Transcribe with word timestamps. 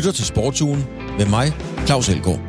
lytter 0.00 0.12
til 0.12 0.26
Sportsugen 0.26 0.86
med 1.18 1.26
mig, 1.26 1.52
Claus 1.86 2.08
Elgaard. 2.08 2.40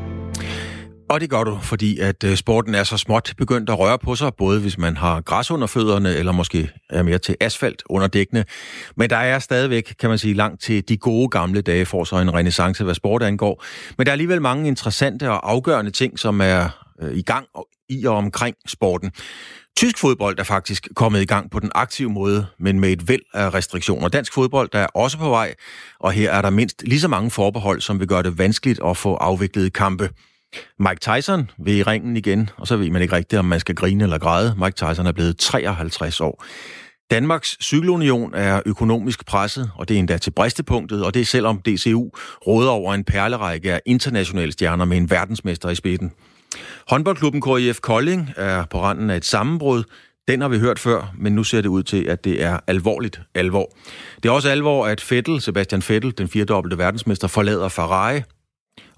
Og 1.10 1.22
det 1.22 1.30
gør 1.30 1.44
du, 1.44 1.60
fordi 1.62 2.00
at 2.00 2.24
øh, 2.24 2.36
sporten 2.36 2.76
er 2.76 2.84
så 2.84 2.98
småt 2.98 3.34
begyndt 3.38 3.70
at 3.70 3.80
røre 3.80 4.00
på 4.00 4.16
sig, 4.16 4.36
både 4.38 4.62
hvis 4.62 4.78
man 4.78 4.98
har 4.98 5.22
græs 5.22 5.52
under 5.52 5.68
fødderne, 5.68 6.16
eller 6.16 6.32
måske 6.32 6.70
er 6.90 7.04
mere 7.04 7.18
til 7.18 7.36
asfalt 7.40 7.84
under 7.90 8.08
dækkene. 8.08 8.46
Men 8.96 9.10
der 9.10 9.18
er 9.18 9.40
stadigvæk, 9.40 9.94
kan 10.00 10.10
man 10.10 10.18
sige, 10.18 10.34
langt 10.34 10.62
til 10.62 10.90
de 10.90 10.98
gode 10.98 11.30
gamle 11.30 11.62
dage 11.62 11.86
for 11.86 12.04
så 12.04 12.16
en 12.16 12.34
renaissance, 12.34 12.84
hvad 12.84 12.94
sport 12.94 13.24
angår. 13.24 13.64
Men 13.98 14.06
der 14.06 14.12
er 14.12 14.14
alligevel 14.14 14.42
mange 14.42 14.68
interessante 14.68 15.30
og 15.30 15.52
afgørende 15.52 15.92
ting, 15.92 16.20
som 16.20 16.42
er 16.42 16.70
øh, 17.02 17.18
i 17.18 17.22
gang 17.22 17.46
i 17.90 18.06
og 18.06 18.16
omkring 18.16 18.56
sporten. 18.68 19.12
Tysk 19.78 19.98
fodbold 19.98 20.40
er 20.40 20.44
faktisk 20.44 20.88
kommet 20.96 21.22
i 21.22 21.26
gang 21.26 21.52
på 21.52 21.60
den 21.60 21.72
aktive 21.76 22.10
måde, 22.10 22.46
men 22.60 22.80
med 22.80 22.90
et 22.90 23.08
væld 23.08 23.22
af 23.34 23.54
restriktioner. 23.54 24.08
Dansk 24.08 24.34
fodbold 24.34 24.70
der 24.74 24.80
er 24.80 24.88
også 24.88 25.18
på 25.18 25.30
vej, 25.30 25.54
og 26.00 26.12
her 26.12 26.32
er 26.32 26.42
der 26.42 26.50
mindst 26.50 26.84
lige 26.84 27.00
så 27.00 27.08
mange 27.08 27.32
forbehold, 27.32 27.82
som 27.82 28.00
vil 28.00 28.08
gøre 28.08 28.24
det 28.24 28.38
vanskeligt 28.38 28.80
at 28.86 28.98
få 28.98 29.16
afviklet 29.16 29.74
kampe. 29.74 30.10
Mike 30.80 31.00
Tyson 31.00 31.50
vil 31.58 31.78
i 31.78 31.84
ringen 31.84 32.18
igen, 32.18 32.50
og 32.58 32.68
så 32.68 32.78
ved 32.78 32.90
man 32.90 33.02
ikke 33.02 33.16
rigtigt, 33.16 33.40
om 33.40 33.46
man 33.46 33.60
skal 33.60 33.76
grine 33.76 34.04
eller 34.04 34.18
græde. 34.18 34.56
Mike 34.58 34.76
Tyson 34.76 35.08
er 35.08 35.12
blevet 35.12 35.38
53 35.38 36.22
år. 36.22 36.44
Danmarks 37.12 37.58
Cykelunion 37.62 38.34
er 38.34 38.62
økonomisk 38.66 39.26
presset, 39.26 39.72
og 39.76 39.90
det 39.90 39.96
er 39.96 40.00
endda 40.00 40.18
til 40.18 40.32
bristepunktet, 40.32 41.06
og 41.06 41.14
det 41.14 41.22
er 41.22 41.26
selvom 41.26 41.62
DCU 41.62 42.10
råder 42.48 42.70
over 42.70 42.94
en 42.94 43.04
perlerække 43.04 43.74
af 43.74 43.82
internationale 43.86 44.52
stjerner 44.52 44.86
med 44.86 44.98
en 44.98 45.10
verdensmester 45.10 45.70
i 45.70 45.76
spidsen. 45.76 46.12
Håndboldklubben 46.90 47.42
KIF 47.42 47.80
Kolding 47.80 48.30
er 48.36 48.66
på 48.66 48.82
randen 48.82 49.10
af 49.10 49.18
et 49.18 49.26
sammenbrud. 49.26 49.84
Den 50.28 50.42
har 50.42 50.48
vi 50.48 50.60
hørt 50.60 50.80
før, 50.80 51.14
men 51.18 51.34
nu 51.34 51.44
ser 51.44 51.62
det 51.62 51.70
ud 51.70 51.84
til, 51.84 52.04
at 52.04 52.24
det 52.24 52.44
er 52.44 52.60
alvorligt 52.68 53.22
alvor. 53.36 53.72
Det 54.24 54.30
er 54.30 54.34
også 54.34 54.50
alvor, 54.50 54.88
at 54.88 55.02
Fettel, 55.02 55.42
Sebastian 55.42 55.82
Fettel, 55.82 56.14
den 56.18 56.28
firedobbelte 56.28 56.78
verdensmester, 56.78 57.28
forlader 57.28 57.70
Ferrari. 57.70 58.22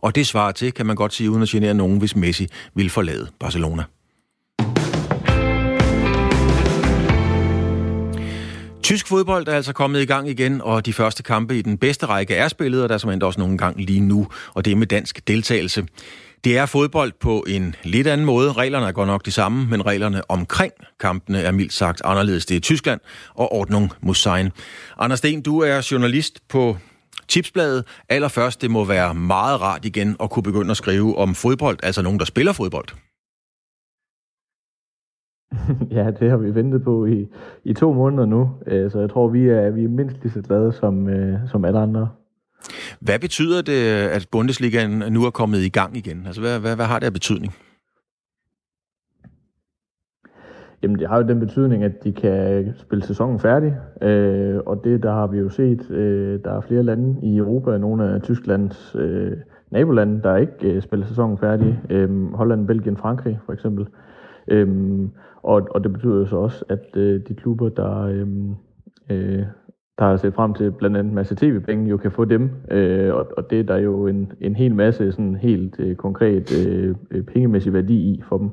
Og 0.02 0.16
det 0.16 0.28
svarer 0.28 0.52
til, 0.52 0.72
kan 0.72 0.86
man 0.86 0.96
godt 0.96 1.14
sige, 1.14 1.32
uden 1.32 1.42
at 1.42 1.50
genere 1.50 1.74
nogen, 1.74 1.98
hvis 1.98 2.16
Messi 2.16 2.48
vil 2.76 2.90
forlade 2.90 3.28
Barcelona. 3.40 3.84
Tysk 8.84 9.08
fodbold 9.08 9.48
er 9.48 9.54
altså 9.54 9.74
kommet 9.74 10.02
i 10.02 10.06
gang 10.06 10.30
igen, 10.30 10.62
og 10.62 10.86
de 10.86 10.94
første 10.94 11.24
kampe 11.24 11.58
i 11.58 11.62
den 11.62 11.78
bedste 11.78 12.06
række 12.06 12.36
er 12.36 12.48
spillet, 12.48 12.84
og 12.84 12.90
der 12.90 12.96
er 12.96 13.00
som 13.00 13.22
også 13.22 13.40
nogle 13.40 13.58
gang 13.58 13.82
lige 13.82 14.00
nu, 14.00 14.28
og 14.54 14.66
det 14.66 14.72
er 14.72 14.76
med 14.76 14.88
dansk 14.88 15.28
deltagelse. 15.28 15.86
Det 16.44 16.58
er 16.58 16.66
fodbold 16.66 17.12
på 17.20 17.44
en 17.48 17.76
lidt 17.84 18.08
anden 18.08 18.26
måde. 18.26 18.52
Reglerne 18.52 18.86
er 18.86 18.92
godt 18.92 19.08
nok 19.08 19.26
de 19.26 19.32
samme, 19.32 19.68
men 19.70 19.86
reglerne 19.86 20.22
omkring 20.30 20.74
kampene 21.00 21.40
er 21.40 21.52
mildt 21.52 21.74
sagt 21.74 22.02
anderledes. 22.06 22.46
Det 22.46 22.58
er 22.58 22.62
Tyskland 22.62 23.00
og 23.36 23.54
Ordnung 23.54 23.90
Musein. 24.02 24.50
Anders 24.98 25.20
Sten, 25.20 25.42
du 25.42 25.60
er 25.60 25.88
journalist 25.92 26.48
på 26.50 26.76
Tipsbladet. 27.28 27.84
Allerførst, 28.10 28.62
det 28.62 28.72
må 28.72 28.86
være 28.86 29.14
meget 29.14 29.62
rart 29.62 29.86
igen 29.86 30.16
at 30.20 30.30
kunne 30.30 30.44
begynde 30.44 30.72
at 30.72 30.78
skrive 30.78 31.18
om 31.18 31.36
fodbold, 31.36 31.78
altså 31.84 32.02
nogen, 32.02 32.20
der 32.20 32.26
spiller 32.26 32.54
fodbold. 32.54 32.88
Ja, 35.98 36.12
det 36.12 36.30
har 36.30 36.38
vi 36.38 36.56
ventet 36.56 36.84
på 36.84 37.06
i, 37.06 37.28
i 37.64 37.74
to 37.74 37.94
måneder 37.94 38.26
nu, 38.26 38.50
øh, 38.68 38.92
så 38.92 39.00
jeg 39.00 39.10
tror, 39.10 39.28
vi 39.28 39.48
er, 39.48 39.70
vi 39.70 39.84
er 39.84 39.90
mindst 39.90 40.18
lige 40.24 40.34
så 40.34 40.42
glade 40.42 40.72
som, 40.72 41.10
øh, 41.10 41.40
som 41.48 41.66
alle 41.66 41.80
andre. 41.80 42.10
Hvad 43.06 43.20
betyder 43.20 43.62
det, 43.62 43.82
at 44.18 44.28
Bundesligaen 44.32 45.14
nu 45.14 45.26
er 45.26 45.30
kommet 45.30 45.60
i 45.60 45.70
gang 45.70 45.98
igen? 45.98 46.24
Altså, 46.26 46.42
hvad, 46.42 46.60
hvad, 46.60 46.76
hvad 46.76 46.86
har 46.86 47.00
det 47.00 47.06
af 47.06 47.14
betydning? 47.14 47.54
Jamen, 50.84 51.00
det 51.00 51.08
har 51.08 51.18
jo 51.18 51.28
den 51.28 51.40
betydning, 51.40 51.84
at 51.84 52.04
de 52.04 52.12
kan 52.12 52.74
spille 52.78 53.06
sæsonen 53.06 53.40
færdig, 53.40 53.78
øh, 54.02 54.60
og 54.66 54.82
det 54.84 55.04
der 55.04 55.12
har 55.12 55.28
vi 55.28 55.38
jo 55.38 55.50
set, 55.50 55.92
øh, 55.92 56.40
der 56.44 56.52
er 56.58 56.62
flere 56.62 56.84
lande 56.84 57.20
i 57.24 57.38
Europa, 57.38 57.78
nogle 57.78 58.14
af 58.14 58.22
Tysklands 58.22 58.96
øh, 59.00 59.32
nabolande, 59.72 60.22
der 60.24 60.36
ikke 60.36 60.54
øh, 60.64 60.82
spiller 60.82 61.06
sæsonen 61.06 61.38
færdig, 61.38 61.80
øh, 61.90 62.34
Holland, 62.34 62.68
Belgien, 62.68 62.98
Frankrig 62.98 63.40
for 63.46 63.54
eksempel. 63.54 63.88
Øh, 64.48 64.68
og, 65.44 65.68
og 65.72 65.84
det 65.84 65.94
betyder 65.94 66.16
jo 66.16 66.26
så 66.26 66.36
også, 66.36 66.66
at 66.70 66.86
øh, 66.96 67.22
de 67.28 67.34
klubber, 67.34 67.70
der, 67.70 67.98
øhm, 68.02 68.56
øh, 69.10 69.40
øh, 69.40 69.46
der 70.00 70.06
har 70.06 70.18
set 70.18 70.34
frem 70.34 70.54
til 70.54 70.72
blandt 70.72 70.98
andet 70.98 71.10
en 71.10 71.16
masse 71.16 71.36
tv-penge, 71.36 71.90
jo 71.90 71.98
kan 71.98 72.12
få 72.12 72.26
dem, 72.26 72.50
øh, 72.72 73.14
og, 73.14 73.28
og 73.38 73.50
det 73.50 73.60
er 73.60 73.64
der 73.64 73.78
jo 73.78 74.08
en, 74.08 74.32
en 74.42 74.56
hel 74.56 74.76
masse 74.76 75.12
sådan 75.12 75.36
helt 75.36 75.76
øh, 75.80 75.96
konkret 75.96 76.52
øh, 76.68 76.96
pengemæssig 77.34 77.74
værdi 77.74 77.94
i 77.94 78.22
for 78.30 78.38
dem. 78.38 78.50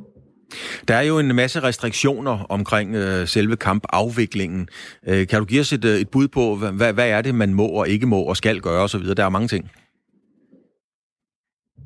Der 0.89 0.95
er 0.95 1.03
jo 1.03 1.19
en 1.19 1.37
masse 1.37 1.61
restriktioner 1.63 2.47
omkring 2.49 2.95
øh, 2.95 3.27
selve 3.27 3.57
kampafviklingen. 3.57 4.69
Øh, 5.09 5.27
kan 5.27 5.39
du 5.39 5.45
give 5.45 5.61
os 5.61 5.73
et, 5.73 5.85
øh, 5.85 6.01
et 6.01 6.09
bud 6.11 6.29
på, 6.29 6.41
hvad, 6.77 6.93
hvad 6.93 7.09
er 7.11 7.23
det, 7.23 7.35
man 7.35 7.55
må 7.55 7.67
og 7.67 7.89
ikke 7.89 8.07
må 8.07 8.23
og 8.23 8.37
skal 8.37 8.61
gøre 8.61 8.83
osv.? 8.83 9.05
Der 9.17 9.25
er 9.25 9.29
mange 9.29 9.49
ting. 9.49 9.71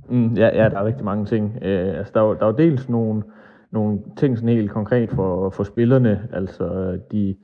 Mm, 0.08 0.34
ja, 0.34 0.62
ja, 0.62 0.68
der 0.68 0.78
er 0.78 0.84
rigtig 0.84 1.04
mange 1.04 1.26
ting. 1.26 1.58
Øh, 1.62 1.98
altså, 1.98 2.12
der, 2.14 2.20
er 2.20 2.34
der 2.34 2.46
er 2.46 2.46
jo 2.46 2.56
dels 2.56 2.88
nogle, 2.88 3.22
nogle 3.72 3.98
ting 4.18 4.36
sådan 4.36 4.56
helt 4.56 4.70
konkret 4.70 5.10
for, 5.10 5.50
for 5.50 5.64
spillerne. 5.64 6.28
Altså, 6.32 6.98
de, 7.12 7.36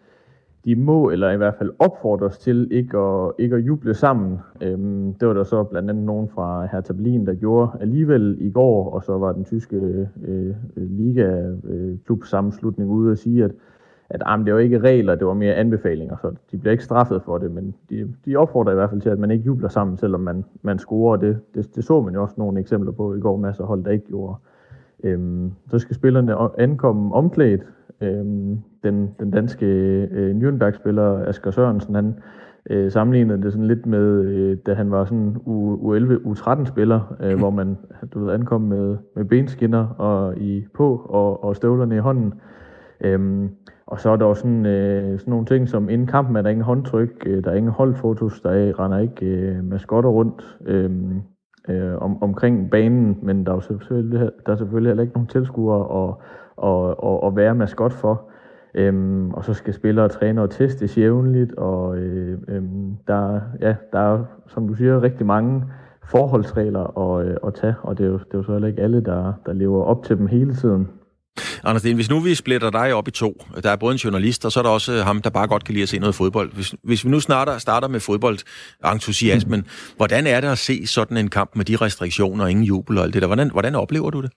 de 0.65 0.76
må, 0.76 1.10
eller 1.10 1.31
i 1.31 1.37
hvert 1.37 1.54
fald 1.59 1.71
opfordres 1.78 2.38
til, 2.38 2.69
ikke 2.71 2.98
at, 2.98 3.32
ikke 3.38 3.56
at 3.56 3.66
juble 3.66 3.94
sammen. 3.94 4.38
Øhm, 4.60 5.15
det 5.15 5.28
var 5.28 5.34
der 5.34 5.44
så 5.44 5.65
blandt 5.65 5.91
andet 5.91 6.04
nogen 6.04 6.28
fra 6.28 6.66
Hertha 6.72 6.93
Berlin, 6.93 7.26
der 7.26 7.34
gjorde 7.34 7.71
alligevel 7.81 8.37
i 8.41 8.50
går, 8.50 8.91
og 8.91 9.04
så 9.04 9.19
var 9.19 9.32
den 9.32 9.44
tyske 9.44 9.76
øh, 9.76 10.06
øh 10.26 10.54
liga 10.76 11.43
øh, 11.65 12.88
ude 12.88 13.10
og 13.10 13.19
sige, 13.19 13.44
at, 13.44 13.50
at 14.10 14.22
jamen, 14.28 14.47
det 14.47 14.54
var 14.54 14.60
ikke 14.60 14.78
regler, 14.78 15.15
det 15.15 15.26
var 15.26 15.34
mere 15.34 15.54
anbefalinger, 15.54 16.16
så 16.22 16.34
de 16.53 16.59
bliver 16.59 16.72
ikke 16.72 16.84
straffet 16.84 17.22
for 17.22 17.38
det, 17.38 17.50
men 17.50 17.75
de, 17.91 18.15
de 18.25 18.37
opfordrer 18.37 18.72
i 18.72 18.75
hvert 18.75 18.91
fald 18.91 19.00
til, 19.00 19.10
at 19.10 19.19
man 19.19 19.31
ikke 19.31 19.44
jubler 19.44 19.69
sammen, 19.69 19.97
selvom 19.97 20.21
man, 20.21 20.44
man 20.62 20.78
scorer. 20.78 21.16
Det, 21.16 21.38
det, 21.54 21.75
det 21.77 21.84
så 21.84 22.00
man 22.00 22.15
jo 22.15 22.22
også 22.22 22.34
nogle 22.38 22.60
eksempler 22.60 22.92
på 22.92 23.15
i 23.15 23.21
går, 23.21 23.37
masser 23.37 23.62
af 23.62 23.69
hold, 23.69 23.84
der 23.84 23.91
ikke 23.91 24.06
gjorde. 24.06 24.34
Øhm, 25.05 25.53
så 25.69 25.78
skal 25.78 25.97
spillerne 25.97 26.34
ankomme 26.59 27.15
omklædt, 27.15 27.61
Øhm, 28.03 28.59
den, 28.84 29.11
den 29.21 29.31
danske 29.31 29.66
øh, 30.11 30.37
Nürnberg-spiller 30.37 31.28
Asger 31.28 31.50
Sørensen, 31.50 31.94
han 31.94 32.15
øh, 32.71 32.91
sammenlignede 32.91 33.43
det 33.43 33.53
sådan 33.53 33.66
lidt 33.66 33.87
med, 33.87 34.25
øh, 34.25 34.56
da 34.66 34.75
han 34.75 34.91
var 34.91 35.05
sådan 35.05 35.37
U, 35.47 35.77
U11, 35.77 36.12
U13-spiller, 36.12 37.16
øh, 37.22 37.39
hvor 37.39 37.50
man 37.50 37.78
du 38.15 38.25
ved, 38.25 38.33
ankom 38.34 38.60
med, 38.60 38.97
med 39.16 39.25
benskinner 39.25 39.87
og 39.87 40.39
i 40.39 40.66
på 40.75 40.97
og, 41.09 41.44
og 41.44 41.56
støvlerne 41.56 41.97
i 41.97 41.99
hånden. 41.99 42.34
Øhm, 43.00 43.49
og 43.87 44.00
så 44.00 44.10
er 44.10 44.16
der 44.16 44.25
også 44.25 44.41
sådan, 44.41 44.66
øh, 44.66 45.19
sådan 45.19 45.31
nogle 45.31 45.47
ting 45.47 45.69
som 45.69 45.89
inden 45.89 46.06
kampen 46.06 46.37
er 46.37 46.43
der 46.43 46.50
ingen 46.50 46.65
håndtryk, 46.65 47.27
øh, 47.27 47.44
der 47.44 47.50
er 47.50 47.55
ingen 47.55 47.72
holdfotos, 47.72 48.41
der 48.41 48.50
er, 48.50 48.81
render 48.81 48.99
ikke 48.99 49.27
øh, 49.27 49.65
maskotter 49.65 50.10
rundt 50.10 50.59
øh, 50.66 50.91
øh, 51.69 51.94
om, 51.97 52.22
omkring 52.22 52.71
banen, 52.71 53.19
men 53.22 53.47
der 53.47 53.56
er, 53.56 53.60
selvfølgelig, 53.60 54.31
der 54.47 54.53
er 54.53 54.56
selvfølgelig 54.56 54.91
heller 54.91 55.03
ikke 55.03 55.15
nogen 55.15 55.28
tilskuere, 55.28 55.87
og 55.87 56.22
og, 56.60 57.04
og, 57.04 57.22
og 57.22 57.37
være 57.37 57.54
maskot 57.54 57.93
for. 57.93 58.22
Øhm, 58.75 59.31
og 59.31 59.44
så 59.44 59.54
skal 59.54 59.75
spillere 59.75 60.04
og 60.04 60.10
trænere 60.10 60.48
testes 60.48 60.98
jævnligt, 60.98 61.54
og 61.54 61.98
øh, 61.98 62.38
øh, 62.48 62.62
der, 63.09 63.41
ja, 63.60 63.75
der 63.93 63.98
er, 63.98 64.25
som 64.47 64.69
du 64.69 64.75
siger, 64.75 65.03
rigtig 65.03 65.26
mange 65.26 65.65
forholdsregler 66.03 66.98
at, 66.98 67.26
øh, 67.26 67.37
at 67.47 67.54
tage, 67.54 67.75
og 67.82 67.98
det 67.98 68.06
er, 68.06 68.10
jo, 68.10 68.19
det 68.19 68.34
er 68.34 68.38
jo 68.38 68.42
så 68.42 68.53
heller 68.53 68.69
ikke 68.69 68.82
alle, 68.82 69.00
der, 69.00 69.32
der 69.47 69.53
lever 69.53 69.84
op 69.84 70.03
til 70.03 70.19
dem 70.19 70.27
hele 70.27 70.54
tiden. 70.54 70.88
Anders 71.65 71.83
Sten, 71.83 71.95
hvis 71.95 72.11
nu 72.11 72.21
vi 72.21 72.35
splitter 72.35 72.71
dig 72.71 72.95
op 72.95 73.09
i 73.09 73.11
to, 73.11 73.33
der 73.63 73.71
er 73.71 73.77
både 73.77 73.93
en 73.93 73.99
journalist, 73.99 74.45
og 74.45 74.53
så 74.53 74.61
er 74.61 74.63
der 74.63 74.71
også 74.71 74.93
ham, 75.03 75.23
der 75.23 75.31
bare 75.31 75.49
godt 75.49 75.65
kan 75.65 75.73
lide 75.75 75.83
at 75.83 75.89
se 75.89 75.99
noget 75.99 76.15
fodbold. 76.15 76.53
Hvis, 76.55 76.75
hvis 76.83 77.05
vi 77.05 77.11
nu 77.11 77.21
starter, 77.21 77.59
starter 77.59 77.89
med 77.89 78.01
fodboldentusiasmen, 78.01 79.61
mm. 79.61 79.97
hvordan 79.97 80.27
er 80.27 80.41
det 80.41 80.49
at 80.49 80.59
se 80.59 80.87
sådan 80.87 81.17
en 81.17 81.29
kamp 81.29 81.57
med 81.57 81.65
de 81.65 81.77
restriktioner 81.77 82.47
ingen 82.47 82.65
jubel 82.65 82.99
og 82.99 83.05
alt 83.05 83.15
det 83.15 83.23
der? 83.23 83.29
Hvordan, 83.29 83.51
hvordan 83.51 83.75
oplever 83.75 84.11
du 84.11 84.23
det? 84.23 84.31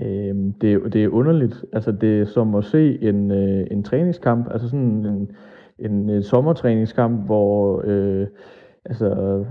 Øh, 0.00 0.34
det, 0.60 0.92
det 0.92 1.04
er 1.04 1.08
underligt. 1.08 1.64
Altså, 1.72 1.92
det 1.92 2.20
er 2.20 2.26
som 2.26 2.54
at 2.54 2.64
se 2.64 2.98
en, 3.02 3.30
øh, 3.30 3.66
en 3.70 3.84
træningskamp, 3.84 4.48
altså 4.50 4.68
sådan 4.68 4.80
en, 4.80 5.06
en, 5.06 5.30
en 5.78 6.10
øh, 6.10 6.24
sommertræningskamp, 6.24 7.26
hvor 7.26 7.82
øh, 7.86 8.26
altså, 8.84 9.08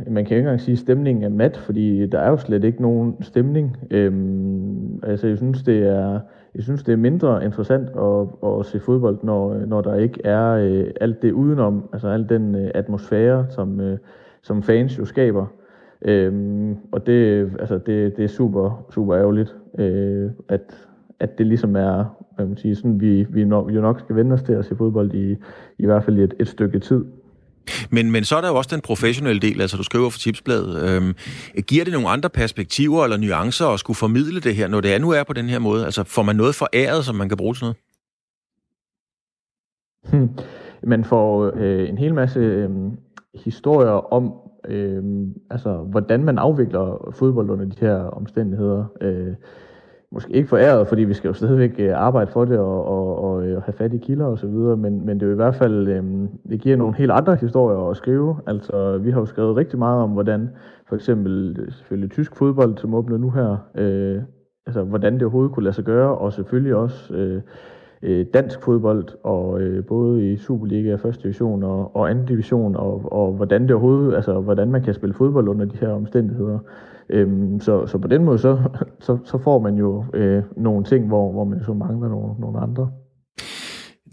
man 0.08 0.26
kan 0.26 0.38
ikke 0.38 0.46
engang 0.46 0.62
sige, 0.62 0.74
at 0.74 0.80
stemningen 0.80 1.24
er 1.24 1.30
mat, 1.30 1.58
fordi 1.58 2.08
der 2.08 2.20
er 2.20 2.30
jo 2.30 2.38
slet 2.38 2.64
ikke 2.64 2.82
nogen 2.82 3.16
stemning. 3.22 3.78
Øhm, 3.92 5.00
altså, 5.04 5.28
jeg 5.28 5.38
synes, 5.38 5.64
det 5.64 5.88
er, 5.88 6.20
jeg 6.56 6.64
synes, 6.64 6.84
det 6.84 6.92
er 6.94 6.98
mindre 6.98 7.46
interessant 7.46 7.90
at, 7.90 8.28
at 8.60 8.66
se 8.66 8.80
fodbold, 8.80 9.20
når, 9.24 9.66
når 9.66 9.82
der 9.82 9.96
ikke 9.96 10.22
er 10.26 10.50
øh, 10.52 10.86
alt 11.02 11.22
det 11.22 11.32
udenom, 11.32 11.90
altså 11.94 12.08
al 12.08 12.30
den 12.30 12.56
øh, 12.56 12.72
atmosfære, 12.76 13.46
som, 13.50 13.80
øh, 13.80 13.98
som 14.42 14.64
fans 14.64 15.00
jo 15.00 15.06
skaber. 15.06 15.46
Øhm, 16.02 16.78
og 16.92 17.06
det, 17.06 17.52
altså 17.60 17.78
det, 17.78 18.18
det 18.18 18.24
er 18.24 18.28
super, 18.28 18.86
super 18.90 19.16
ærgerligt, 19.16 19.56
øh, 19.80 20.32
at, 20.50 20.88
at 21.20 21.38
det 21.38 21.48
ligesom 21.48 21.76
er, 21.76 22.26
hvad 22.36 22.46
man 22.46 22.58
siger, 22.58 22.76
sådan, 22.76 23.02
vi, 23.02 23.28
vi, 23.30 23.46
nok, 23.46 23.68
vi 23.68 23.74
jo 23.74 23.82
nok 23.82 24.00
skal 24.00 24.16
vende 24.16 24.34
os 24.34 24.44
til 24.44 24.54
at 24.54 24.66
se 24.66 24.76
fodbold 24.76 25.14
i, 25.14 25.38
i 25.78 25.86
hvert 25.86 26.04
fald 26.04 26.18
i 26.18 26.24
et, 26.24 26.34
et 26.40 26.48
stykke 26.48 26.80
tid. 26.80 27.06
Men, 27.90 28.12
men 28.12 28.24
så 28.24 28.36
er 28.38 28.42
der 28.42 28.48
jo 28.48 28.56
også 28.56 28.70
den 28.76 28.82
professionelle 28.82 29.42
del, 29.42 29.62
altså 29.62 29.78
du 29.78 29.84
skriver 29.84 30.10
for 30.10 30.20
Tipsbladet. 30.20 30.90
Øhm, 30.90 31.16
giver 31.68 31.84
det 31.84 31.94
nogle 31.94 32.10
andre 32.10 32.30
perspektiver 32.30 33.04
eller 33.04 33.18
nuancer 33.18 33.68
at 33.68 33.80
skulle 33.80 33.98
formidle 33.98 34.40
det 34.40 34.56
her, 34.56 34.68
når 34.68 34.82
det 34.82 34.94
er 34.94 35.00
nu 35.00 35.10
er 35.10 35.24
på 35.24 35.34
den 35.34 35.50
her 35.50 35.60
måde? 35.60 35.86
Altså 35.86 36.04
får 36.04 36.24
man 36.24 36.36
noget 36.36 36.56
foræret, 36.56 37.06
som 37.06 37.16
man 37.16 37.30
kan 37.30 37.38
bruge 37.38 37.54
til 37.54 37.64
noget? 37.64 37.78
Hmm. 40.12 40.30
Man 40.84 41.04
får 41.04 41.52
øh, 41.56 41.90
en 41.90 41.98
hel 41.98 42.14
masse 42.14 42.40
øh, 42.40 42.70
historier 43.36 44.14
om, 44.14 44.34
øh, 44.68 45.04
altså, 45.50 45.78
hvordan 45.78 46.24
man 46.24 46.38
afvikler 46.38 47.12
fodbold 47.16 47.50
under 47.50 47.66
de 47.66 47.76
her 47.80 47.96
omstændigheder. 47.96 48.86
Øh, 49.02 49.34
måske 50.14 50.34
ikke 50.34 50.50
foræret, 50.50 50.88
fordi 50.88 51.04
vi 51.04 51.14
skal 51.14 51.28
jo 51.28 51.34
stadigvæk 51.34 51.76
øh, 51.80 51.92
arbejde 51.96 52.32
for 52.32 52.46
det 52.46 52.60
og, 52.60 52.86
og, 52.86 53.24
og, 53.24 53.32
og 53.34 53.62
have 53.64 53.74
fat 53.74 53.94
i 53.94 53.98
kilder 53.98 54.26
og 54.26 54.40
så 54.40 54.48
videre, 54.48 54.78
men, 54.78 55.06
men 55.06 55.20
det 55.20 55.24
er 55.24 55.28
jo 55.28 55.34
i 55.34 55.36
hvert 55.36 55.56
fald, 55.56 55.88
øh, 55.88 56.04
det 56.50 56.62
giver 56.62 56.78
nogle 56.78 56.96
helt 56.96 57.12
andre 57.12 57.36
historier 57.36 57.90
at 57.90 57.98
skrive. 57.98 58.38
Altså, 58.48 58.98
vi 58.98 59.12
har 59.12 59.20
jo 59.20 59.26
skrevet 59.26 59.56
rigtig 59.56 59.80
meget 59.80 60.02
om, 60.02 60.10
hvordan 60.10 60.50
for 60.90 60.96
eksempel 60.96 61.58
øh, 61.60 61.72
selvfølgelig 61.72 62.12
tysk 62.12 62.36
fodbold, 62.36 62.78
som 62.78 62.94
åbner 62.94 63.18
nu 63.18 63.30
her, 63.30 63.58
øh, 63.76 64.22
altså 64.66 64.84
hvordan 64.84 65.14
det 65.14 65.22
overhovedet 65.22 65.52
kunne 65.52 65.64
lade 65.64 65.76
sig 65.76 65.84
gøre, 65.84 66.18
og 66.18 66.34
selvfølgelig 66.34 66.76
også 66.76 67.14
øh, 67.14 67.42
øh, 68.04 68.26
dansk 68.34 68.62
fodbold, 68.62 69.08
og 69.24 69.62
øh, 69.62 69.86
både 69.86 70.32
i 70.32 70.38
Superliga, 70.38 70.96
første 70.96 71.24
division 71.24 71.64
og, 71.64 71.96
og 71.96 72.10
anden 72.10 72.26
division, 72.26 72.76
og, 72.76 73.14
og 73.14 73.34
hvordan 73.34 73.64
det 73.64 73.72
overhovedet, 73.72 74.16
altså 74.16 74.40
hvordan 74.40 74.72
man 74.72 74.84
kan 74.84 74.94
spille 74.94 75.14
fodbold 75.14 75.48
under 75.48 75.66
de 75.66 75.78
her 75.78 75.90
omstændigheder. 75.90 76.60
Øhm, 77.14 77.60
så, 77.60 77.88
så 77.88 77.98
på 77.98 78.08
den 78.08 78.26
måde, 78.26 78.38
så, 78.40 78.58
så, 79.00 79.18
så 79.26 79.38
får 79.44 79.60
man 79.60 79.76
jo 79.76 80.06
øh, 80.14 80.44
nogle 80.58 80.86
ting, 80.86 81.08
hvor, 81.08 81.32
hvor 81.32 81.44
man 81.44 81.60
så 81.66 81.74
mangler 81.74 82.10
nogle, 82.10 82.34
nogle 82.40 82.60
andre. 82.60 82.90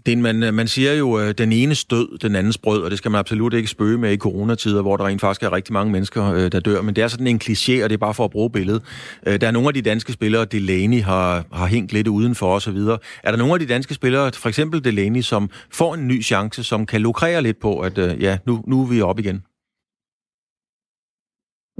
Det, 0.05 0.17
man, 0.17 0.53
man 0.53 0.67
siger 0.67 0.93
jo, 0.93 1.19
øh, 1.19 1.33
den 1.37 1.51
ene 1.51 1.75
stød, 1.75 2.17
den 2.17 2.35
andens 2.35 2.57
brød, 2.57 2.81
og 2.81 2.89
det 2.89 2.97
skal 2.97 3.11
man 3.11 3.19
absolut 3.19 3.53
ikke 3.53 3.67
spøge 3.67 3.97
med 3.97 4.11
i 4.11 4.17
coronatider, 4.17 4.81
hvor 4.81 4.97
der 4.97 5.05
rent 5.05 5.21
faktisk 5.21 5.43
er 5.43 5.53
rigtig 5.53 5.73
mange 5.73 5.91
mennesker, 5.91 6.33
øh, 6.33 6.51
der 6.51 6.59
dør. 6.59 6.81
Men 6.81 6.95
det 6.95 7.03
er 7.03 7.07
sådan 7.07 7.27
en 7.27 7.41
kliché, 7.43 7.83
og 7.83 7.89
det 7.89 7.93
er 7.93 7.97
bare 7.97 8.13
for 8.13 8.25
at 8.25 8.31
bruge 8.31 8.49
billedet. 8.49 8.81
Øh, 9.27 9.41
der 9.41 9.47
er 9.47 9.51
nogle 9.51 9.67
af 9.67 9.73
de 9.73 9.81
danske 9.81 10.13
spillere, 10.13 10.45
Delaney 10.45 11.01
har, 11.01 11.45
har 11.51 11.67
hængt 11.67 11.93
lidt 11.93 12.07
udenfor 12.07 12.55
osv. 12.55 12.77
Er 13.23 13.31
der 13.31 13.37
nogle 13.37 13.53
af 13.53 13.59
de 13.59 13.65
danske 13.65 13.93
spillere, 13.93 14.31
for 14.31 14.49
eksempel 14.49 14.83
Delaney, 14.83 15.21
som 15.21 15.49
får 15.71 15.93
en 15.93 16.07
ny 16.07 16.23
chance, 16.23 16.63
som 16.63 16.85
kan 16.85 17.01
lukrere 17.01 17.41
lidt 17.41 17.59
på, 17.61 17.79
at 17.79 17.97
ja, 17.97 18.37
nu, 18.45 18.63
nu 18.67 18.81
er 18.81 18.87
vi 18.87 19.01
oppe 19.01 19.21
igen? 19.21 19.43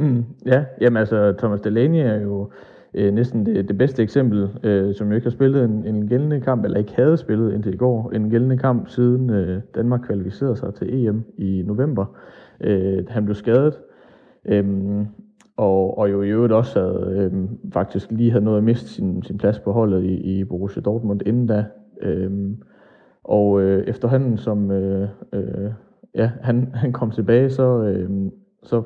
Mm, 0.02 0.26
ja, 0.46 0.66
jamen 0.82 0.98
altså 0.98 1.34
Thomas 1.38 1.62
Delaney 1.62 2.00
er 2.00 2.22
jo 2.22 2.50
øh, 2.94 3.14
næsten 3.14 3.46
det, 3.46 3.68
det 3.68 3.78
bedste 3.78 4.04
eksempel, 4.04 4.50
øh, 4.64 4.96
som 4.96 5.08
jo 5.08 5.16
ikke 5.16 5.26
har 5.26 5.32
spillet 5.32 5.66
en, 5.66 5.86
en 5.86 6.08
gældende 6.08 6.42
kamp, 6.42 6.66
eller 6.66 6.78
ikke 6.78 6.96
havde 6.96 7.18
spillet 7.18 7.54
indtil 7.54 7.74
i 7.74 7.78
går, 7.78 8.12
en 8.16 8.30
gældende 8.30 8.58
kamp, 8.58 8.90
siden 8.90 9.30
øh, 9.30 9.62
Danmark 9.76 10.02
kvalificerede 10.02 10.56
sig 10.56 10.74
til 10.74 11.06
EM 11.08 11.24
i 11.38 11.64
november. 11.66 12.06
Øh, 12.62 13.04
han 13.08 13.26
blev 13.26 13.36
skadet, 13.36 13.78
øh, 14.46 14.66
og, 15.58 15.98
og 15.98 16.12
jo 16.12 16.22
i 16.22 16.30
øvrigt 16.30 16.54
også 16.54 16.80
havde, 16.80 17.30
øh, 17.34 17.50
faktisk 17.74 18.12
lige 18.12 18.32
havde 18.32 18.46
nået 18.46 18.58
at 18.58 18.64
miste 18.64 18.90
sin, 18.90 19.24
sin 19.24 19.38
plads 19.38 19.60
på 19.60 19.72
holdet 19.72 20.04
i, 20.04 20.40
i 20.40 20.44
Borussia 20.44 20.82
Dortmund 20.82 21.22
inden 21.26 21.48
da. 21.48 21.66
Øh, 22.02 22.32
og 23.24 23.62
øh, 23.62 23.84
efterhånden 23.88 24.38
som 24.38 24.72
øh, 24.72 25.10
øh, 25.34 25.72
ja, 26.16 26.32
han, 26.42 26.72
han 26.74 26.94
kom 26.94 27.12
tilbage, 27.12 27.50
så, 27.50 27.84
øh, 27.84 28.10
så 28.64 28.84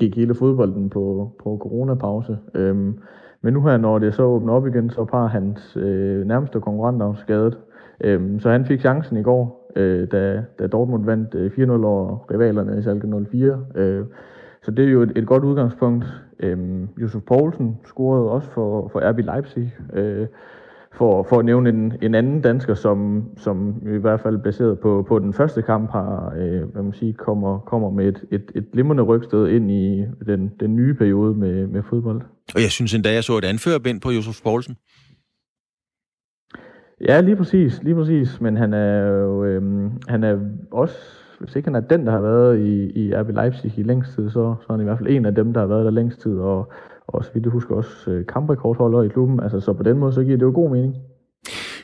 gik 0.00 0.16
hele 0.16 0.34
fodbolden 0.34 0.90
på, 0.90 1.32
på 1.42 1.58
coronapause. 1.62 2.38
Øhm, 2.54 2.98
men 3.42 3.54
nu 3.54 3.62
her, 3.62 3.76
når 3.76 3.98
det 3.98 4.14
så 4.14 4.22
åbner 4.22 4.52
op 4.52 4.66
igen, 4.66 4.90
så 4.90 5.04
par 5.04 5.26
hans 5.26 5.76
øh, 5.76 6.26
nærmeste 6.26 6.60
konkurrenter 6.60 7.14
skadet. 7.14 7.58
Øhm, 8.00 8.40
så 8.40 8.50
han 8.50 8.66
fik 8.66 8.80
chancen 8.80 9.16
i 9.16 9.22
går, 9.22 9.70
øh, 9.76 10.08
da, 10.12 10.44
da 10.58 10.66
Dortmund 10.66 11.04
vandt 11.04 11.34
øh, 11.34 11.50
4-0 11.50 11.84
over 11.84 12.26
rivalerne 12.30 12.78
i 12.78 12.82
Schalke 12.82 13.26
04. 13.30 13.64
Øh, 13.74 14.04
så 14.62 14.70
det 14.70 14.84
er 14.84 14.88
jo 14.88 15.02
et, 15.02 15.12
et 15.16 15.26
godt 15.26 15.44
udgangspunkt. 15.44 16.04
Øhm, 16.40 16.88
Josef 17.02 17.22
Poulsen 17.22 17.78
scorede 17.84 18.30
også 18.30 18.50
for, 18.50 18.88
for 18.88 19.10
RB 19.10 19.18
Leipzig. 19.18 19.74
Øh, 19.92 20.26
for, 20.94 21.26
for 21.28 21.38
at 21.38 21.44
nævne 21.44 21.68
en, 21.68 21.92
en 22.02 22.14
anden 22.14 22.40
dansker, 22.40 22.74
som, 22.74 23.24
som 23.36 23.82
i 23.94 23.98
hvert 23.98 24.20
fald 24.20 24.38
baseret 24.38 24.80
på, 24.80 25.04
på 25.08 25.18
den 25.18 25.32
første 25.32 25.62
kamp 25.62 25.90
har, 25.90 26.34
øh, 26.38 26.62
hvad 26.72 26.82
man 26.82 26.92
siger, 26.92 27.12
kommer, 27.12 27.58
kommer 27.58 27.90
med 27.90 28.08
et, 28.08 28.24
et, 28.30 28.50
et 28.54 28.66
glimrende 28.72 29.02
rygsted 29.02 29.48
ind 29.48 29.70
i 29.70 30.04
den, 30.26 30.52
den 30.60 30.76
nye 30.76 30.94
periode 30.94 31.34
med, 31.34 31.66
med 31.66 31.82
fodbold. 31.82 32.22
Og 32.54 32.62
jeg 32.62 32.70
synes 32.70 32.94
endda, 32.94 33.12
jeg 33.12 33.24
så 33.24 33.38
et 33.38 33.44
anførerbind 33.44 34.00
på 34.00 34.10
Josef 34.10 34.42
Poulsen. 34.42 34.76
Ja, 37.00 37.20
lige 37.20 37.36
præcis, 37.36 37.82
lige 37.82 37.94
præcis. 37.94 38.40
Men 38.40 38.56
han 38.56 38.74
er 38.74 39.06
jo, 39.06 39.44
øh, 39.44 39.90
han 40.08 40.24
er 40.24 40.38
også, 40.70 40.96
hvis 41.38 41.56
ikke 41.56 41.66
han 41.66 41.74
er 41.74 41.80
den, 41.80 42.06
der 42.06 42.12
har 42.12 42.20
været 42.20 42.58
i, 42.58 42.90
i 43.00 43.14
RB 43.14 43.28
Leipzig 43.28 43.72
i 43.76 43.82
længst 43.82 44.14
tid, 44.14 44.30
så, 44.30 44.54
så 44.60 44.66
er 44.68 44.72
han 44.72 44.80
i 44.80 44.84
hvert 44.84 44.98
fald 44.98 45.10
en 45.10 45.26
af 45.26 45.34
dem, 45.34 45.52
der 45.52 45.60
har 45.60 45.66
været 45.66 45.84
der 45.84 45.90
længst 45.90 46.20
tid, 46.20 46.38
og, 46.38 46.72
og 47.14 47.24
så 47.24 47.30
vidt 47.34 47.44
jeg 47.44 47.52
husker 47.52 47.74
også 47.74 48.10
øh, 48.10 48.26
kamprekordholder 48.26 49.02
i 49.02 49.08
klubben. 49.08 49.40
Altså, 49.42 49.60
så 49.60 49.72
på 49.72 49.82
den 49.82 49.98
måde, 49.98 50.12
så 50.12 50.22
giver 50.22 50.36
det 50.36 50.42
jo 50.42 50.52
god 50.54 50.70
mening. 50.70 50.94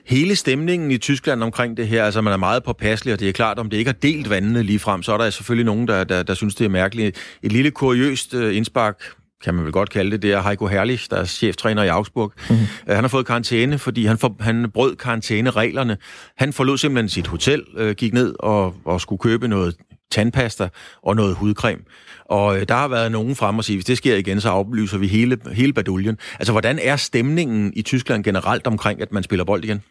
Hele 0.06 0.36
stemningen 0.36 0.90
i 0.90 0.98
Tyskland 0.98 1.42
omkring 1.42 1.76
det 1.76 1.88
her, 1.88 2.04
altså 2.04 2.20
man 2.20 2.32
er 2.32 2.36
meget 2.36 2.64
påpasselig, 2.64 3.14
og 3.14 3.20
det 3.20 3.28
er 3.28 3.32
klart, 3.32 3.58
om 3.58 3.70
det 3.70 3.76
ikke 3.76 3.88
har 3.88 3.98
delt 4.02 4.30
vandene 4.30 4.62
lige 4.62 4.78
frem, 4.78 5.02
så 5.02 5.12
er 5.12 5.18
der 5.18 5.30
selvfølgelig 5.30 5.66
nogen, 5.66 5.88
der, 5.88 6.04
der, 6.04 6.22
der 6.22 6.34
synes, 6.34 6.54
det 6.54 6.64
er 6.64 6.68
mærkeligt. 6.68 7.38
Et 7.42 7.52
lille 7.52 7.70
kuriøst 7.70 8.34
uh, 8.34 8.56
indspark, 8.56 9.02
kan 9.44 9.54
man 9.54 9.64
vel 9.64 9.72
godt 9.72 9.90
kalde 9.90 10.10
det, 10.10 10.22
det 10.22 10.32
er 10.32 10.42
Heiko 10.42 10.66
Herrlich, 10.66 11.10
der 11.10 11.16
er 11.16 11.24
cheftræner 11.24 11.82
i 11.82 11.88
Augsburg. 11.88 12.32
Mm-hmm. 12.50 12.66
Han 12.86 13.04
har 13.04 13.08
fået 13.08 13.26
karantæne, 13.26 13.78
fordi 13.78 14.04
han, 14.04 14.18
for, 14.18 14.36
han 14.40 14.70
brød 14.70 14.96
karantænereglerne. 14.96 15.96
Han 16.36 16.52
forlod 16.52 16.78
simpelthen 16.78 17.08
sit 17.08 17.26
hotel, 17.26 17.64
gik 17.96 18.12
ned 18.12 18.34
og, 18.38 18.74
og 18.84 19.00
skulle 19.00 19.18
købe 19.18 19.48
noget 19.48 19.76
tandpasta 20.10 20.68
og 21.02 21.16
noget 21.16 21.36
hudcreme. 21.36 21.82
Og 22.24 22.56
øh, 22.56 22.68
der 22.68 22.74
har 22.74 22.88
været 22.88 23.12
nogen 23.12 23.34
frem 23.34 23.58
og 23.58 23.64
sige, 23.64 23.76
hvis 23.76 23.84
det 23.84 23.96
sker 23.96 24.16
igen, 24.16 24.40
så 24.40 24.48
aflyser 24.48 24.98
vi 24.98 25.06
hele, 25.06 25.38
hele 25.52 25.72
baduljen. 25.72 26.18
Altså, 26.38 26.52
hvordan 26.52 26.78
er 26.82 26.96
stemningen 26.96 27.72
i 27.76 27.82
Tyskland 27.82 28.24
generelt 28.24 28.66
omkring, 28.66 29.02
at 29.02 29.12
man 29.12 29.22
spiller 29.22 29.44
bold 29.44 29.64
igen? 29.64 29.82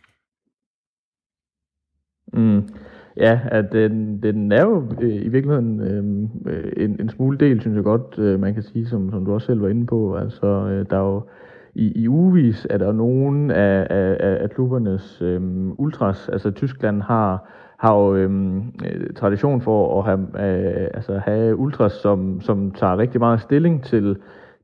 Mm. 2.33 2.69
Ja, 3.17 3.39
at 3.51 3.65
den, 3.71 4.23
den 4.23 4.51
er 4.51 4.61
jo 4.61 4.87
øh, 5.01 5.25
i 5.25 5.27
virkeligheden 5.27 5.81
øhm, 5.81 6.29
øh, 6.47 6.71
en, 6.77 7.01
en 7.01 7.09
smule 7.09 7.37
del, 7.37 7.61
synes 7.61 7.75
jeg 7.75 7.83
godt, 7.83 8.19
øh, 8.19 8.39
man 8.39 8.53
kan 8.53 8.63
sige, 8.63 8.87
som, 8.87 9.11
som 9.11 9.25
du 9.25 9.33
også 9.33 9.47
selv 9.47 9.61
var 9.61 9.69
inde 9.69 9.85
på. 9.85 10.15
Altså, 10.15 10.47
øh, 10.47 10.85
der 10.89 10.97
er 10.97 11.13
jo 11.13 11.23
i, 11.75 11.91
i 12.03 12.07
ugevis 12.07 12.67
er 12.69 12.77
der 12.77 12.91
nogen 12.91 13.51
af, 13.51 13.87
af, 13.89 14.37
af 14.41 14.49
klubbernes 14.49 15.21
øh, 15.21 15.41
ultras, 15.77 16.29
altså 16.29 16.51
Tyskland 16.51 17.01
har 17.01 17.49
har 17.77 17.95
jo 17.95 18.15
øhm, 18.15 18.73
øh, 18.85 19.13
tradition 19.15 19.61
for 19.61 19.99
at 19.99 20.05
have, 20.05 20.19
øh, 20.19 20.87
altså 20.93 21.21
have 21.25 21.55
ultras, 21.55 21.91
som, 21.91 22.41
som 22.41 22.71
tager 22.71 22.97
rigtig 22.97 23.19
meget 23.19 23.41
stilling 23.41 23.83
til, 23.83 24.17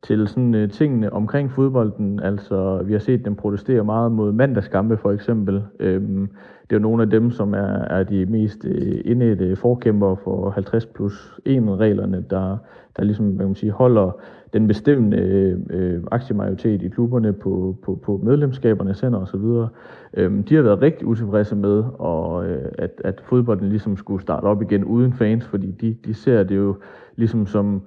til 0.04 0.28
sådan, 0.28 0.56
øh, 0.56 0.70
tingene 0.70 1.14
omkring 1.14 1.52
fodbolden. 1.52 2.20
Altså, 2.20 2.84
vi 2.86 2.92
har 2.92 3.00
set 3.00 3.26
dem 3.26 3.36
protestere 3.36 3.84
meget 3.84 4.12
mod 4.12 4.32
mandagskampe, 4.32 4.98
for 4.98 5.12
eksempel. 5.12 5.64
Øhm, 5.80 6.30
det 6.70 6.76
er 6.76 6.80
jo 6.80 6.80
nogle 6.80 7.04
af 7.04 7.10
dem, 7.10 7.32
som 7.32 7.54
er, 7.54 7.86
er 7.90 8.04
de 8.04 8.26
mest 8.26 8.66
øh, 8.66 9.02
indædte 9.06 9.56
forkæmper 9.56 10.16
for 10.16 10.50
50 10.50 10.86
plus 10.86 11.40
1-reglerne, 11.50 12.26
der, 12.30 12.58
der 12.98 13.04
ligesom, 13.04 13.30
hvad 13.30 13.46
man 13.46 13.56
sige, 13.56 13.72
holder 13.72 14.20
den 14.54 14.68
bestemmende 14.68 15.18
øh, 15.18 15.60
øh, 15.70 16.04
aktiemajoritet 16.12 16.82
i 16.82 16.88
klubberne 16.88 17.34
på, 17.34 17.78
på, 17.84 18.00
på 18.04 18.20
medlemskaberne, 18.24 18.94
sender 18.94 19.20
osv. 19.20 19.70
Øhm, 20.14 20.44
de 20.44 20.56
har 20.56 20.62
været 20.62 20.82
rigtig 20.82 21.08
utilfredse 21.08 21.56
med, 21.56 21.84
og, 22.00 22.46
øh, 22.46 22.72
at, 22.78 23.02
at 23.04 23.22
fodbolden 23.26 23.70
ligesom 23.70 23.98
skulle 23.98 24.22
starte 24.22 24.46
op 24.46 24.62
igen 24.62 24.84
uden 24.84 25.14
fans, 25.14 25.46
fordi 25.46 25.72
de, 25.72 25.96
de 26.06 26.14
ser 26.14 26.44
det 26.44 26.56
jo 26.56 26.76
ligesom 27.16 27.46
som 27.46 27.82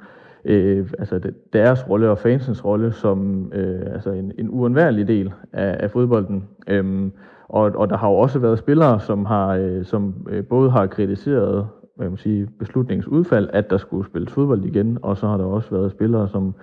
øh, 0.45 0.87
altså 0.99 1.21
deres 1.53 1.89
rolle 1.91 2.11
og 2.11 2.19
fansens 2.19 2.65
rolle 2.65 2.93
som 2.93 3.51
øh, 3.55 3.81
altså 3.93 4.11
en, 4.11 4.33
en 4.39 4.51
uundværlig 4.51 5.09
del 5.09 5.33
af, 5.53 5.77
af 5.81 5.91
fodbolden. 5.91 6.49
Øhm, 6.69 7.13
og, 7.49 7.73
og 7.75 7.89
der 7.91 7.97
har 7.97 8.09
jo 8.09 8.15
også 8.15 8.39
været 8.39 8.59
spillere, 8.59 9.01
som 9.01 9.25
har 9.25 9.49
øh, 9.55 9.85
som 9.85 10.27
øh, 10.31 10.45
både 10.45 10.71
har 10.71 10.87
kritiseret 10.87 11.67
hvad 11.97 12.09
man 12.09 12.17
sige, 12.17 12.49
beslutningsudfald, 12.59 13.49
at 13.53 13.71
der 13.71 13.77
skulle 13.77 14.07
spilles 14.07 14.33
fodbold 14.33 14.65
igen, 14.65 14.99
og 15.03 15.17
så 15.17 15.27
har 15.27 15.37
der 15.37 15.45
også 15.45 15.71
været 15.71 15.91
spillere, 15.91 16.29
som 16.29 16.55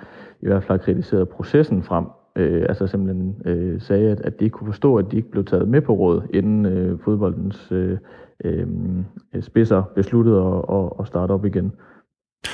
i 0.42 0.48
hvert 0.48 0.64
fald 0.64 0.80
har 0.80 0.86
kritiseret 0.86 1.30
processen 1.30 1.84
frem, 1.84 2.06
øh, 2.36 2.66
altså 2.70 2.88
simpelthen 2.88 3.36
øh, 3.46 3.82
sagde, 3.82 4.12
at, 4.12 4.22
at 4.22 4.40
de 4.40 4.46
ikke 4.46 4.54
kunne 4.54 4.68
forstå, 4.68 4.96
at 4.96 5.12
de 5.12 5.18
ikke 5.18 5.32
blev 5.32 5.46
taget 5.46 5.68
med 5.68 5.82
på 5.82 5.94
råd, 5.94 6.22
inden 6.34 6.66
øh, 6.66 7.00
fodboldens 7.00 7.72
øh, 7.72 7.98
øh, 8.44 8.68
spidser 9.42 9.84
besluttede 9.96 10.42
at, 10.42 10.76
at, 10.78 10.90
at 11.00 11.08
starte 11.08 11.32
op 11.32 11.46
igen. 11.46 11.72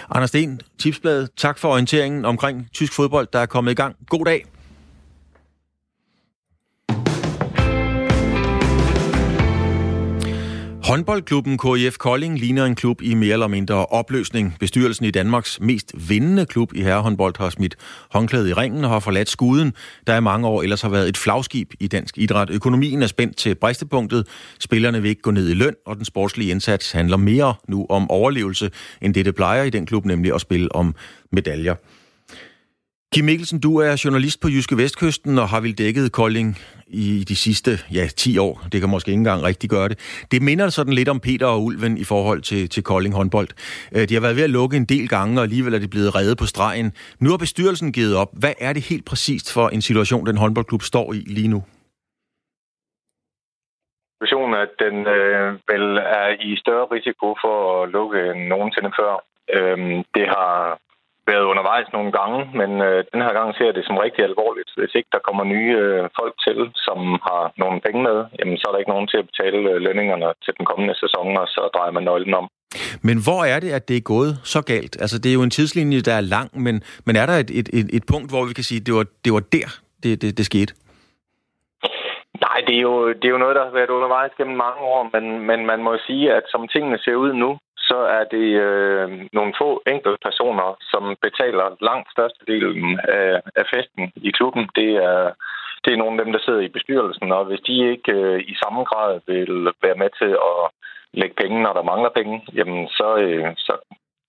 Anders 0.10 0.30
Sten, 0.30 0.62
Tipsbladet, 0.80 1.30
tak 1.38 1.58
for 1.58 1.70
orienteringen 1.70 2.26
omkring 2.26 2.68
tysk 2.74 2.94
fodbold, 2.94 3.28
der 3.34 3.40
er 3.40 3.46
kommet 3.46 3.72
i 3.72 3.76
gang. 3.76 3.96
God 4.10 4.26
dag. 4.26 4.46
Håndboldklubben 10.88 11.58
KIF 11.58 11.98
Kolding 11.98 12.40
ligner 12.40 12.66
en 12.66 12.76
klub 12.76 13.02
i 13.02 13.14
mere 13.14 13.34
eller 13.34 13.48
mindre 13.48 13.86
opløsning. 13.86 14.56
Bestyrelsen 14.60 15.06
i 15.06 15.12
Danmarks 15.12 15.60
mest 15.62 16.10
vindende 16.10 16.46
klub 16.46 16.74
i 16.76 16.82
herrehåndbold 16.82 17.34
har 17.38 17.50
smidt 17.50 17.76
håndklædet 18.12 18.50
i 18.50 18.54
ringen 18.54 18.84
og 18.84 18.90
har 18.90 19.00
forladt 19.00 19.30
skuden, 19.30 19.74
der 20.08 20.18
i 20.18 20.22
mange 20.22 20.48
år 20.48 20.62
ellers 20.62 20.82
har 20.82 20.90
været 20.90 21.10
et 21.10 21.18
flagskib 21.18 21.74
i 21.80 21.88
dansk 21.88 22.18
idræt. 22.18 22.50
Økonomien 22.50 23.04
er 23.04 23.08
spændt 23.08 23.38
til 23.38 23.56
bristepunktet. 23.56 24.28
Spillerne 24.60 25.02
vil 25.02 25.10
ikke 25.10 25.22
gå 25.22 25.32
ned 25.32 25.50
i 25.50 25.54
løn, 25.54 25.76
og 25.86 25.96
den 25.96 26.06
sportslige 26.06 26.52
indsats 26.52 26.92
handler 26.92 27.18
mere 27.18 27.54
nu 27.68 27.86
om 27.90 28.12
overlevelse, 28.12 28.72
end 29.02 29.14
det 29.14 29.26
det 29.26 29.36
plejer 29.36 29.64
i 29.64 29.70
den 29.70 29.86
klub, 29.86 30.06
nemlig 30.06 30.34
at 30.36 30.42
spille 30.42 30.76
om 30.76 30.96
medaljer. 31.32 31.76
Kim 33.14 33.26
Mikkelsen, 33.26 33.60
du 33.60 33.78
er 33.78 34.02
journalist 34.06 34.42
på 34.42 34.48
Jyske 34.48 34.78
Vestkysten 34.78 35.38
og 35.40 35.48
har 35.50 35.62
vel 35.62 35.78
dækket 35.78 36.12
Kolding 36.12 36.50
i 36.88 37.26
de 37.28 37.36
sidste 37.36 37.72
ja, 37.94 38.06
10 38.18 38.38
år. 38.38 38.62
Det 38.72 38.82
kan 38.82 38.90
måske 38.90 39.10
ikke 39.10 39.20
engang 39.20 39.44
rigtig 39.44 39.70
gøre 39.70 39.90
det. 39.90 39.98
Det 40.32 40.42
minder 40.42 40.70
sådan 40.70 40.94
lidt 40.94 41.10
om 41.10 41.20
Peter 41.20 41.48
og 41.48 41.64
Ulven 41.64 41.98
i 41.98 42.04
forhold 42.04 42.42
til, 42.42 42.70
til 42.70 42.84
Kolding 42.84 43.16
håndbold. 43.16 43.50
Øh, 43.96 44.10
de 44.10 44.14
har 44.14 44.22
været 44.22 44.36
ved 44.36 44.44
at 44.44 44.50
lukke 44.50 44.78
en 44.78 44.86
del 44.86 45.08
gange, 45.10 45.40
og 45.40 45.44
alligevel 45.44 45.74
er 45.74 45.80
de 45.80 45.88
blevet 45.88 46.16
reddet 46.16 46.38
på 46.38 46.46
stregen. 46.46 46.88
Nu 47.20 47.30
har 47.30 47.38
bestyrelsen 47.38 47.92
givet 47.92 48.16
op. 48.22 48.32
Hvad 48.42 48.54
er 48.60 48.74
det 48.74 48.84
helt 48.92 49.06
præcist 49.06 49.54
for 49.54 49.70
en 49.70 49.82
situation, 49.82 50.26
den 50.26 50.38
håndboldklub 50.38 50.82
står 50.82 51.14
i 51.14 51.20
lige 51.38 51.48
nu? 51.48 51.60
Situationen 54.14 54.54
er, 54.54 54.64
at 54.70 54.76
den 54.86 54.96
øh, 55.18 55.48
vel 55.72 55.98
er 55.98 56.30
i 56.50 56.56
større 56.64 56.88
risiko 56.96 57.28
for 57.44 57.84
at 57.84 57.90
lukke 57.90 58.20
end 58.32 58.42
nogensinde 58.54 58.92
før. 59.00 59.14
Øhm, 59.56 60.04
det 60.16 60.26
har 60.36 60.80
været 61.32 61.50
undervejs 61.52 61.90
nogle 61.96 62.12
gange, 62.18 62.40
men 62.60 62.72
øh, 62.88 63.00
den 63.14 63.22
her 63.26 63.34
gang 63.38 63.50
ser 63.54 63.66
jeg 63.70 63.78
det 63.78 63.86
som 63.86 64.04
rigtig 64.06 64.24
alvorligt. 64.24 64.72
Hvis 64.78 64.96
ikke 64.96 65.12
der 65.16 65.26
kommer 65.28 65.44
nye 65.44 65.74
øh, 65.84 66.04
folk 66.20 66.36
til, 66.46 66.60
som 66.88 67.00
har 67.28 67.44
nogle 67.64 67.80
penge 67.86 68.02
med, 68.08 68.18
jamen, 68.40 68.58
så 68.58 68.64
er 68.68 68.72
der 68.72 68.82
ikke 68.84 68.96
nogen 68.96 69.08
til 69.12 69.22
at 69.22 69.30
betale 69.32 69.60
øh, 69.72 69.78
lønningerne 69.86 70.28
til 70.46 70.54
den 70.58 70.66
kommende 70.70 70.96
sæson, 71.04 71.28
og 71.42 71.48
så 71.56 71.62
drejer 71.76 71.94
man 71.98 72.04
nøglen 72.04 72.34
om. 72.42 72.48
Men 73.08 73.18
hvor 73.26 73.42
er 73.54 73.60
det, 73.60 73.72
at 73.78 73.88
det 73.90 73.98
er 73.98 74.12
gået 74.16 74.32
så 74.54 74.62
galt? 74.74 74.94
Altså, 75.04 75.18
det 75.22 75.30
er 75.30 75.38
jo 75.40 75.44
en 75.44 75.56
tidslinje, 75.58 76.08
der 76.10 76.16
er 76.20 76.30
lang, 76.36 76.50
men, 76.66 76.76
men 77.06 77.16
er 77.16 77.26
der 77.26 77.38
et, 77.44 77.52
et, 77.60 77.70
et, 77.80 77.88
et 77.98 78.06
punkt, 78.12 78.30
hvor 78.32 78.44
vi 78.50 78.54
kan 78.54 78.68
sige, 78.70 78.80
at 78.82 78.88
det 78.88 78.94
var, 78.98 79.06
det 79.26 79.32
var 79.34 79.44
der, 79.58 79.68
det, 80.04 80.22
det, 80.22 80.38
det 80.38 80.46
skete? 80.46 80.74
Nej, 82.46 82.58
det 82.68 82.76
er, 82.78 82.82
jo, 82.90 83.08
det 83.20 83.26
er 83.26 83.36
jo 83.36 83.44
noget, 83.44 83.56
der 83.56 83.64
har 83.68 83.78
været 83.80 83.90
undervejs 83.98 84.32
gennem 84.38 84.58
mange 84.66 84.80
år, 84.94 85.10
men, 85.14 85.24
men 85.50 85.66
man 85.66 85.80
må 85.88 85.98
sige, 86.08 86.34
at 86.38 86.44
som 86.52 86.68
tingene 86.68 86.98
ser 86.98 87.16
ud 87.16 87.34
nu, 87.34 87.58
så 87.90 87.98
er 88.18 88.24
det 88.36 88.48
øh, 88.68 89.08
nogle 89.34 89.54
få 89.62 89.70
enkelte 89.94 90.20
personer, 90.28 90.70
som 90.92 91.04
betaler 91.26 91.78
langt 91.90 92.08
størstedelen 92.12 93.00
af, 93.20 93.42
af 93.56 93.66
festen 93.74 94.12
i 94.16 94.32
klubben. 94.38 94.70
Det 94.76 94.90
er, 95.10 95.32
det 95.84 95.94
er 95.94 96.02
nogle 96.02 96.20
af 96.20 96.26
dem, 96.26 96.34
der 96.34 96.42
sidder 96.46 96.60
i 96.60 96.76
bestyrelsen, 96.78 97.32
og 97.32 97.46
hvis 97.46 97.62
de 97.68 97.92
ikke 97.92 98.12
øh, 98.12 98.40
i 98.52 98.56
samme 98.64 98.84
grad 98.84 99.12
vil 99.28 99.54
være 99.86 100.02
med 100.04 100.10
til 100.22 100.32
at 100.52 100.62
lægge 101.14 101.36
penge, 101.42 101.64
når 101.64 101.74
der 101.74 101.90
mangler 101.92 102.10
penge, 102.20 102.36
jamen 102.54 102.88
så, 102.88 103.10
øh, 103.18 103.54
så, 103.58 103.74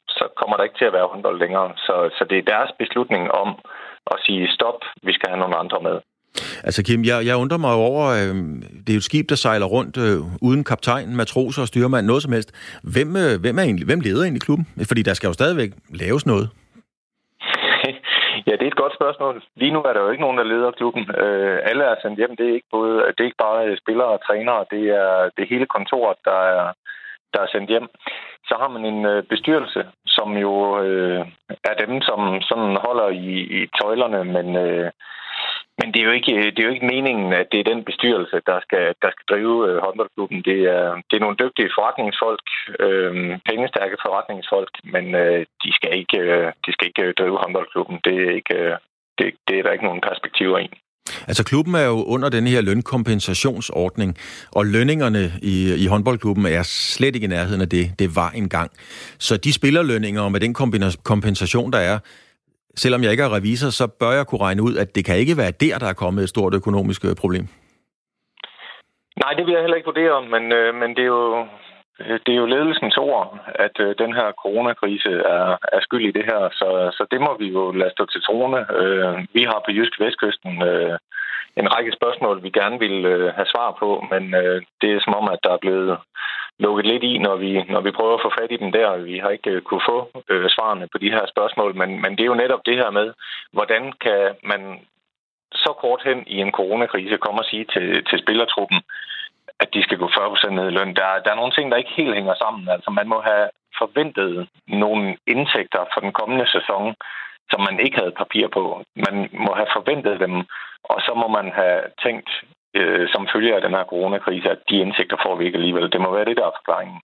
så 0.09 0.25
kommer 0.37 0.57
der 0.57 0.65
ikke 0.65 0.79
til 0.79 0.91
at 0.91 0.97
være 0.99 1.11
håndbold 1.13 1.39
længere. 1.39 1.73
Så, 1.77 2.11
så 2.19 2.25
det 2.31 2.39
er 2.39 2.53
deres 2.53 2.71
beslutning 2.79 3.31
om 3.43 3.49
at 4.13 4.17
sige 4.27 4.53
stop, 4.57 4.81
vi 5.03 5.13
skal 5.13 5.29
have 5.29 5.41
nogle 5.41 5.57
andre 5.57 5.81
med. 5.81 6.01
Altså 6.65 6.85
Kim, 6.87 7.05
jeg, 7.05 7.27
jeg 7.27 7.37
undrer 7.37 7.59
mig 7.59 7.75
over, 7.75 8.03
øh, 8.19 8.35
det 8.85 8.91
er 8.91 8.99
jo 8.99 9.03
et 9.05 9.11
skib, 9.11 9.29
der 9.29 9.35
sejler 9.35 9.67
rundt 9.67 9.97
øh, 9.97 10.19
uden 10.49 10.65
kaptajn, 10.65 11.17
matroser 11.17 11.63
og 11.63 11.69
styrmand, 11.69 12.07
noget 12.07 12.23
som 12.23 12.33
helst. 12.33 12.51
Hvem, 12.95 13.17
øh, 13.17 13.41
hvem, 13.43 13.59
er 13.59 13.63
egentlig, 13.63 13.87
hvem 13.87 14.01
leder 14.01 14.23
egentlig 14.23 14.43
klubben? 14.43 14.67
Fordi 14.89 15.03
der 15.03 15.15
skal 15.15 15.29
jo 15.29 15.33
stadigvæk 15.33 15.71
laves 16.03 16.27
noget. 16.27 16.49
Ja, 18.47 18.53
det 18.53 18.63
er 18.63 18.73
et 18.73 18.83
godt 18.85 18.99
spørgsmål. 19.01 19.43
Lige 19.57 19.73
nu 19.73 19.81
er 19.83 19.93
der 19.93 20.01
jo 20.01 20.11
ikke 20.11 20.25
nogen, 20.27 20.39
der 20.39 20.51
leder 20.53 20.71
klubben. 20.71 21.03
Øh, 21.23 21.59
alle 21.71 21.85
er 21.85 21.97
sendt 22.03 22.19
hjem. 22.19 22.37
Det 22.37 22.47
er 22.49 22.55
ikke, 22.55 22.71
både, 22.77 22.93
det 23.15 23.21
er 23.21 23.31
ikke 23.31 23.45
bare 23.49 23.67
øh, 23.67 23.77
spillere 23.83 24.09
og 24.17 24.21
trænere. 24.27 24.65
Det 24.71 24.85
er, 25.03 25.31
det 25.35 25.43
er 25.43 25.53
hele 25.55 25.67
kontoret, 25.67 26.19
der 26.25 26.41
er, 26.57 26.73
der 27.35 27.41
er 27.43 27.53
sendt 27.53 27.69
hjem. 27.71 27.87
Så 28.49 28.55
har 28.61 28.69
man 28.69 28.85
en 28.85 29.05
øh, 29.13 29.23
bestyrelse, 29.33 29.83
som 30.07 30.29
jo 30.45 30.53
øh, 30.83 31.21
er 31.71 31.75
dem, 31.85 31.93
som 32.09 32.21
sådan 32.49 32.77
holder 32.87 33.09
i, 33.09 33.35
i 33.59 33.61
tøjlerne, 33.79 34.25
men 34.25 34.57
øh, 34.57 34.91
men 35.79 35.89
det 35.93 36.01
er, 36.01 36.07
jo 36.09 36.15
ikke, 36.19 36.33
øh, 36.39 36.47
det 36.53 36.61
er 36.61 36.69
jo 36.69 36.77
ikke 36.77 36.93
meningen, 36.95 37.29
at 37.41 37.47
det 37.53 37.59
er 37.61 37.71
den 37.73 37.83
bestyrelse, 37.91 38.37
der 38.51 38.59
skal, 38.67 38.87
der 39.03 39.11
skal 39.15 39.27
drive 39.33 39.55
øh, 39.69 39.77
håndboldklubben. 39.85 40.41
Det 40.51 40.59
er, 40.77 40.87
det 41.09 41.15
er 41.17 41.25
nogle 41.25 41.41
dygtige 41.43 41.75
forretningsfolk, 41.77 42.47
øh, 42.85 43.13
pengestærke 43.49 43.97
forretningsfolk, 44.05 44.73
men 44.95 45.05
øh, 45.23 45.41
de, 45.63 45.71
skal 45.77 45.93
ikke, 46.01 46.19
øh, 46.19 46.47
de 46.65 46.71
skal 46.73 46.87
ikke 46.91 47.05
øh, 47.09 47.15
drive 47.19 47.37
håndboldklubben. 47.43 47.97
Det 48.07 48.17
er, 48.25 48.31
ikke, 48.41 48.55
øh, 48.63 48.77
det, 49.19 49.27
det 49.47 49.55
er 49.59 49.63
der 49.63 49.73
ikke 49.73 49.89
nogen 49.89 50.07
perspektiver 50.09 50.59
i. 50.67 50.69
Altså 51.29 51.45
klubben 51.45 51.75
er 51.75 51.87
jo 51.87 52.05
under 52.05 52.29
den 52.29 52.47
her 52.47 52.61
lønkompensationsordning, 52.61 54.17
og 54.53 54.67
lønningerne 54.67 55.33
i, 55.43 55.75
i 55.85 55.87
håndboldklubben 55.87 56.47
er 56.47 56.63
slet 56.63 57.15
ikke 57.15 57.25
i 57.25 57.29
nærheden 57.29 57.61
af 57.61 57.69
det, 57.69 57.93
det 57.99 58.17
var 58.17 58.31
engang. 58.31 58.71
Så 59.19 59.37
de 59.37 59.53
spillerlønninger, 59.53 60.23
og 60.23 60.33
med 60.33 60.41
den 60.41 60.55
kompensation, 61.05 61.73
der 61.73 61.79
er, 61.79 61.99
selvom 62.83 63.03
jeg 63.03 63.11
ikke 63.11 63.27
er 63.29 63.37
revisor, 63.37 63.71
så 63.71 63.87
bør 64.01 64.13
jeg 64.19 64.27
kunne 64.27 64.45
regne 64.47 64.63
ud, 64.63 64.75
at 64.83 64.95
det 64.97 65.05
kan 65.05 65.17
ikke 65.17 65.37
være 65.43 65.59
der, 65.65 65.79
der 65.79 65.89
er 65.89 66.01
kommet 66.03 66.23
et 66.23 66.29
stort 66.29 66.55
økonomisk 66.55 67.05
øh, 67.05 67.15
problem. 67.23 67.47
Nej, 69.23 69.33
det 69.37 69.47
vil 69.47 69.53
jeg 69.53 69.63
heller 69.63 69.77
ikke 69.77 69.93
vurdere, 69.93 70.17
men, 70.35 70.53
øh, 70.53 70.75
men 70.81 70.91
det 70.97 71.03
er 71.09 71.13
jo 71.19 71.47
det 72.25 72.33
er 72.33 72.41
jo 72.43 72.47
ledelsens 72.47 72.97
ord, 72.97 73.39
at 73.55 73.77
øh, 73.81 73.95
den 73.99 74.13
her 74.19 74.29
coronakrise 74.43 75.13
er, 75.37 75.47
er 75.77 75.81
skyld 75.81 76.05
i 76.09 76.17
det 76.19 76.25
her, 76.31 76.43
så, 76.53 76.69
så 76.97 77.07
det 77.11 77.21
må 77.21 77.37
vi 77.39 77.49
jo 77.57 77.71
lade 77.71 77.91
stå 77.91 78.07
til 78.07 78.23
troende. 78.23 78.61
Øh, 78.81 79.15
vi 79.37 79.43
har 79.51 79.63
på 79.65 79.71
Jysk 79.77 80.01
Vestkysten 80.01 80.63
øh, 80.71 80.99
en 81.61 81.73
række 81.75 81.93
spørgsmål, 81.99 82.43
vi 82.43 82.51
gerne 82.51 82.79
vil 82.79 82.97
øh, 83.05 83.35
have 83.35 83.49
svar 83.55 83.77
på, 83.81 83.89
men 84.11 84.35
øh, 84.35 84.63
det 84.81 84.89
er 84.93 85.01
som 85.05 85.15
om, 85.21 85.27
at 85.35 85.41
der 85.45 85.53
er 85.53 85.65
blevet 85.65 85.99
lukket 86.59 86.87
lidt 86.87 87.05
i, 87.05 87.19
når 87.19 87.37
vi, 87.37 87.63
når 87.63 87.81
vi 87.81 87.91
prøver 87.91 88.15
at 88.15 88.25
få 88.25 88.31
fat 88.39 88.53
i 88.53 88.57
dem 88.57 88.73
der. 88.73 88.97
Vi 88.97 89.19
har 89.19 89.31
ikke 89.31 89.57
uh, 89.57 89.63
kunne 89.63 89.85
få 89.91 89.99
øh, 90.29 90.51
svarene 90.51 90.89
på 90.93 90.99
de 90.99 91.11
her 91.11 91.25
spørgsmål, 91.27 91.77
men, 91.77 91.91
men 92.03 92.13
det 92.13 92.21
er 92.21 92.33
jo 92.33 92.43
netop 92.43 92.67
det 92.67 92.77
her 92.77 92.91
med, 92.91 93.13
hvordan 93.53 93.93
kan 94.05 94.23
man 94.43 94.81
så 95.53 95.73
kort 95.81 96.03
hen 96.05 96.25
i 96.27 96.37
en 96.41 96.53
coronakrise 96.53 97.17
komme 97.17 97.41
og 97.41 97.45
sige 97.51 97.67
til, 97.75 98.05
til 98.09 98.19
spillertruppen, 98.19 98.81
at 99.61 99.69
de 99.75 99.83
skal 99.83 99.99
gå 99.99 100.07
40% 100.07 100.51
ned 100.51 100.67
i 100.69 100.77
løn. 100.77 100.95
Der, 100.95 101.09
der 101.25 101.31
er 101.31 101.41
nogle 101.41 101.53
ting, 101.53 101.71
der 101.71 101.77
ikke 101.77 101.99
helt 102.01 102.15
hænger 102.15 102.35
sammen. 102.35 102.69
Altså, 102.69 102.91
man 102.91 103.09
må 103.09 103.21
have 103.21 103.49
forventet 103.79 104.49
nogle 104.67 105.17
indtægter 105.27 105.83
for 105.93 106.01
den 106.01 106.13
kommende 106.13 106.47
sæson, 106.55 106.95
som 107.51 107.61
man 107.69 107.81
ikke 107.81 107.99
havde 107.99 108.21
papir 108.23 108.49
på. 108.49 108.85
Man 109.07 109.17
må 109.33 109.53
have 109.55 109.71
forventet 109.77 110.21
dem, 110.21 110.35
og 110.93 110.99
så 111.07 111.13
må 111.15 111.29
man 111.29 111.53
have 111.61 111.83
tænkt, 112.05 112.31
øh, 112.75 113.09
som 113.13 113.29
følge 113.35 113.55
af 113.55 113.63
den 113.63 113.71
her 113.71 113.85
coronakrise, 113.85 114.51
at 114.51 114.61
de 114.71 114.77
indtægter 114.77 115.17
får 115.25 115.37
vi 115.37 115.45
ikke 115.47 115.59
alligevel. 115.59 115.93
Det 115.93 116.01
må 116.01 116.15
være 116.15 116.25
det, 116.25 116.37
der 116.37 116.47
er 116.47 116.59
forklaringen. 116.59 116.99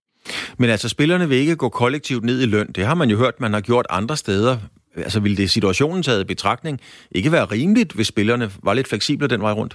Men 0.59 0.71
altså, 0.71 0.89
spillerne 0.89 1.29
vil 1.29 1.39
ikke 1.39 1.57
gå 1.57 1.69
kollektivt 1.69 2.25
ned 2.25 2.43
i 2.43 2.47
løn. 2.47 2.67
Det 2.67 2.85
har 2.87 2.95
man 2.95 3.09
jo 3.11 3.17
hørt, 3.17 3.41
man 3.41 3.53
har 3.53 3.61
gjort 3.61 3.87
andre 3.91 4.17
steder. 4.17 4.55
Altså, 4.97 5.21
ville 5.21 5.37
det 5.37 5.51
situationen 5.51 6.03
taget 6.03 6.25
i 6.25 6.33
betragtning 6.35 6.81
ikke 7.11 7.33
være 7.33 7.51
rimeligt, 7.57 7.95
hvis 7.95 8.07
spillerne 8.07 8.47
var 8.63 8.75
lidt 8.75 8.89
fleksible 8.89 9.29
den 9.29 9.43
vej 9.43 9.53
rundt? 9.53 9.75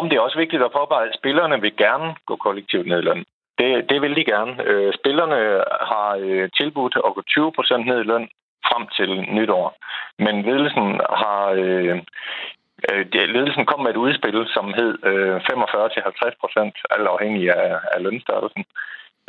Om 0.00 0.08
det 0.08 0.16
er 0.16 0.20
også 0.20 0.38
vigtigt 0.38 0.62
at 0.62 0.72
påpege, 0.72 1.08
at 1.08 1.16
spillerne 1.20 1.60
vil 1.60 1.76
gerne 1.76 2.14
gå 2.26 2.36
kollektivt 2.36 2.86
ned 2.86 2.98
i 2.98 3.06
løn. 3.08 3.24
Det, 3.58 3.90
det 3.90 4.02
vil 4.02 4.16
de 4.16 4.24
gerne. 4.24 4.52
Øh, 4.64 4.92
spillerne 5.00 5.38
har 5.92 6.10
øh, 6.20 6.48
tilbudt 6.58 6.96
at 7.06 7.14
gå 7.14 7.22
20 7.22 7.52
procent 7.52 7.86
ned 7.86 8.00
i 8.00 8.08
løn 8.12 8.28
frem 8.68 8.84
til 8.96 9.10
nytår. 9.36 9.66
Men 10.18 10.34
ledelsen 10.42 10.86
har 11.22 11.42
øh 11.62 11.98
Øh, 12.90 13.04
ledelsen 13.36 13.66
kom 13.66 13.80
med 13.82 13.90
et 13.90 14.02
udspil, 14.04 14.38
som 14.56 14.66
hed 14.78 14.92
øh, 15.10 15.36
45-50 15.36 16.40
procent, 16.42 16.74
alt 16.94 17.08
afhængig 17.14 17.44
af, 17.62 17.74
af 17.94 18.02
lønstørrelsen. 18.02 18.64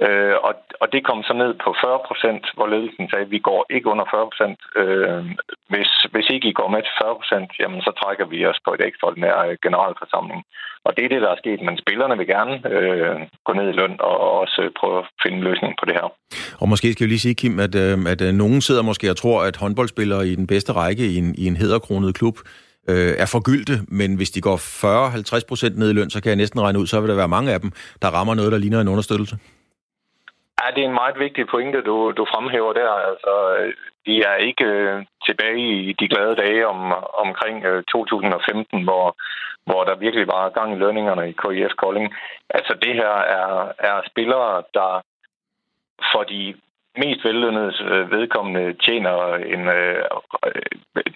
Øh, 0.05 0.35
og, 0.47 0.53
og 0.81 0.87
det 0.93 1.01
kom 1.07 1.19
så 1.29 1.33
ned 1.41 1.51
på 1.63 1.69
40 1.83 1.99
procent, 2.07 2.43
hvor 2.55 2.67
ledelsen 2.73 3.05
sagde, 3.09 3.25
at 3.25 3.33
vi 3.35 3.39
går 3.49 3.61
ikke 3.75 3.87
under 3.93 4.05
40 4.13 4.29
procent. 4.31 4.59
Øh, 4.81 5.23
hvis, 5.73 5.91
hvis 6.13 6.27
ikke 6.35 6.47
I 6.49 6.57
går 6.59 6.69
med 6.73 6.81
til 6.83 6.95
40 7.01 7.19
procent, 7.19 7.49
jamen 7.61 7.81
så 7.87 7.91
trækker 8.01 8.25
vi 8.33 8.39
os 8.51 8.59
på 8.65 8.71
et 8.75 8.81
ekstraordinær 8.89 9.37
øh, 9.47 9.55
generalforsamling. 9.65 10.41
Og 10.85 10.91
det 10.95 11.03
er 11.03 11.11
det, 11.13 11.21
der 11.25 11.31
er 11.31 11.41
sket, 11.43 11.59
men 11.67 11.75
spillerne 11.83 12.17
vil 12.19 12.27
gerne 12.35 12.53
øh, 12.75 13.15
gå 13.47 13.51
ned 13.59 13.67
i 13.69 13.77
løn 13.79 13.95
og 14.09 14.15
også 14.41 14.61
prøve 14.79 14.97
at 15.01 15.05
finde 15.23 15.37
en 15.37 15.47
løsning 15.49 15.73
på 15.79 15.85
det 15.87 15.95
her. 15.99 16.07
Og 16.61 16.69
måske 16.71 16.93
skal 16.93 17.05
vi 17.05 17.11
lige 17.11 17.25
sige, 17.25 17.39
Kim, 17.41 17.59
at, 17.65 17.75
øh, 17.83 17.97
at 18.13 18.21
nogen 18.43 18.61
sidder 18.67 18.83
måske 18.89 19.09
og 19.13 19.17
tror, 19.17 19.39
at 19.49 19.55
håndboldspillere 19.63 20.27
i 20.27 20.35
den 20.35 20.47
bedste 20.53 20.71
række 20.81 21.03
i 21.13 21.15
en, 21.21 21.29
i 21.43 21.45
en 21.51 21.57
hederkronet 21.61 22.15
klub 22.19 22.37
øh, 22.91 23.13
er 23.23 23.29
forgyldte, 23.37 23.75
men 23.87 24.15
hvis 24.15 24.31
de 24.31 24.41
går 24.41 24.57
40-50 24.57 25.47
procent 25.47 25.77
ned 25.77 25.89
i 25.89 25.93
løn, 25.93 26.09
så 26.09 26.21
kan 26.21 26.29
jeg 26.29 26.35
næsten 26.35 26.61
regne 26.61 26.79
ud, 26.79 26.87
så 26.87 26.99
vil 27.01 27.09
der 27.09 27.15
være 27.15 27.35
mange 27.37 27.53
af 27.53 27.59
dem, 27.59 27.71
der 28.01 28.07
rammer 28.07 28.33
noget, 28.35 28.51
der 28.51 28.57
ligner 28.57 28.81
en 28.81 28.87
understøttelse. 28.87 29.35
Ja, 30.59 30.67
det 30.75 30.81
er 30.83 30.87
en 30.87 31.01
meget 31.03 31.19
vigtig 31.19 31.47
pointe, 31.47 31.81
du, 31.81 31.95
du 32.17 32.25
fremhæver 32.33 32.73
der. 32.73 32.91
Altså, 33.09 33.33
de 34.05 34.13
er 34.29 34.35
ikke 34.35 34.65
øh, 34.65 35.05
tilbage 35.27 35.89
i 35.89 35.93
de 35.99 36.07
glade 36.07 36.35
dage 36.35 36.67
om, 36.67 36.79
omkring 37.25 37.65
øh, 37.65 37.83
2015, 37.83 38.83
hvor, 38.83 39.15
hvor 39.65 39.83
der 39.83 39.95
virkelig 39.95 40.27
var 40.27 40.49
gang 40.49 40.73
i 40.73 40.79
lønningerne 40.79 41.29
i 41.29 41.37
KIF 41.41 41.73
Kolding. 41.77 42.15
Altså, 42.49 42.73
det 42.83 42.93
her 42.93 43.13
er, 43.39 43.71
er 43.89 43.97
spillere, 44.11 44.63
der 44.73 45.01
for 46.11 46.23
de 46.23 46.55
mest 47.01 47.21
vellønnede 47.25 47.73
øh, 47.91 48.11
vedkommende 48.11 48.65
tjener 48.85 49.15
en, 49.55 49.63
øh, 49.79 50.01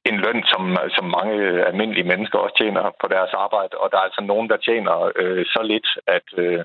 en 0.09 0.17
løn, 0.23 0.41
som, 0.51 0.63
som 0.95 1.05
mange 1.17 1.35
øh, 1.47 1.59
almindelige 1.69 2.09
mennesker 2.11 2.37
også 2.39 2.55
tjener 2.57 2.83
på 3.01 3.07
deres 3.15 3.33
arbejde. 3.45 3.73
Og 3.81 3.87
der 3.91 3.97
er 3.97 4.07
altså 4.09 4.23
nogen, 4.31 4.47
der 4.51 4.57
tjener 4.67 4.95
øh, 5.21 5.45
så 5.53 5.61
lidt, 5.71 5.89
at, 6.17 6.27
øh, 6.43 6.61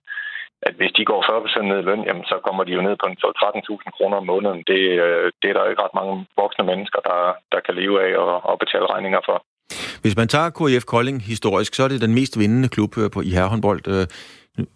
at 0.68 0.74
hvis 0.78 0.92
de 0.98 1.04
går 1.10 1.20
40% 1.22 1.62
ned 1.62 1.78
i 1.80 1.88
løn, 1.88 2.04
jamen, 2.08 2.24
så 2.24 2.36
kommer 2.46 2.62
de 2.64 2.72
jo 2.72 2.82
ned 2.88 2.96
på 3.02 3.06
13.000 3.06 3.96
kroner 3.96 4.16
om 4.16 4.26
måneden. 4.32 4.62
Det, 4.70 4.82
øh, 5.04 5.26
det 5.40 5.48
er 5.48 5.54
der 5.56 5.70
ikke 5.70 5.82
ret 5.84 5.98
mange 6.00 6.26
voksne 6.42 6.64
mennesker, 6.70 7.00
der, 7.10 7.20
der 7.52 7.60
kan 7.66 7.74
leve 7.80 7.96
af 8.06 8.12
og, 8.24 8.34
og 8.50 8.58
betale 8.58 8.86
regninger 8.94 9.22
for. 9.28 9.38
Hvis 10.02 10.16
man 10.16 10.28
tager 10.28 10.50
KF 10.58 10.84
Kolding 10.84 11.22
historisk, 11.32 11.74
så 11.74 11.82
er 11.84 11.88
det 11.88 12.00
den 12.00 12.14
mest 12.14 12.38
vindende 12.38 12.68
klub 12.68 12.92
øh, 12.98 13.10
på, 13.14 13.20
i 13.20 13.30
herrehåndbold. 13.36 13.82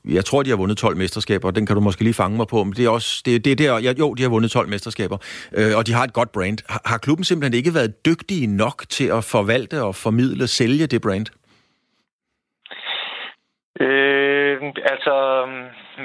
Jeg 0.04 0.25
tror, 0.25 0.42
de 0.42 0.50
har 0.50 0.56
vundet 0.56 0.78
12 0.78 0.97
mesterskaber, 0.97 1.49
og 1.49 1.56
den 1.56 1.66
kan 1.66 1.76
du 1.76 1.83
måske 1.83 2.02
lige 2.02 2.14
fange 2.14 2.37
mig 2.37 2.47
på, 2.49 2.64
men 2.64 2.73
det 2.73 2.85
er 2.85 2.90
også, 2.90 3.23
det, 3.25 3.45
det 3.45 3.52
er 3.52 3.56
der, 3.56 3.78
ja, 3.78 3.92
jo, 3.99 4.14
de 4.14 4.23
har 4.23 4.30
vundet 4.30 4.50
12 4.50 4.68
mesterskaber, 4.68 5.18
øh, 5.59 5.76
og 5.78 5.87
de 5.87 5.92
har 5.92 6.04
et 6.04 6.12
godt 6.12 6.33
brand. 6.33 6.59
Har, 6.68 6.83
har 6.85 6.99
klubben 6.99 7.25
simpelthen 7.25 7.59
ikke 7.59 7.75
været 7.75 8.06
dygtige 8.06 8.47
nok 8.47 8.78
til 8.88 9.09
at 9.18 9.25
forvalte 9.25 9.83
og 9.83 9.95
formidle, 9.95 10.47
sælge 10.47 10.87
det 10.87 11.02
brand? 11.02 11.26
Øh, 13.80 14.56
altså, 14.92 15.16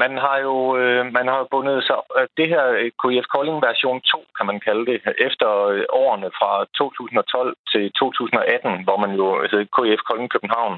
man 0.03 0.13
har 0.25 0.37
jo 0.47 0.55
øh, 0.77 1.13
man 1.17 1.27
har 1.33 1.47
bundet 1.51 1.83
sig... 1.83 1.99
Øh, 2.17 2.27
det 2.37 2.47
her 2.53 2.63
øh, 2.79 2.91
KF 3.01 3.01
KIF 3.01 3.25
Kolding 3.33 3.59
version 3.67 4.01
2, 4.01 4.25
kan 4.37 4.45
man 4.45 4.59
kalde 4.67 4.85
det, 4.91 4.97
efter 5.27 5.49
øh, 5.73 5.83
årene 6.03 6.29
fra 6.39 6.51
2012 6.77 7.55
til 7.71 7.83
2018, 7.91 8.83
hvor 8.85 8.97
man 9.03 9.11
jo 9.19 9.27
altså, 9.41 9.57
hed 9.57 9.65
KIF 9.75 10.01
Kolding 10.07 10.29
København. 10.35 10.77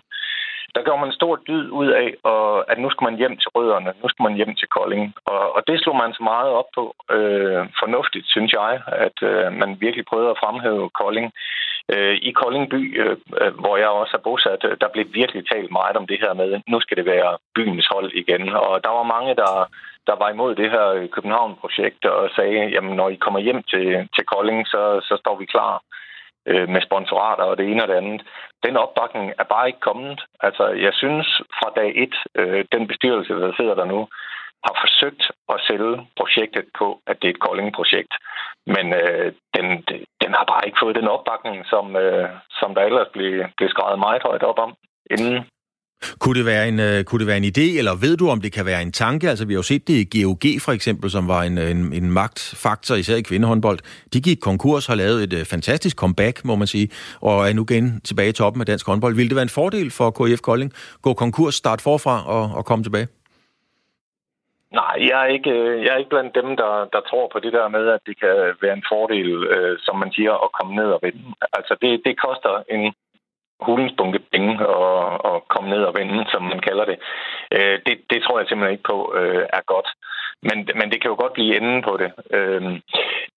Der 0.75 0.81
gør 0.83 0.95
man 0.95 1.09
en 1.09 1.19
stor 1.19 1.35
dyd 1.47 1.69
ud 1.69 1.87
af, 1.87 2.09
og 2.23 2.71
at 2.71 2.77
nu 2.79 2.89
skal 2.89 3.05
man 3.05 3.19
hjem 3.21 3.37
til 3.37 3.49
rødderne, 3.55 3.91
nu 4.01 4.09
skal 4.09 4.23
man 4.23 4.35
hjem 4.39 4.55
til 4.55 4.67
Kolding. 4.67 5.13
Og, 5.25 5.55
og 5.55 5.61
det 5.67 5.79
slog 5.79 5.95
man 5.95 6.13
så 6.13 6.23
meget 6.23 6.51
op 6.59 6.69
på. 6.77 6.83
Øh, 7.17 7.61
fornuftigt, 7.81 8.27
synes 8.27 8.51
jeg, 8.53 8.81
at 8.87 9.17
øh, 9.29 9.53
man 9.61 9.77
virkelig 9.79 10.05
prøvede 10.05 10.29
at 10.29 10.41
fremhæve 10.43 10.89
Kolding. 10.89 11.27
Øh, 11.93 12.15
I 12.29 12.31
Kolding 12.31 12.69
by, 12.69 12.81
øh, 13.01 13.17
øh 13.41 13.53
hvor 13.61 13.77
jeg 13.77 13.87
også 13.87 14.13
er 14.17 14.25
bosat, 14.27 14.61
øh, 14.63 14.77
der 14.81 14.93
blev 14.93 15.05
virkelig 15.13 15.43
talt 15.51 15.71
meget 15.71 15.95
om 15.97 16.07
det 16.07 16.19
her 16.23 16.33
med, 16.33 16.61
nu 16.67 16.79
skal 16.81 16.97
det 16.97 17.05
være 17.05 17.37
byens 17.55 17.87
hold 17.93 18.11
igen. 18.21 18.43
Og 18.49 18.83
der 18.83 18.91
var 18.97 19.13
mange, 19.15 19.35
der, 19.35 19.51
der 20.07 20.15
var 20.21 20.29
imod 20.29 20.55
det 20.55 20.69
her 20.71 21.07
København-projekt 21.15 22.05
og 22.05 22.29
sagde, 22.35 22.59
jamen 22.73 22.95
når 22.95 23.09
I 23.09 23.15
kommer 23.15 23.39
hjem 23.39 23.63
til, 23.63 23.87
til 24.15 24.25
Kolding, 24.33 24.67
så, 24.67 24.81
så 25.07 25.13
står 25.21 25.35
vi 25.39 25.45
klar 25.45 25.81
øh, 26.47 26.69
med 26.69 26.81
sponsorater 26.81 27.43
og 27.43 27.57
det 27.57 27.65
ene 27.71 27.83
og 27.83 27.87
det 27.87 27.95
andet. 27.95 28.21
Den 28.65 28.77
opbakning 28.77 29.33
er 29.39 29.43
bare 29.43 29.67
ikke 29.67 29.79
kommet. 29.79 30.21
Altså, 30.39 30.65
jeg 30.67 30.93
synes 30.93 31.27
fra 31.57 31.69
dag 31.75 31.89
et, 32.03 32.15
øh, 32.35 32.65
den 32.71 32.87
bestyrelse, 32.87 33.33
der 33.33 33.53
sidder 33.57 33.75
der 33.75 33.85
nu, 33.85 34.07
har 34.67 34.75
forsøgt 34.83 35.23
at 35.53 35.61
sælge 35.67 36.07
projektet 36.19 36.65
på, 36.79 36.87
at 37.07 37.15
det 37.21 37.27
er 37.27 37.33
et 37.33 37.43
Kolding-projekt. 37.45 38.13
Men 38.75 38.85
øh, 39.01 39.33
den, 39.55 39.65
den 40.23 40.31
har 40.37 40.45
bare 40.51 40.65
ikke 40.65 40.81
fået 40.83 40.95
den 40.95 41.07
opbakning, 41.07 41.65
som, 41.65 41.95
øh, 41.95 42.29
som 42.59 42.75
der 42.75 42.81
ellers 42.81 43.07
blev, 43.13 43.45
blev 43.57 43.69
skrevet 43.69 43.99
meget 43.99 44.23
højt 44.23 44.43
op 44.43 44.59
om 44.59 44.73
inden. 45.11 45.37
Kunne 46.19 46.39
det, 46.39 46.45
være 46.45 46.67
en, 46.67 46.79
uh, 46.79 47.03
kunne 47.03 47.19
det 47.19 47.27
være 47.27 47.37
en 47.37 47.43
idé, 47.43 47.77
eller 47.77 47.95
ved 47.95 48.17
du, 48.17 48.29
om 48.29 48.41
det 48.41 48.51
kan 48.51 48.65
være 48.65 48.81
en 48.81 48.91
tanke? 48.91 49.29
Altså, 49.29 49.45
vi 49.45 49.53
har 49.53 49.57
jo 49.57 49.63
set 49.63 49.87
det 49.87 49.93
i 49.93 50.23
GOG 50.23 50.61
for 50.61 50.71
eksempel, 50.71 51.11
som 51.11 51.27
var 51.27 51.43
en, 51.43 51.57
en, 51.57 51.93
en 51.93 52.11
magtfaktor, 52.11 52.95
især 52.95 53.15
i 53.15 53.21
kvindehåndbold. 53.21 53.79
De 54.13 54.21
gik 54.21 54.37
konkurs, 54.41 54.85
har 54.85 54.95
lavet 54.95 55.23
et 55.23 55.33
uh, 55.33 55.45
fantastisk 55.45 55.97
comeback, 55.97 56.45
må 56.45 56.55
man 56.55 56.67
sige, 56.67 56.89
og 57.21 57.49
er 57.49 57.53
nu 57.53 57.65
igen 57.69 58.01
tilbage 58.03 58.29
i 58.29 58.31
toppen 58.31 58.61
af 58.61 58.65
dansk 58.65 58.85
håndbold. 58.87 59.15
Vil 59.15 59.29
det 59.29 59.35
være 59.35 59.43
en 59.43 59.49
fordel 59.49 59.91
for 59.91 60.11
KIF 60.11 60.39
Kolding? 60.39 60.73
Gå 61.01 61.13
konkurs, 61.13 61.55
start 61.55 61.81
forfra 61.81 62.27
og, 62.27 62.57
og 62.57 62.65
komme 62.65 62.83
tilbage? 62.83 63.07
Nej, 64.79 64.95
jeg 65.09 65.17
er 65.25 65.29
ikke, 65.37 65.51
øh, 65.51 65.83
jeg 65.83 65.91
er 65.93 66.01
ikke 66.01 66.15
blandt 66.15 66.35
dem, 66.39 66.49
der, 66.61 66.73
der 66.93 67.01
tror 67.09 67.25
på 67.33 67.39
det 67.39 67.53
der 67.53 67.67
med, 67.67 67.83
at 67.95 68.01
det 68.07 68.15
kan 68.19 68.35
være 68.63 68.75
en 68.79 68.89
fordel, 68.91 69.29
øh, 69.55 69.75
som 69.85 69.95
man 70.03 70.11
siger, 70.17 70.33
at 70.45 70.53
komme 70.57 70.73
ned 70.75 70.89
og 70.95 70.99
vinde. 71.03 71.23
Altså, 71.57 71.73
det, 71.81 71.91
det 72.05 72.21
koster 72.25 72.53
en 72.75 72.93
hulens 73.63 73.93
bunke 73.97 74.19
penge 74.33 74.67
og, 74.67 75.25
og 75.25 75.47
komme 75.47 75.69
ned 75.69 75.83
og 75.83 75.95
vende, 75.99 76.25
som 76.31 76.41
man 76.41 76.59
kalder 76.59 76.85
det. 76.85 76.97
Øh, 77.55 77.79
det. 77.85 77.95
Det 78.11 78.23
tror 78.23 78.39
jeg 78.39 78.47
simpelthen 78.47 78.75
ikke 78.75 78.89
på 78.93 79.13
øh, 79.19 79.45
er 79.57 79.63
godt. 79.73 79.89
Men, 80.47 80.57
men 80.79 80.91
det 80.91 81.01
kan 81.01 81.11
jo 81.11 81.15
godt 81.19 81.33
blive 81.33 81.57
enden 81.57 81.81
på 81.81 81.97
det. 82.01 82.11
Øh, 82.37 82.61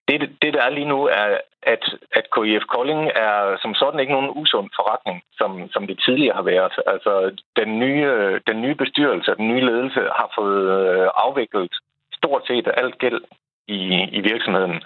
det, 0.08 0.16
det, 0.42 0.54
der 0.54 0.62
er 0.62 0.70
lige 0.70 0.92
nu, 0.94 1.06
er, 1.06 1.38
at, 1.62 1.84
at 2.12 2.26
KIF 2.34 2.64
Kolding 2.74 3.02
er 3.14 3.56
som 3.62 3.74
sådan 3.74 4.00
ikke 4.00 4.12
nogen 4.12 4.30
usund 4.40 4.68
forretning, 4.78 5.22
som, 5.38 5.50
som 5.70 5.86
det 5.86 6.02
tidligere 6.04 6.36
har 6.36 6.42
været. 6.42 6.72
Altså, 6.86 7.12
den 7.56 7.78
nye, 7.78 8.40
den 8.46 8.62
nye 8.62 8.74
bestyrelse 8.74 9.34
den 9.36 9.48
nye 9.48 9.66
ledelse 9.70 10.00
har 10.00 10.28
fået 10.38 10.64
øh, 10.80 11.08
afviklet 11.14 11.72
stort 12.12 12.42
set 12.46 12.68
alt 12.76 12.98
gæld 12.98 13.20
i, 13.68 13.80
i 14.18 14.20
virksomheden. 14.20 14.82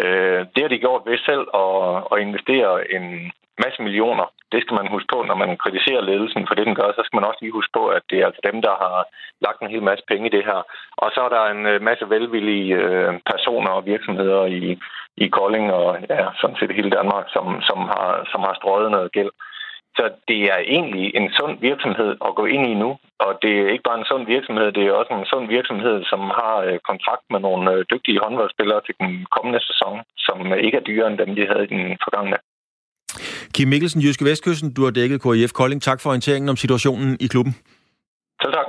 Øh, 0.00 0.40
det 0.52 0.62
har 0.62 0.68
de 0.68 0.78
gjort 0.78 1.02
ved 1.06 1.18
selv 1.18 1.44
at, 1.64 2.04
at 2.12 2.22
investere 2.26 2.92
en 2.94 3.32
masse 3.64 3.82
millioner. 3.82 4.26
Det 4.52 4.60
skal 4.62 4.78
man 4.80 4.92
huske 4.94 5.08
på, 5.14 5.18
når 5.22 5.36
man 5.42 5.56
kritiserer 5.64 6.08
ledelsen 6.10 6.46
for 6.46 6.54
det, 6.54 6.66
den 6.66 6.78
gør. 6.80 6.88
Så 6.92 7.02
skal 7.04 7.16
man 7.16 7.28
også 7.28 7.40
lige 7.42 7.58
huske 7.58 7.72
på, 7.78 7.82
at 7.96 8.02
det 8.10 8.18
er 8.18 8.26
altså 8.26 8.42
dem, 8.48 8.62
der 8.66 8.74
har 8.84 8.96
lagt 9.46 9.60
en 9.60 9.72
hel 9.74 9.82
masse 9.90 10.04
penge 10.10 10.26
i 10.26 10.34
det 10.36 10.44
her. 10.50 10.60
Og 11.02 11.08
så 11.14 11.20
er 11.26 11.30
der 11.36 11.44
en 11.44 11.66
øh, 11.72 11.82
masse 11.88 12.04
velvillige 12.14 12.74
øh, 12.82 13.12
personer 13.32 13.70
og 13.78 13.86
virksomheder 13.86 14.44
i, 14.44 14.78
i 15.16 15.28
Kolding 15.28 15.66
og 15.72 15.88
ja, 16.10 16.26
sådan 16.40 16.56
set 16.56 16.76
hele 16.78 16.90
Danmark, 16.90 17.26
som, 17.34 17.46
som, 17.68 17.78
har, 17.92 18.10
som 18.32 18.40
har 18.46 18.54
strøget 18.60 18.90
noget 18.90 19.12
gæld. 19.12 19.32
Så 19.98 20.04
det 20.28 20.40
er 20.54 20.60
egentlig 20.76 21.06
en 21.20 21.28
sund 21.38 21.54
virksomhed 21.60 22.10
at 22.26 22.34
gå 22.34 22.44
ind 22.54 22.64
i 22.66 22.74
nu, 22.74 22.90
og 23.24 23.32
det 23.42 23.52
er 23.60 23.72
ikke 23.72 23.88
bare 23.88 23.98
en 23.98 24.10
sund 24.10 24.26
virksomhed, 24.26 24.72
det 24.72 24.84
er 24.86 24.92
også 24.92 25.12
en 25.14 25.30
sund 25.32 25.46
virksomhed, 25.48 26.04
som 26.04 26.20
har 26.40 26.54
øh, 26.66 26.78
kontrakt 26.90 27.24
med 27.30 27.40
nogle 27.40 27.84
dygtige 27.92 28.20
håndboldspillere 28.22 28.80
til 28.86 28.94
den 29.00 29.26
kommende 29.34 29.60
sæson, 29.68 29.96
som 30.26 30.36
ikke 30.66 30.76
er 30.78 30.86
dyrere 30.88 31.08
end 31.10 31.18
dem, 31.18 31.34
de 31.34 31.46
havde 31.50 31.64
i 31.64 31.72
den 31.74 31.98
forgangne. 32.04 32.38
Kim 33.54 33.68
Mikkelsen, 33.68 34.00
Jyske 34.00 34.24
Vestkysten, 34.24 34.72
du 34.72 34.84
har 34.84 34.90
dækket 34.90 35.22
KIF 35.22 35.52
Kolding. 35.52 35.82
Tak 35.82 36.00
for 36.00 36.10
orienteringen 36.10 36.48
om 36.48 36.56
situationen 36.56 37.16
i 37.20 37.26
klubben. 37.26 37.54
Selv 38.42 38.52
tak. 38.52 38.66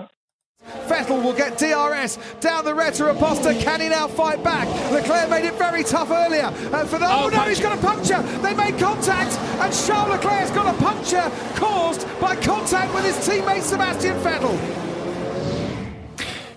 Vettel 0.89 1.17
will 1.25 1.33
get 1.33 1.57
DRS 1.57 2.17
down 2.41 2.61
the 2.65 2.73
red 2.73 2.93
to 2.93 3.03
Raposta. 3.05 3.53
Can 3.65 3.81
he 3.81 3.89
now 3.89 4.07
fight 4.07 4.43
back? 4.43 4.67
Leclerc 4.91 5.29
made 5.29 5.45
it 5.45 5.55
very 5.67 5.83
tough 5.83 6.11
earlier. 6.11 6.47
And 6.77 6.85
for 6.91 6.97
the, 6.97 7.07
oh, 7.07 7.25
oh 7.25 7.29
no, 7.29 7.41
he's 7.51 7.61
got 7.61 7.73
a 7.79 7.81
puncture. 7.91 8.21
They 8.45 8.53
made 8.53 8.77
contact, 8.77 9.33
and 9.61 9.69
Charles 9.85 10.09
Leclerc's 10.15 10.51
got 10.51 10.67
a 10.75 10.77
puncture 10.89 11.27
caused 11.55 12.01
by 12.19 12.35
contact 12.35 12.93
with 12.93 13.05
his 13.09 13.17
teammate 13.27 13.61
Sebastian 13.61 14.17
Vettel. 14.25 14.88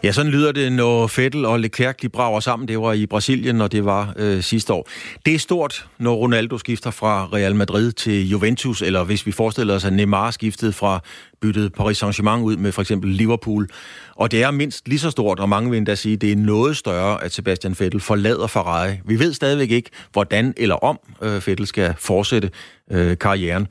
Ja, 0.02 0.12
sådan 0.12 0.32
lyder 0.32 0.52
det, 0.52 0.72
når 0.72 1.06
Fettel 1.06 1.44
og 1.44 1.60
Leclerc 1.60 1.96
de 1.96 2.08
brager 2.08 2.40
sammen. 2.40 2.68
Det 2.68 2.80
var 2.80 2.92
i 2.92 3.06
Brasilien, 3.06 3.60
og 3.60 3.72
det 3.72 3.84
var 3.84 4.12
øh, 4.16 4.42
sidste 4.42 4.72
år. 4.72 4.88
Det 5.26 5.34
er 5.34 5.38
stort, 5.38 5.86
når 5.98 6.14
Ronaldo 6.14 6.58
skifter 6.58 6.90
fra 6.90 7.28
Real 7.32 7.54
Madrid 7.54 7.92
til 7.92 8.28
Juventus, 8.28 8.82
eller 8.82 9.04
hvis 9.04 9.26
vi 9.26 9.32
forestiller 9.32 9.74
os, 9.74 9.84
at 9.84 9.92
Neymar 9.92 10.30
skiftede 10.30 10.72
fra 10.72 11.00
byttet 11.42 11.72
Paris 11.72 12.02
Saint-Germain 12.02 12.42
ud 12.42 12.56
med 12.56 12.72
for 12.72 12.82
eksempel 12.82 13.10
Liverpool. 13.10 13.68
Og 14.16 14.30
det 14.30 14.42
er 14.42 14.50
mindst 14.50 14.88
lige 14.88 14.98
så 14.98 15.10
stort, 15.10 15.40
og 15.40 15.48
mange 15.48 15.70
vil 15.70 15.76
endda 15.76 15.94
sige, 15.94 16.14
at 16.14 16.20
det 16.20 16.32
er 16.32 16.36
noget 16.36 16.76
større, 16.76 17.24
at 17.24 17.32
Sebastian 17.32 17.76
Vettel 17.78 18.00
forlader 18.00 18.46
Ferrari. 18.46 18.92
Vi 19.04 19.18
ved 19.18 19.32
stadigvæk 19.32 19.70
ikke, 19.70 19.90
hvordan 20.12 20.54
eller 20.56 20.74
om 20.74 20.98
øh, 21.22 21.46
Vettel 21.46 21.66
skal 21.66 21.94
fortsætte 21.98 22.50
øh, 22.92 23.18
karrieren. 23.18 23.68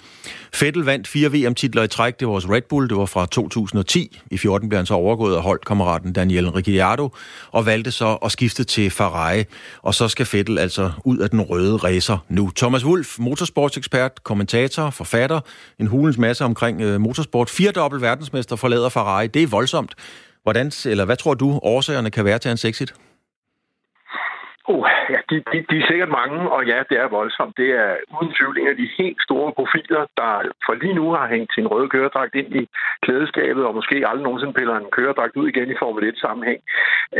Vettel 0.61 0.83
vandt 0.83 1.07
fire 1.07 1.31
VM-titler 1.31 1.83
i 1.83 1.87
træk. 1.87 2.19
Det 2.19 2.27
var 2.27 2.33
hos 2.33 2.49
Red 2.49 2.61
Bull. 2.61 2.89
Det 2.89 2.97
var 2.97 3.05
fra 3.05 3.25
2010. 3.25 4.19
I 4.31 4.37
14 4.37 4.69
blev 4.69 4.77
han 4.77 4.85
så 4.85 4.93
overgået 4.93 5.35
af 5.35 5.41
holdkammeraten 5.41 6.13
Daniel 6.13 6.49
Ricciardo, 6.49 7.09
og 7.51 7.65
valgte 7.65 7.91
så 7.91 8.13
at 8.15 8.31
skifte 8.31 8.63
til 8.63 8.91
Ferrari. 8.91 9.43
Og 9.81 9.95
så 9.95 10.07
skal 10.07 10.27
Vettel 10.31 10.59
altså 10.59 10.91
ud 11.05 11.17
af 11.17 11.29
den 11.29 11.41
røde 11.41 11.77
racer 11.77 12.17
nu. 12.29 12.51
Thomas 12.55 12.85
Wolf, 12.85 13.19
motorsportsekspert, 13.19 14.23
kommentator, 14.23 14.89
forfatter, 14.89 15.39
en 15.79 15.87
hulens 15.87 16.17
masse 16.17 16.45
omkring 16.45 16.81
øh, 16.81 17.01
motorsport. 17.01 17.49
Firedobbelt 17.49 18.01
verdensmester 18.01 18.55
forlader 18.55 18.89
Ferrari. 18.89 19.27
Det 19.27 19.43
er 19.43 19.47
voldsomt. 19.47 19.95
Hvordan, 20.43 20.71
eller 20.85 21.05
hvad 21.05 21.17
tror 21.17 21.33
du, 21.33 21.59
årsagerne 21.63 22.11
kan 22.11 22.25
være 22.25 22.39
til 22.39 22.49
hans 22.49 22.65
exit? 22.65 22.93
Oh, 24.67 24.85
ja, 25.09 25.19
de, 25.29 25.35
de, 25.51 25.65
de 25.69 25.77
er 25.81 25.87
sikkert 25.87 26.09
mange, 26.09 26.51
og 26.51 26.65
ja, 26.65 26.83
det 26.89 26.97
er 26.99 27.07
voldsomt. 27.07 27.57
Det 27.57 27.69
er 27.83 27.95
uden 28.15 28.33
tvivl 28.37 28.57
en 28.57 28.67
af 28.67 28.75
de 28.75 28.89
helt 28.97 29.21
store 29.21 29.51
profiler, 29.57 30.05
der 30.17 30.31
for 30.65 30.73
lige 30.73 30.93
nu 30.93 31.11
har 31.11 31.27
hængt 31.27 31.53
sin 31.53 31.67
røde 31.67 31.89
køredragt 31.89 32.35
ind 32.35 32.55
i 32.61 32.67
klædeskabet, 33.01 33.65
og 33.65 33.75
måske 33.75 33.95
aldrig 34.07 34.23
nogensinde 34.23 34.53
piller 34.53 34.75
en 34.77 34.91
køredragt 34.91 35.35
ud 35.35 35.47
igen 35.47 35.71
i 35.71 35.79
Formel 35.79 36.13
1-sammenhæng. 36.13 36.61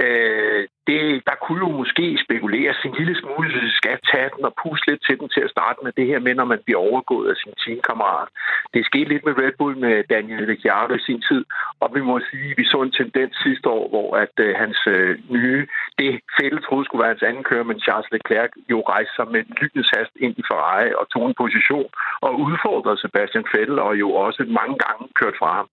Øh, 0.03 0.67
det, 0.87 1.01
der 1.29 1.35
kunne 1.43 1.61
jo 1.65 1.71
måske 1.81 2.05
spekuleres 2.25 2.79
en 2.85 2.95
lille 2.99 3.15
smule, 3.21 3.47
hvis 3.51 3.67
vi 3.69 3.73
skal 3.81 3.97
tage 4.11 4.29
den 4.35 4.45
og 4.49 4.53
puste 4.61 4.85
lidt 4.89 5.01
til 5.07 5.19
den 5.19 5.29
til 5.29 5.41
at 5.45 5.53
starte 5.55 5.79
med 5.83 5.91
det 5.97 6.05
her 6.07 6.19
med, 6.19 6.33
når 6.35 6.47
man 6.53 6.61
bliver 6.65 6.81
overgået 6.89 7.29
af 7.31 7.35
sin 7.43 7.53
teamkammerat. 7.63 8.29
Det 8.73 8.85
skete 8.85 9.09
lidt 9.09 9.25
med 9.25 9.37
Red 9.41 9.53
Bull 9.57 9.77
med 9.77 10.03
Daniel 10.13 10.45
Ricciardo 10.51 10.93
i 10.93 11.05
sin 11.09 11.21
tid, 11.29 11.43
og 11.79 11.87
vi 11.95 12.01
må 12.09 12.19
sige, 12.31 12.51
at 12.51 12.57
vi 12.57 12.65
så 12.65 12.77
en 12.81 12.97
tendens 13.01 13.33
sidste 13.45 13.69
år, 13.69 13.85
hvor 13.93 14.09
at 14.23 14.35
øh, 14.45 14.55
hans 14.63 14.79
øh, 14.87 15.11
nye, 15.29 15.67
det 15.99 16.19
Fælde 16.37 16.61
troede 16.61 16.85
skulle 16.85 17.03
være 17.03 17.13
hans 17.15 17.27
anden 17.29 17.43
kører, 17.43 17.69
men 17.69 17.79
Charles 17.85 18.11
Leclerc 18.11 18.51
jo 18.71 18.79
rejste 18.93 19.15
sig 19.15 19.27
med 19.33 19.41
lynets 19.59 19.91
hast 19.95 20.13
ind 20.25 20.35
i 20.41 20.43
Ferrari 20.49 20.89
og 20.99 21.05
tog 21.13 21.25
en 21.27 21.39
position 21.43 21.89
og 22.25 22.31
udfordrede 22.39 23.01
Sebastian 23.01 23.45
Vettel 23.53 23.79
og 23.79 23.99
jo 24.03 24.07
også 24.25 24.41
mange 24.59 24.75
gange 24.85 25.03
kørt 25.19 25.35
fra 25.39 25.51
ham. 25.57 25.67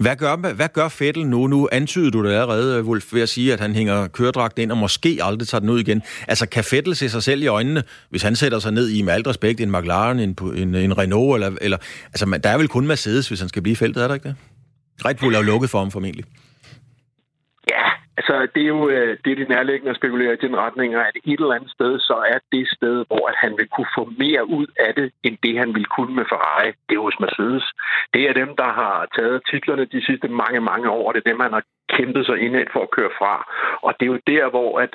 Hvad 0.00 0.16
gør, 0.16 0.36
hvad 0.36 0.68
gør 0.74 0.88
Fettel 0.88 1.26
nu? 1.26 1.46
Nu 1.46 1.68
antyder 1.72 2.10
du 2.10 2.24
det 2.24 2.32
allerede, 2.32 2.82
Wolf, 2.82 3.12
ved 3.12 3.22
at 3.22 3.28
sige, 3.28 3.52
at 3.52 3.60
han 3.60 3.74
hænger 3.74 4.08
køredragt 4.08 4.58
ind 4.58 4.72
og 4.72 4.78
måske 4.78 5.18
aldrig 5.22 5.48
tager 5.48 5.60
den 5.60 5.68
ud 5.68 5.80
igen. 5.80 6.02
Altså, 6.28 6.46
kan 6.46 6.64
Fettel 6.64 6.96
se 6.96 7.08
sig 7.08 7.22
selv 7.22 7.42
i 7.42 7.46
øjnene, 7.46 7.82
hvis 8.10 8.22
han 8.22 8.36
sætter 8.36 8.58
sig 8.58 8.72
ned 8.72 8.88
i, 8.88 9.02
med 9.02 9.12
alt 9.12 9.26
respekt, 9.26 9.60
en 9.60 9.72
McLaren, 9.72 10.18
en, 10.18 10.36
en, 10.54 10.74
en 10.74 10.98
Renault, 10.98 11.34
eller, 11.34 11.58
eller... 11.60 11.76
Altså, 12.06 12.40
der 12.44 12.50
er 12.50 12.58
vel 12.58 12.68
kun 12.68 12.86
Mercedes, 12.86 13.28
hvis 13.28 13.40
han 13.40 13.48
skal 13.48 13.62
blive 13.62 13.72
i 13.72 13.76
feltet, 13.76 14.02
er 14.02 14.08
der 14.08 14.14
ikke 14.14 14.28
det? 14.28 14.36
Red 15.04 15.14
Bull 15.14 15.34
er 15.34 15.38
jo 15.38 15.44
lukket 15.44 15.70
for 15.70 15.78
ham 15.78 15.90
formentlig. 15.90 16.24
Ja, 17.70 17.88
Altså, 18.18 18.34
det 18.54 18.62
er 18.62 18.72
jo 18.76 18.88
øh, 18.88 19.18
det, 19.24 19.30
er 19.32 19.36
det 19.40 19.48
nærliggende 19.48 19.90
at 19.90 19.96
spekulere 20.00 20.34
i 20.34 20.44
den 20.46 20.56
retning, 20.56 20.94
at 20.94 21.16
et 21.24 21.40
eller 21.40 21.58
andet 21.58 21.70
sted, 21.70 21.92
så 21.98 22.16
er 22.34 22.38
det 22.52 22.68
sted, 22.78 22.96
hvor 23.08 23.24
at 23.30 23.36
han 23.44 23.52
vil 23.58 23.68
kunne 23.74 23.92
få 23.98 24.04
mere 24.18 24.42
ud 24.58 24.66
af 24.86 24.94
det, 24.94 25.12
end 25.22 25.36
det, 25.42 25.58
han 25.58 25.74
ville 25.74 25.92
kunne 25.96 26.14
med 26.14 26.24
Ferrari. 26.32 26.70
Det 26.88 26.94
er 26.96 27.06
hos 27.08 27.20
Mercedes. 27.20 27.66
Det 28.14 28.22
er 28.28 28.32
dem, 28.32 28.50
der 28.56 28.70
har 28.80 28.96
taget 29.16 29.42
titlerne 29.50 29.84
de 29.84 30.04
sidste 30.06 30.28
mange, 30.28 30.60
mange 30.60 30.90
år. 30.90 31.12
Det 31.12 31.22
er 31.22 31.30
dem, 31.30 31.40
han 31.40 31.52
har 31.52 31.64
kæmpet 31.96 32.26
sig 32.26 32.38
indad 32.38 32.66
for 32.72 32.82
at 32.82 32.90
køre 32.96 33.12
fra. 33.18 33.34
Og 33.82 33.90
det 33.96 34.04
er 34.06 34.12
jo 34.14 34.20
der, 34.26 34.50
hvor 34.50 34.78
at 34.84 34.92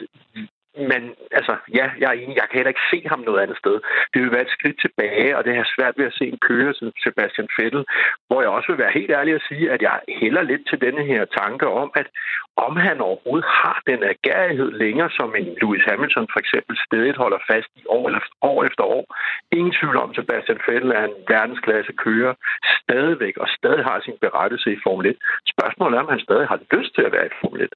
men 0.78 1.02
altså, 1.32 1.56
ja, 1.74 1.86
jeg 2.00 2.08
er 2.10 2.18
enig. 2.22 2.36
Jeg 2.36 2.48
kan 2.50 2.58
heller 2.60 2.74
ikke 2.76 2.90
se 2.94 3.00
ham 3.10 3.20
noget 3.20 3.42
andet 3.44 3.58
sted. 3.58 3.76
Det 4.14 4.22
vil 4.22 4.32
være 4.32 4.48
et 4.48 4.56
skridt 4.58 4.80
tilbage, 4.82 5.38
og 5.38 5.44
det 5.46 5.54
er 5.56 5.74
svært 5.76 5.96
ved 5.98 6.06
at 6.06 6.18
se 6.18 6.26
en 6.28 6.40
kører 6.48 6.74
som 6.74 6.92
Sebastian 7.04 7.48
Vettel, 7.58 7.86
hvor 8.28 8.42
jeg 8.42 8.50
også 8.50 8.68
vil 8.72 8.84
være 8.84 8.98
helt 9.00 9.12
ærlig 9.12 9.34
at 9.36 9.46
sige, 9.50 9.72
at 9.72 9.82
jeg 9.82 10.00
hælder 10.22 10.42
lidt 10.42 10.64
til 10.70 10.82
denne 10.82 11.04
her 11.12 11.26
tanke 11.26 11.68
om, 11.68 11.92
at 11.96 12.08
om 12.56 12.76
han 12.76 13.02
overhovedet 13.02 13.50
har 13.62 13.82
den 13.88 14.04
agerighed 14.04 14.72
længere, 14.72 15.10
som 15.10 15.36
en 15.36 15.48
Lewis 15.62 15.84
Hamilton 15.90 16.28
for 16.34 16.40
eksempel 16.40 16.78
stedet 16.88 17.18
holder 17.18 17.40
fast 17.52 17.70
i 17.76 17.84
år, 17.88 18.08
eller 18.08 18.22
år 18.42 18.64
efter 18.64 18.84
år. 18.84 19.06
Ingen 19.52 19.74
tvivl 19.80 19.98
om, 19.98 20.14
Sebastian 20.14 20.60
Vettel 20.68 20.92
er 20.92 21.04
en 21.04 21.18
verdensklasse 21.28 21.94
kører 22.06 22.34
stadigvæk, 22.82 23.38
og 23.38 23.48
stadig 23.58 23.84
har 23.84 24.00
sin 24.00 24.18
berettelse 24.22 24.74
i 24.74 24.80
Formel 24.84 25.06
1. 25.08 25.18
Spørgsmålet 25.54 25.96
er, 25.98 26.02
om 26.02 26.10
han 26.10 26.26
stadig 26.28 26.48
har 26.48 26.60
lyst 26.76 26.96
til 26.96 27.04
at 27.08 27.12
være 27.12 27.26
i 27.26 27.38
Formel 27.42 27.62
1. 27.62 27.74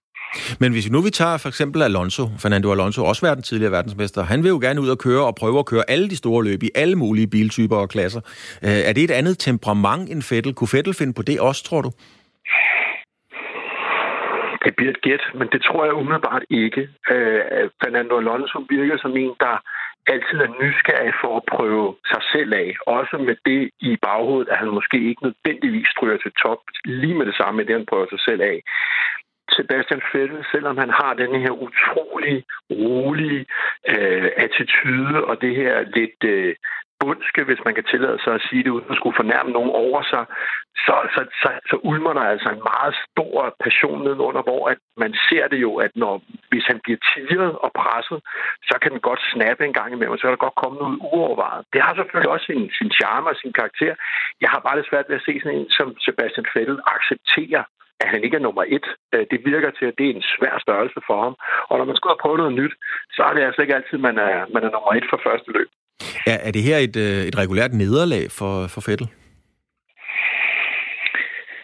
Men 0.59 0.71
hvis 0.71 0.91
nu 0.91 1.01
vi 1.01 1.09
tager 1.09 1.37
for 1.37 1.49
eksempel 1.49 1.81
Alonso, 1.81 2.23
Fernando 2.39 2.71
Alonso, 2.71 3.05
også 3.05 3.25
været 3.25 3.43
tidligere 3.43 3.71
verdensmester, 3.71 4.23
han 4.23 4.43
vil 4.43 4.49
jo 4.49 4.59
gerne 4.61 4.81
ud 4.81 4.89
og 4.89 4.97
køre 4.97 5.25
og 5.25 5.35
prøve 5.35 5.59
at 5.59 5.65
køre 5.65 5.83
alle 5.87 6.09
de 6.09 6.17
store 6.17 6.43
løb 6.43 6.63
i 6.63 6.69
alle 6.75 6.95
mulige 6.95 7.27
biltyper 7.27 7.75
og 7.75 7.89
klasser. 7.89 8.21
Øh, 8.63 8.81
er 8.89 8.93
det 8.93 9.03
et 9.03 9.11
andet 9.11 9.39
temperament 9.39 10.09
end 10.11 10.21
Fettel? 10.21 10.53
Kunne 10.53 10.67
Fettel 10.67 10.93
finde 10.93 11.13
på 11.13 11.21
det 11.21 11.39
også, 11.39 11.63
tror 11.63 11.81
du? 11.81 11.91
Det 14.65 14.75
bliver 14.77 14.91
et 14.91 15.01
gæt, 15.01 15.23
men 15.39 15.47
det 15.53 15.61
tror 15.67 15.85
jeg 15.85 15.93
umiddelbart 15.93 16.43
ikke. 16.49 16.81
Øh, 17.11 17.41
Fernando 17.81 18.13
Alonso 18.17 18.57
virker 18.69 18.97
som 18.97 19.17
en, 19.17 19.33
der 19.39 19.55
altid 20.13 20.37
er 20.45 20.51
nysgerrig 20.61 21.13
for 21.21 21.31
at 21.39 21.47
prøve 21.55 21.87
sig 22.11 22.21
selv 22.33 22.51
af. 22.63 22.69
Også 22.97 23.15
med 23.27 23.35
det 23.49 23.61
i 23.89 23.91
baghovedet, 24.07 24.49
at 24.51 24.57
han 24.61 24.77
måske 24.79 24.97
ikke 25.09 25.23
nødvendigvis 25.27 25.87
stryger 25.95 26.17
til 26.17 26.31
top 26.43 26.61
lige 26.85 27.17
med 27.19 27.25
det 27.25 27.35
samme, 27.41 27.63
det 27.63 27.75
han 27.79 27.89
prøver 27.91 28.07
sig 28.09 28.21
selv 28.27 28.41
af. 28.41 28.57
Sebastian 29.51 30.01
Vettel, 30.13 30.45
selvom 30.51 30.77
han 30.77 30.89
har 30.89 31.13
den 31.13 31.41
her 31.41 31.51
utrolig 31.51 32.43
rolige 32.71 33.45
øh, 33.89 34.29
attitude 34.37 35.25
og 35.25 35.41
det 35.41 35.55
her 35.55 35.73
lidt 35.81 36.23
øh, 36.23 36.55
bundske, 36.99 37.43
hvis 37.43 37.61
man 37.65 37.75
kan 37.75 37.83
tillade 37.83 38.19
sig 38.23 38.33
at 38.33 38.45
sige 38.49 38.63
det, 38.63 38.69
uden 38.69 38.91
at 38.91 38.97
skulle 38.97 39.19
fornærme 39.21 39.51
nogen 39.51 39.71
over 39.85 40.01
sig, 40.11 40.23
så, 40.85 40.95
så, 41.13 41.21
så, 41.41 41.49
så 41.69 41.75
ulmer 41.89 42.13
der 42.13 42.21
altså 42.33 42.49
en 42.49 42.63
meget 42.73 42.95
stor 43.07 43.55
passion 43.65 44.03
nedenunder, 44.03 44.41
hvor 44.41 44.63
at 44.73 44.79
man 45.03 45.13
ser 45.29 45.47
det 45.47 45.59
jo, 45.67 45.71
at 45.85 45.91
når, 45.95 46.21
hvis 46.49 46.65
han 46.71 46.79
bliver 46.83 46.99
tiret 47.11 47.51
og 47.65 47.71
presset, 47.81 48.19
så 48.69 48.75
kan 48.81 48.91
den 48.91 48.99
godt 49.09 49.21
snappe 49.33 49.65
en 49.65 49.77
gang 49.79 49.89
imellem, 49.93 50.17
så 50.17 50.25
kan 50.25 50.35
der 50.35 50.47
godt 50.47 50.61
komme 50.63 50.77
noget 50.77 50.97
uovervejet. 51.07 51.65
Det 51.73 51.81
har 51.81 51.93
selvfølgelig 51.95 52.31
også 52.35 52.45
sin, 52.45 52.71
sin 52.79 52.91
charme 52.97 53.29
og 53.29 53.35
sin 53.41 53.53
karakter. 53.59 53.93
Jeg 54.41 54.49
har 54.53 54.59
bare 54.59 54.75
lidt 54.77 54.89
svært 54.89 55.09
ved 55.09 55.15
at 55.19 55.25
se 55.27 55.39
sådan 55.39 55.57
en 55.57 55.69
som 55.77 55.87
Sebastian 56.05 56.47
Vettel 56.55 56.79
acceptere 56.95 57.63
at 58.01 58.07
han 58.13 58.23
ikke 58.23 58.37
er 58.37 58.45
nummer 58.47 58.63
et. 58.75 58.87
Øh, 59.13 59.25
det 59.31 59.39
virker 59.51 59.71
til, 59.71 59.85
at 59.85 59.97
det 59.97 60.05
er 60.09 60.13
en 60.13 60.27
svær 60.33 60.55
størrelse 60.65 60.99
for 61.07 61.17
ham. 61.23 61.35
Og 61.69 61.77
når 61.77 61.85
man 61.85 61.95
skal 61.95 62.07
ud 62.07 62.17
og 62.17 62.23
prøve 62.23 62.37
noget 62.37 62.53
nyt, 62.61 62.73
så 63.15 63.21
er 63.27 63.33
det 63.33 63.43
altså 63.43 63.61
ikke 63.61 63.75
altid, 63.75 63.97
man 63.97 64.17
er, 64.17 64.35
man 64.53 64.63
er 64.67 64.71
nummer 64.75 64.91
et 64.99 65.07
for 65.11 65.19
første 65.27 65.49
løb. 65.57 65.69
Er, 66.31 66.37
er 66.47 66.51
det 66.51 66.63
her 66.69 66.77
et, 66.77 66.95
øh, 67.05 67.21
et 67.29 67.37
regulært 67.41 67.73
nederlag 67.73 68.23
for, 68.39 68.53
for 68.73 68.81
Fettel? 68.87 69.07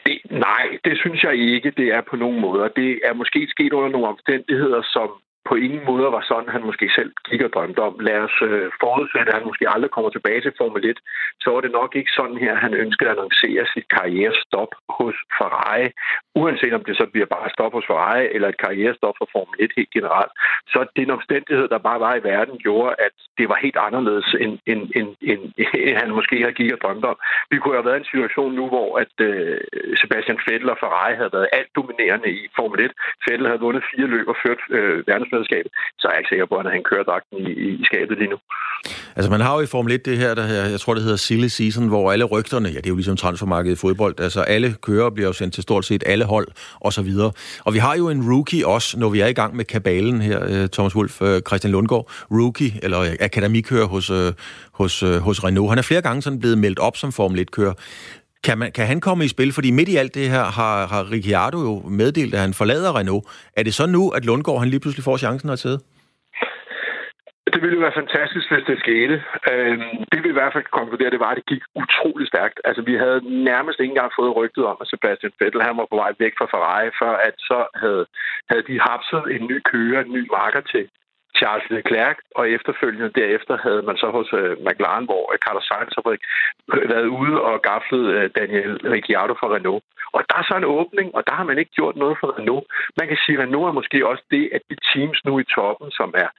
Det, 0.06 0.18
nej, 0.48 0.66
det 0.86 0.96
synes 0.98 1.24
jeg 1.24 1.36
ikke, 1.36 1.72
det 1.80 1.88
er 1.98 2.02
på 2.10 2.16
nogen 2.16 2.40
måder. 2.42 2.68
Det 2.68 2.92
er 3.08 3.14
måske 3.14 3.48
sket 3.50 3.74
under 3.74 3.90
nogle 3.90 4.08
omstændigheder, 4.08 4.82
som 4.96 5.10
på 5.50 5.54
ingen 5.56 5.84
måde 5.90 6.08
var 6.18 6.24
sådan, 6.32 6.54
han 6.56 6.68
måske 6.70 6.88
selv 6.98 7.12
gik 7.30 7.42
og 7.42 7.52
drømte 7.56 7.80
om. 7.80 7.96
Lad 8.00 8.20
os 8.28 8.38
øh, 8.50 8.72
forudsætte, 8.84 9.30
at 9.32 9.38
han 9.38 9.48
måske 9.50 9.66
aldrig 9.74 9.92
kommer 9.92 10.12
tilbage 10.12 10.42
til 10.42 10.54
Formel 10.58 10.86
1. 10.90 11.00
Så 11.44 11.50
var 11.54 11.62
det 11.62 11.72
nok 11.72 11.92
ikke 11.96 12.12
sådan 12.20 12.38
her, 12.38 12.54
han 12.56 12.74
ønskede 12.74 13.10
at 13.10 13.16
annoncere 13.16 13.64
sit 13.74 13.88
karrierestop 13.96 14.72
hos 14.98 15.16
Ferrari. 15.38 15.88
Uanset 16.36 16.74
om 16.74 16.84
det 16.88 16.96
så 16.98 17.06
bliver 17.14 17.26
bare 17.36 17.50
stop 17.56 17.74
hos 17.74 17.86
Ferrari, 17.88 18.26
eller 18.36 18.48
et 18.50 18.62
karrierestop 18.66 19.16
for 19.18 19.28
Formel 19.32 19.56
1 19.60 19.72
helt 19.78 19.92
generelt. 19.98 20.34
Så 20.74 20.80
det 20.96 21.12
omstændighed, 21.20 21.68
der 21.68 21.88
bare 21.90 22.00
var 22.00 22.16
i 22.16 22.24
verden, 22.24 22.58
gjorde, 22.58 22.96
at 23.06 23.16
det 23.38 23.50
var 23.50 23.58
helt 23.66 23.80
anderledes, 23.88 24.28
end, 24.44 24.54
end, 24.72 24.84
end, 25.00 25.10
end, 25.32 25.42
end 25.88 25.98
han 26.02 26.10
måske 26.20 26.36
havde 26.44 26.60
gik 26.60 26.74
og 26.74 26.82
drømt 26.84 27.06
om. 27.06 27.18
Vi 27.52 27.58
kunne 27.58 27.76
have 27.76 27.86
været 27.86 28.00
i 28.00 28.04
en 28.04 28.12
situation 28.12 28.52
nu, 28.60 28.66
hvor 28.74 28.90
at 29.04 29.14
øh, 29.28 29.58
Sebastian 30.02 30.40
Vettel 30.48 30.70
og 30.70 30.78
Ferrari 30.80 31.16
havde 31.16 31.34
været 31.38 31.54
alt 31.58 31.72
dominerende 31.76 32.30
i 32.40 32.42
Formel 32.56 32.80
1. 32.86 32.92
Vettel 33.28 33.48
havde 33.48 33.66
vundet 33.66 33.84
fire 33.92 34.08
løb 34.08 34.28
og 34.28 34.38
ført 34.44 34.62
øh, 34.78 35.08
verdens 35.08 35.33
verdensmesterskabet, 35.34 35.72
så 36.00 36.04
er 36.08 36.12
jeg 36.14 36.20
ikke 36.22 36.32
sikker 36.34 36.48
på, 36.52 36.56
at 36.62 36.66
han 36.78 36.84
kører 36.92 37.04
dragten 37.10 37.38
i, 37.48 37.50
i, 37.66 37.68
i 37.82 37.84
skabet 37.90 38.16
lige 38.22 38.32
nu. 38.34 38.40
Altså 39.16 39.30
man 39.32 39.42
har 39.42 39.54
jo 39.56 39.62
i 39.62 39.66
Formel 39.66 39.92
1 39.94 40.06
det 40.06 40.18
her, 40.18 40.32
der 40.40 40.46
her, 40.54 40.64
jeg 40.76 40.80
tror 40.80 40.94
det 40.94 41.04
hedder 41.04 41.18
silly 41.18 41.48
season, 41.48 41.88
hvor 41.88 42.12
alle 42.12 42.26
rygterne, 42.26 42.70
ja 42.70 42.80
det 42.84 42.86
er 42.86 42.90
jo 42.90 42.96
ligesom 42.96 43.18
transfermarkedet 43.18 43.76
i 43.78 43.80
fodbold, 43.80 44.16
altså 44.20 44.42
alle 44.42 44.76
kører 44.82 45.10
bliver 45.10 45.28
jo 45.28 45.34
sendt 45.34 45.54
til 45.54 45.64
stort 45.64 45.86
set 45.86 46.04
alle 46.06 46.26
hold 46.26 46.48
og 46.86 46.94
så 46.94 47.02
videre. 47.02 47.32
Og 47.66 47.74
vi 47.74 47.80
har 47.80 47.96
jo 47.96 48.10
en 48.10 48.22
rookie 48.32 48.68
også, 48.68 49.00
når 49.00 49.10
vi 49.10 49.20
er 49.20 49.28
i 49.28 49.34
gang 49.34 49.56
med 49.56 49.66
kabalen 49.66 50.22
her, 50.22 50.40
øh, 50.44 50.70
Thomas 50.70 50.96
Wolf, 50.96 51.22
øh, 51.22 51.42
Christian 51.48 51.72
Lundgaard, 51.72 52.12
rookie 52.32 52.72
eller 52.84 53.00
øh, 53.00 53.08
akademikører 53.20 53.86
hos, 53.86 54.12
hos, 54.74 55.00
hos 55.00 55.44
Renault. 55.44 55.70
Han 55.70 55.78
er 55.78 55.82
flere 55.82 56.02
gange 56.02 56.22
sådan 56.22 56.40
blevet 56.40 56.58
meldt 56.58 56.80
op 56.80 56.98
som 56.98 57.12
Formel 57.12 57.40
1-kører. 57.40 57.74
Kan, 58.46 58.58
man, 58.58 58.72
kan 58.72 58.86
han 58.88 59.02
komme 59.02 59.26
i 59.26 59.28
spil? 59.28 59.54
Fordi 59.54 59.72
midt 59.72 59.90
i 59.90 59.96
alt 60.02 60.16
det 60.16 60.30
her 60.30 60.46
har, 60.60 60.88
har 60.94 61.12
Ricciardo 61.12 61.60
jo 61.70 61.74
meddelt, 62.00 62.34
at 62.34 62.40
han 62.40 62.54
forlader 62.54 62.98
Renault. 63.00 63.26
Er 63.58 63.64
det 63.64 63.74
så 63.74 63.86
nu, 63.88 64.10
at 64.10 64.26
Lundgaard 64.26 64.60
han 64.60 64.70
lige 64.70 64.80
pludselig 64.84 65.04
får 65.04 65.18
chancen 65.18 65.50
at 65.50 65.60
sidde? 65.60 65.80
Det 67.54 67.62
ville 67.62 67.78
jo 67.78 67.86
være 67.86 68.00
fantastisk, 68.02 68.46
hvis 68.52 68.68
det 68.70 68.84
skete. 68.86 69.16
Øhm, 69.52 69.94
det 70.12 70.20
vi 70.24 70.30
i 70.30 70.38
hvert 70.38 70.54
fald 70.56 70.78
konkludere, 70.80 71.14
det 71.14 71.24
var, 71.24 71.32
at 71.32 71.40
det 71.40 71.52
gik 71.54 71.64
utrolig 71.84 72.28
stærkt. 72.34 72.58
Altså, 72.68 72.82
vi 72.90 72.96
havde 73.04 73.20
nærmest 73.52 73.78
ikke 73.80 73.92
engang 73.94 74.12
fået 74.20 74.36
rygtet 74.40 74.64
om, 74.72 74.78
at 74.82 74.88
Sebastian 74.92 75.34
Vettel 75.40 75.62
han 75.68 75.78
var 75.80 75.88
på 75.90 75.98
vej 76.02 76.12
væk 76.24 76.34
fra 76.38 76.52
Ferrari, 76.54 76.90
før 77.02 77.14
at 77.28 77.36
så 77.50 77.60
havde, 77.82 78.06
havde 78.50 78.66
de 78.70 78.76
hapset 78.90 79.24
en 79.36 79.44
ny 79.52 79.58
kører, 79.72 80.00
en 80.04 80.14
ny 80.18 80.24
marker 80.38 80.64
til, 80.74 80.86
Charles 81.40 81.68
Leclerc, 81.70 82.18
og 82.36 82.50
efterfølgende 82.50 83.12
derefter 83.22 83.56
havde 83.66 83.82
man 83.90 83.98
så 83.98 84.08
hos 84.18 84.30
øh, 84.40 84.58
McLaren, 84.66 85.06
hvor 85.10 85.24
uh, 85.32 85.38
Carlos 85.44 85.66
Sainz 85.68 85.94
har 85.98 86.04
været 86.94 87.08
ude 87.20 87.36
og 87.42 87.62
gafflet 87.62 88.06
øh, 88.16 88.30
Daniel 88.40 88.74
Ricciardo 88.96 89.34
fra 89.40 89.54
Renault. 89.56 89.84
Og 90.16 90.22
der 90.30 90.36
er 90.38 90.46
så 90.50 90.56
en 90.58 90.72
åbning, 90.80 91.08
og 91.16 91.22
der 91.28 91.34
har 91.40 91.46
man 91.50 91.58
ikke 91.58 91.78
gjort 91.80 91.96
noget 91.96 92.18
for 92.20 92.28
Renault. 92.38 92.66
Man 93.00 93.08
kan 93.08 93.18
sige, 93.26 93.38
at 93.38 93.44
Renault 93.44 93.68
er 93.68 93.80
måske 93.80 94.08
også 94.12 94.24
det, 94.32 94.44
at 94.56 94.62
de 94.70 94.76
teams 94.92 95.20
nu 95.26 95.34
i 95.40 95.50
toppen, 95.56 95.92
som 95.92 96.10
er 96.24 96.30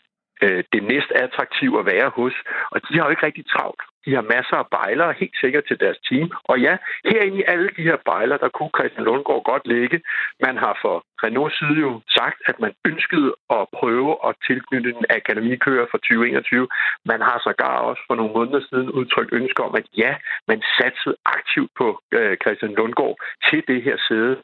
øh, 0.42 0.64
det 0.72 0.82
næst 0.82 1.10
attraktive 1.24 1.78
at 1.80 1.86
være 1.86 2.08
hos. 2.18 2.34
Og 2.70 2.78
de 2.88 2.94
har 2.94 3.04
jo 3.04 3.10
ikke 3.10 3.26
rigtig 3.26 3.46
travlt. 3.46 3.82
De 4.06 4.14
har 4.14 4.32
masser 4.34 4.56
af 4.56 4.66
bejlere, 4.70 5.20
helt 5.22 5.36
sikkert 5.40 5.64
til 5.68 5.80
deres 5.80 5.98
team. 6.08 6.30
Og 6.50 6.60
ja, 6.60 6.76
herinde 7.04 7.38
i 7.38 7.44
alle 7.52 7.68
de 7.76 7.82
her 7.82 7.96
bejlere, 8.04 8.38
der 8.38 8.48
kunne 8.48 8.76
Christian 8.78 9.04
Lundgaard 9.04 9.44
godt 9.44 9.66
ligge. 9.66 10.00
Man 10.46 10.56
har 10.56 10.78
for 10.82 10.96
Renaults 11.22 11.58
side 11.58 11.78
jo 11.86 12.00
sagt, 12.18 12.38
at 12.50 12.56
man 12.64 12.72
ønskede 12.90 13.30
at 13.58 13.66
prøve 13.78 14.12
at 14.28 14.34
tilknytte 14.46 14.90
en 14.90 15.04
akademikører 15.18 15.86
for 15.90 15.98
2021. 15.98 16.68
Man 17.04 17.20
har 17.20 17.38
sågar 17.44 17.78
også 17.90 18.02
for 18.08 18.14
nogle 18.14 18.32
måneder 18.32 18.60
siden 18.68 18.90
udtrykt 18.90 19.32
ønske 19.32 19.62
om, 19.62 19.74
at 19.74 19.86
ja, 19.96 20.12
man 20.48 20.62
satsede 20.78 21.16
aktivt 21.36 21.70
på 21.80 21.86
øh, 22.18 22.36
Christian 22.42 22.74
Lundgaard 22.78 23.16
til 23.48 23.60
det 23.68 23.82
her 23.82 23.96
sæde. 24.08 24.36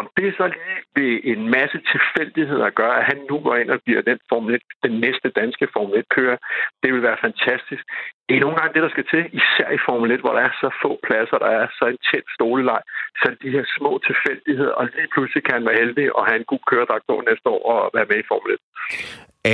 Om 0.00 0.06
det 0.16 0.34
så 0.38 0.46
lige 0.56 0.80
ved 0.98 1.12
en 1.32 1.42
masse 1.56 1.78
tilfældigheder 1.92 2.70
gør, 2.80 2.92
at 3.00 3.04
han 3.10 3.18
nu 3.30 3.36
går 3.46 3.56
ind 3.56 3.70
og 3.70 3.80
bliver 3.84 4.02
den, 4.02 4.18
Formel 4.28 4.54
1, 4.54 4.62
den 4.86 4.94
næste 5.04 5.28
danske 5.40 5.68
Formel 5.72 5.94
1-kører, 6.02 6.38
det 6.82 6.88
vil 6.94 7.02
være 7.08 7.24
fantastisk. 7.26 7.84
Det 8.28 8.34
er 8.36 8.44
nogle 8.44 8.56
gange 8.56 8.74
det, 8.74 8.82
der 8.82 8.92
skal 8.94 9.06
til, 9.12 9.22
især 9.40 9.68
i 9.78 9.84
Formel 9.86 10.10
1, 10.10 10.20
hvor 10.20 10.34
der 10.36 10.42
er 10.48 10.54
så 10.62 10.68
få 10.82 10.90
pladser, 11.06 11.38
der 11.44 11.50
er 11.60 11.66
så 11.78 11.84
en 11.92 11.98
tæt 12.08 12.26
stoleleg. 12.36 12.80
Så 13.20 13.26
de 13.42 13.50
her 13.50 13.64
små 13.78 13.92
tilfældigheder, 14.08 14.74
og 14.80 14.84
lige 14.96 15.12
pludselig 15.14 15.42
kan 15.44 15.54
han 15.54 15.66
være 15.68 15.80
heldig 15.82 16.16
og 16.16 16.26
have 16.26 16.38
en 16.38 16.50
god 16.52 16.62
køredragt 16.70 17.04
på 17.08 17.22
næste 17.28 17.46
år 17.48 17.62
og 17.72 17.90
være 17.96 18.06
med 18.10 18.18
i 18.20 18.28
Formel 18.30 18.52
1. 18.52 18.58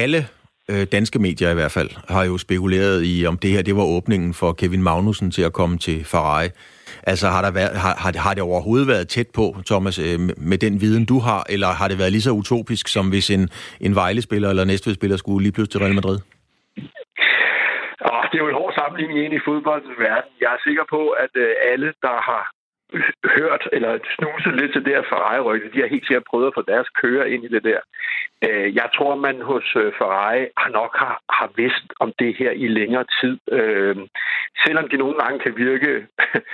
Alle 0.02 0.20
øh, 0.70 0.86
danske 0.92 1.18
medier 1.18 1.50
i 1.50 1.54
hvert 1.54 1.70
fald 1.70 1.90
har 2.08 2.24
jo 2.24 2.38
spekuleret 2.38 3.02
i, 3.04 3.26
om 3.26 3.38
det 3.38 3.50
her 3.50 3.62
det 3.62 3.76
var 3.76 3.82
åbningen 3.82 4.34
for 4.34 4.52
Kevin 4.52 4.82
Magnussen 4.82 5.30
til 5.30 5.42
at 5.42 5.52
komme 5.52 5.78
til 5.78 6.04
Ferrari. 6.04 6.48
Altså 7.06 7.26
har, 7.28 7.42
der 7.42 7.50
været, 7.50 7.76
har, 7.76 7.94
har, 7.98 8.12
har 8.18 8.34
det 8.34 8.42
overhovedet 8.42 8.88
været 8.88 9.08
tæt 9.08 9.26
på, 9.34 9.56
Thomas, 9.66 9.98
øh, 9.98 10.20
med 10.36 10.58
den 10.58 10.80
viden, 10.80 11.04
du 11.04 11.18
har, 11.18 11.46
eller 11.48 11.66
har 11.66 11.88
det 11.88 11.98
været 11.98 12.12
lige 12.12 12.22
så 12.22 12.30
utopisk, 12.30 12.88
som 12.88 13.08
hvis 13.08 13.30
en, 13.30 13.48
en 13.80 13.94
Vejle-spiller 13.94 14.48
eller 14.50 14.64
Næstved-spiller 14.64 15.16
skulle 15.16 15.42
lige 15.42 15.52
pludselig 15.52 15.72
til 15.72 15.80
Real 15.80 15.94
Madrid? 15.94 16.18
Oh, 18.10 18.22
det 18.30 18.36
er 18.38 18.44
jo 18.44 18.48
en 18.48 18.60
hård 18.60 18.74
sammenligning 18.80 19.18
ind 19.24 19.34
i 19.34 19.44
fodboldens 19.48 19.98
verden. 19.98 20.30
Jeg 20.40 20.50
er 20.56 20.60
sikker 20.66 20.84
på, 20.90 21.08
at 21.08 21.32
øh, 21.44 21.50
alle, 21.72 21.88
der 22.06 22.16
har 22.30 22.51
hørt 23.38 23.68
eller 23.72 23.98
snuset 24.16 24.54
lidt 24.60 24.72
til 24.72 24.84
det 24.84 24.94
her 24.94 25.02
Ferrari-rygte. 25.02 25.72
De 25.74 25.80
har 25.80 25.94
helt 25.94 26.06
sikkert 26.06 26.30
prøvet 26.30 26.46
at 26.46 26.56
få 26.56 26.62
deres 26.62 26.88
kører 27.02 27.24
ind 27.24 27.44
i 27.44 27.48
det 27.48 27.64
der. 27.64 27.80
Øh, 28.46 28.74
jeg 28.74 28.88
tror, 28.96 29.14
man 29.14 29.42
hos 29.42 29.76
øh, 29.76 29.92
Ferrari 29.98 30.40
nok 30.78 30.92
har, 31.02 31.16
har 31.38 31.48
vidst 31.56 31.86
om 32.00 32.12
det 32.18 32.36
her 32.40 32.50
i 32.50 32.66
længere 32.68 33.04
tid. 33.20 33.38
Øh, 33.58 33.96
selvom 34.64 34.88
de 34.88 34.96
nogle 34.96 35.16
gange 35.22 35.38
kan 35.38 35.56
virke 35.56 36.06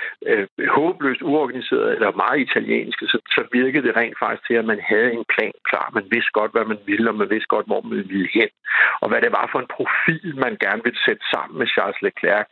håbløst 0.77 1.21
uorganiseret 1.21 1.95
eller 1.95 2.11
meget 2.23 2.39
italienske, 2.39 3.05
så 3.07 3.17
så 3.35 3.41
virkede 3.51 3.87
det 3.87 3.95
rent 3.95 4.19
faktisk 4.19 4.47
til, 4.47 4.53
at 4.53 4.65
man 4.65 4.79
havde 4.91 5.11
en 5.13 5.25
plan 5.33 5.51
klar. 5.69 5.91
Man 5.93 6.07
vidste 6.11 6.31
godt, 6.39 6.51
hvad 6.51 6.65
man 6.65 6.79
ville, 6.85 7.09
og 7.09 7.15
man 7.15 7.29
vidste 7.29 7.53
godt, 7.55 7.65
hvor 7.65 7.81
man 7.81 8.09
ville 8.09 8.29
hen. 8.33 8.49
Og 9.01 9.09
hvad 9.09 9.21
det 9.21 9.31
var 9.31 9.49
for 9.51 9.59
en 9.59 9.73
profil, 9.77 10.27
man 10.45 10.57
gerne 10.65 10.81
ville 10.83 11.01
sætte 11.05 11.23
sammen 11.33 11.55
med 11.59 11.67
Charles 11.73 12.01
Leclerc. 12.01 12.47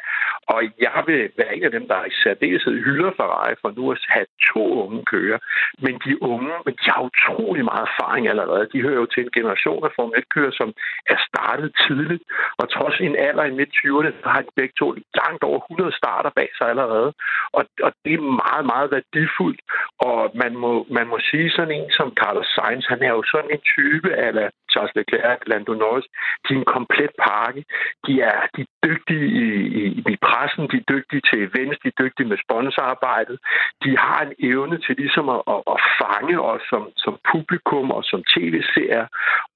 Og 0.54 0.60
jeg 0.88 1.04
vil 1.08 1.22
være 1.38 1.56
en 1.56 1.64
af 1.64 1.72
dem, 1.72 1.88
der 1.88 2.06
i 2.06 2.14
særdeleshed 2.24 2.76
hylder 2.86 3.12
Ferrari 3.20 3.56
for 3.62 3.70
nu 3.78 3.92
at 3.92 4.00
have 4.16 4.30
to 4.54 4.64
unge 4.84 5.02
kører. 5.14 5.40
Men 5.84 5.94
de 6.06 6.14
unge, 6.32 6.54
de 6.82 6.88
har 6.94 7.02
utrolig 7.10 7.64
meget 7.72 7.88
erfaring 7.90 8.24
allerede. 8.28 8.70
De 8.74 8.82
hører 8.86 9.00
jo 9.04 9.08
til 9.14 9.24
en 9.24 9.36
generation 9.38 9.82
af 9.86 9.92
Formel 9.96 10.16
1-kører, 10.22 10.54
som 10.60 10.70
er 11.14 11.20
startet 11.30 11.70
tidligt. 11.88 12.24
Og 12.60 12.66
trods 12.76 12.96
en 13.00 13.16
alder 13.28 13.46
i 13.48 13.58
midt-20'erne, 13.60 14.12
så 14.22 14.28
har 14.34 14.42
de 14.42 14.52
begge 14.60 14.76
to 14.80 14.88
langt 15.22 15.44
over 15.50 15.60
100 15.60 15.98
starter 16.02 16.32
bag 16.40 16.50
sig 16.58 16.68
allerede. 16.74 17.10
Og, 17.58 17.64
og 17.86 17.92
det 18.06 18.14
er 18.14 18.34
meget, 18.46 18.66
meget 18.74 18.90
værdifuldt. 18.96 19.62
Og 20.10 20.20
man 20.44 20.52
må, 20.64 20.72
man 20.98 21.08
må 21.08 21.18
sige 21.30 21.50
sådan 21.52 21.76
en 21.80 21.92
som 21.98 22.10
Carlos 22.22 22.50
Sainz, 22.56 22.86
han 22.94 23.02
er 23.08 23.12
jo 23.18 23.24
sådan 23.34 23.52
en 23.56 23.64
type 23.76 24.10
af 24.26 24.32
Charles 24.72 24.96
Leclerc, 24.96 25.40
Lando 25.52 25.74
Norris, 25.74 26.08
de 26.46 26.54
er 26.54 26.60
en 26.60 26.72
komplet 26.76 27.14
pakke. 27.26 27.62
De 28.08 28.14
er, 28.32 28.40
de 28.56 28.62
er 28.62 28.72
dygtige 28.88 29.26
i, 29.44 29.48
i, 29.82 29.84
i 30.14 30.16
pressen, 30.28 30.64
de 30.72 30.78
er 30.82 30.88
dygtige 30.94 31.22
til 31.30 31.38
events, 31.48 31.78
de 31.84 31.88
er 31.94 32.00
dygtige 32.04 32.30
med 32.32 32.38
sponsorarbejdet. 32.46 33.38
De 33.86 33.92
har 34.06 34.20
en 34.28 34.34
evne 34.52 34.78
til 34.86 34.96
ligesom 35.04 35.26
at, 35.36 35.42
at, 35.54 35.62
at 35.74 35.80
fange 36.02 36.36
os 36.52 36.64
som, 36.72 36.84
som 37.04 37.14
publikum 37.32 37.86
og 37.98 38.02
som 38.12 38.20
tv-seere. 38.34 39.06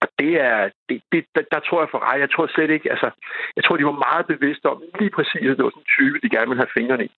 Og 0.01 0.07
det 0.19 0.33
er, 0.49 0.59
det, 0.89 0.97
det, 1.11 1.21
der, 1.35 1.43
der 1.53 1.59
tror 1.67 1.79
jeg 1.83 1.89
for 1.91 1.99
ej, 2.09 2.17
jeg 2.23 2.29
tror 2.31 2.47
slet 2.55 2.71
ikke, 2.75 2.91
altså, 2.95 3.09
jeg 3.55 3.63
tror, 3.63 3.77
de 3.77 3.85
var 3.91 4.05
meget 4.07 4.25
bevidste 4.33 4.65
om 4.73 4.77
lige 4.99 5.13
præcis, 5.17 5.47
at 5.51 5.57
det 5.57 5.65
var 5.65 5.73
sådan 5.73 5.85
en 5.87 5.93
type, 5.97 6.17
de 6.23 6.29
gerne 6.35 6.49
ville 6.49 6.63
have 6.63 6.77
fingrene 6.79 7.05
i. 7.09 7.11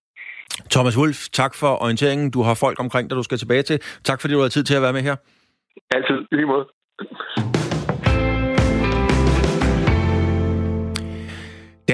Thomas 0.72 0.98
Wolf, 1.00 1.20
tak 1.42 1.54
for 1.62 1.72
orienteringen. 1.84 2.32
Du 2.32 2.42
har 2.42 2.56
folk 2.66 2.78
omkring 2.80 3.10
dig, 3.10 3.16
du 3.18 3.24
skal 3.24 3.38
tilbage 3.38 3.64
til. 3.64 3.78
Tak 4.04 4.22
fordi 4.22 4.34
du 4.34 4.40
har 4.40 4.48
tid 4.48 4.64
til 4.64 4.76
at 4.76 4.82
være 4.82 4.94
med 4.94 5.02
her. 5.02 5.16
Altid, 5.96 6.18
lige 6.32 6.46
måde. 6.46 6.66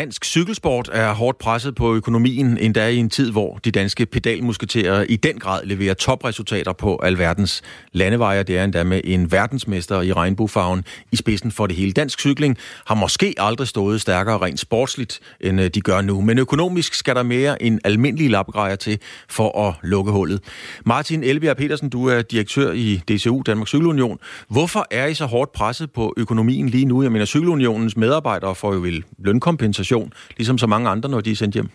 Dansk 0.09 0.25
cykelsport 0.25 0.89
er 0.93 1.13
hårdt 1.13 1.37
presset 1.37 1.75
på 1.75 1.95
økonomien, 1.95 2.57
endda 2.57 2.87
i 2.87 2.97
en 2.97 3.09
tid, 3.09 3.31
hvor 3.31 3.59
de 3.65 3.71
danske 3.71 4.05
pedalmusketerer 4.05 5.05
i 5.09 5.15
den 5.15 5.39
grad 5.39 5.65
leverer 5.65 5.93
topresultater 5.93 6.73
på 6.73 6.99
alverdens 7.03 7.61
landeveje. 7.91 8.43
Det 8.43 8.57
er 8.57 8.63
endda 8.63 8.83
med 8.83 9.01
en 9.03 9.31
verdensmester 9.31 10.01
i 10.01 10.13
regnbuefarven 10.13 10.83
i 11.11 11.15
spidsen 11.15 11.51
for 11.51 11.67
det 11.67 11.75
hele. 11.75 11.91
Dansk 11.91 12.19
cykling 12.19 12.57
har 12.85 12.95
måske 12.95 13.35
aldrig 13.37 13.67
stået 13.67 14.01
stærkere 14.01 14.37
rent 14.37 14.59
sportsligt, 14.59 15.19
end 15.41 15.61
øh, 15.61 15.67
de 15.67 15.81
gør 15.81 16.01
nu. 16.01 16.21
Men 16.21 16.37
økonomisk 16.37 16.93
skal 16.93 17.15
der 17.15 17.23
mere 17.23 17.63
end 17.63 17.79
almindelige 17.83 18.29
lapgrejer 18.29 18.75
til 18.75 18.99
for 19.29 19.67
at 19.67 19.73
lukke 19.83 20.11
hullet. 20.11 20.41
Martin 20.85 21.23
Elbjerg 21.23 21.57
Petersen, 21.57 21.89
du 21.89 22.07
er 22.07 22.21
direktør 22.21 22.71
i 22.71 23.01
DCU, 23.09 23.41
Danmarks 23.45 23.69
Cykelunion. 23.69 24.17
Hvorfor 24.47 24.87
er 24.91 25.05
I 25.05 25.13
så 25.13 25.25
hårdt 25.25 25.51
presset 25.51 25.91
på 25.91 26.13
økonomien 26.17 26.69
lige 26.69 26.85
nu? 26.85 27.03
Jeg 27.03 27.11
mener, 27.11 27.25
Cykelunionens 27.25 27.97
medarbejdere 27.97 28.55
får 28.55 28.73
jo 28.73 28.79
vel 28.79 29.03
lønkompensation 29.19 29.98
kompensation, 29.99 30.37
ligesom 30.37 30.57
så 30.57 30.67
mange 30.67 30.89
andre, 30.89 31.09
når 31.09 31.21
de 31.21 31.31
er 31.31 31.35
sendt 31.35 31.55
hjem? 31.55 31.69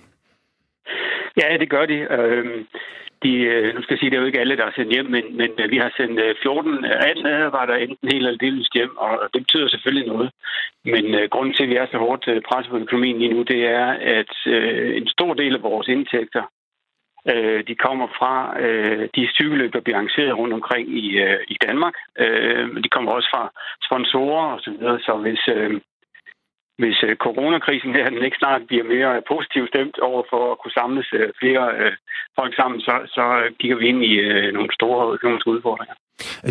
Ja, 1.40 1.56
det 1.58 1.70
gør 1.70 1.86
de. 1.86 1.98
Øhm, 2.16 2.66
de 3.22 3.32
øh, 3.52 3.74
nu 3.74 3.82
skal 3.82 3.94
jeg 3.94 3.98
sige, 3.98 4.10
det 4.10 4.16
er 4.16 4.20
jo 4.20 4.26
ikke 4.26 4.40
alle, 4.40 4.56
der 4.56 4.66
er 4.66 4.76
sendt 4.76 4.92
hjem, 4.92 5.06
men, 5.06 5.24
men 5.36 5.50
øh, 5.58 5.70
vi 5.70 5.78
har 5.78 5.92
sendt 5.96 6.20
14 6.42 6.84
18 6.84 7.22
medarbejdere 7.22 7.82
enten 7.82 8.08
helt 8.12 8.26
eller 8.26 8.44
delvis 8.46 8.68
hjem, 8.74 8.96
og 8.96 9.28
det 9.32 9.40
betyder 9.42 9.68
selvfølgelig 9.68 10.08
noget. 10.12 10.30
Men 10.84 11.04
øh, 11.14 11.28
grunden 11.30 11.54
til, 11.54 11.62
at 11.62 11.70
vi 11.70 11.76
er 11.76 11.86
så 11.86 11.98
hårdt 11.98 12.24
presset 12.48 12.70
på 12.70 12.78
økonomien 12.78 13.18
lige 13.18 13.34
nu, 13.34 13.42
det 13.42 13.60
er, 13.66 13.86
at 14.18 14.34
en 15.00 15.08
stor 15.08 15.34
del 15.34 15.54
af 15.54 15.62
vores 15.62 15.88
indtægter, 15.88 16.42
uh, 17.32 17.60
de 17.68 17.74
kommer 17.86 18.06
fra 18.18 18.34
uh, 18.64 19.02
de 19.16 19.22
cykelløb, 19.36 19.72
der 19.72 19.80
bliver 19.80 19.96
arrangeret 19.96 20.38
rundt 20.38 20.54
omkring 20.54 20.86
i, 21.02 21.06
i 21.54 21.56
Danmark. 21.66 21.96
Uh, 22.22 22.66
de 22.84 22.88
kommer 22.94 23.10
også 23.12 23.28
fra 23.34 23.44
sponsorer 23.86 24.46
osv., 24.54 24.62
så, 24.64 24.70
videre. 24.70 24.98
så 25.06 25.12
hvis, 25.24 25.42
uh, 25.56 25.80
hvis 26.82 26.98
øh, 27.08 27.16
coronakrisen 27.16 27.92
her 27.96 28.10
den 28.10 28.24
ikke 28.24 28.40
snart 28.42 28.62
bliver 28.68 28.84
mere 28.94 29.22
positivt 29.32 29.68
stemt 29.72 29.98
over 30.08 30.22
for 30.30 30.42
at 30.52 30.58
kunne 30.60 30.76
samles 30.80 31.08
øh, 31.18 31.28
flere 31.40 31.64
øh, 31.80 31.92
folk 32.38 32.52
sammen, 32.60 32.80
så, 32.80 32.94
så 33.16 33.24
kigger 33.60 33.76
vi 33.80 33.86
ind 33.92 34.00
i 34.10 34.12
nogle 34.56 34.70
store 34.78 35.14
økonomiske 35.16 35.50
udfordringer. 35.50 35.96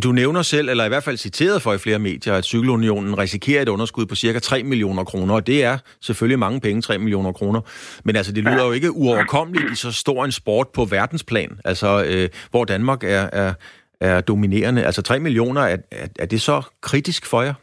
Du 0.04 0.12
nævner 0.12 0.42
selv, 0.42 0.70
eller 0.70 0.86
i 0.86 0.88
hvert 0.88 1.04
fald 1.04 1.18
citeret 1.18 1.62
for 1.62 1.74
i 1.74 1.78
flere 1.78 2.00
medier, 2.00 2.34
at 2.34 2.46
Cykelunionen 2.46 3.18
risikerer 3.18 3.62
et 3.62 3.70
underskud 3.70 4.06
på 4.06 4.16
cirka 4.16 4.40
3 4.40 4.64
millioner 4.64 5.04
kroner, 5.04 5.36
og 5.36 5.48
det 5.48 5.64
er 5.64 5.78
selvfølgelig 6.02 6.40
mange 6.40 6.62
penge, 6.62 6.82
3 6.82 6.98
millioner 6.98 7.32
kroner. 7.32 7.62
Men 8.06 8.16
altså, 8.16 8.32
det 8.34 8.44
lyder 8.44 8.66
jo 8.66 8.72
ikke 8.72 8.92
uoverkommeligt 8.92 9.72
i 9.72 9.76
så 9.76 9.92
stor 9.92 10.26
en 10.26 10.32
sport 10.32 10.68
på 10.76 10.86
verdensplan, 10.86 11.60
altså 11.66 12.06
øh, 12.10 12.30
hvor 12.52 12.66
Danmark 12.66 13.04
er, 13.04 13.30
er, 13.34 13.54
er 14.02 14.22
dominerende. 14.22 14.84
Altså 14.84 15.02
3 15.02 15.20
millioner, 15.20 15.62
er, 15.62 15.78
er, 15.92 16.08
er 16.20 16.26
det 16.26 16.42
så 16.42 16.62
kritisk 16.82 17.26
for 17.26 17.42
jer? 17.42 17.54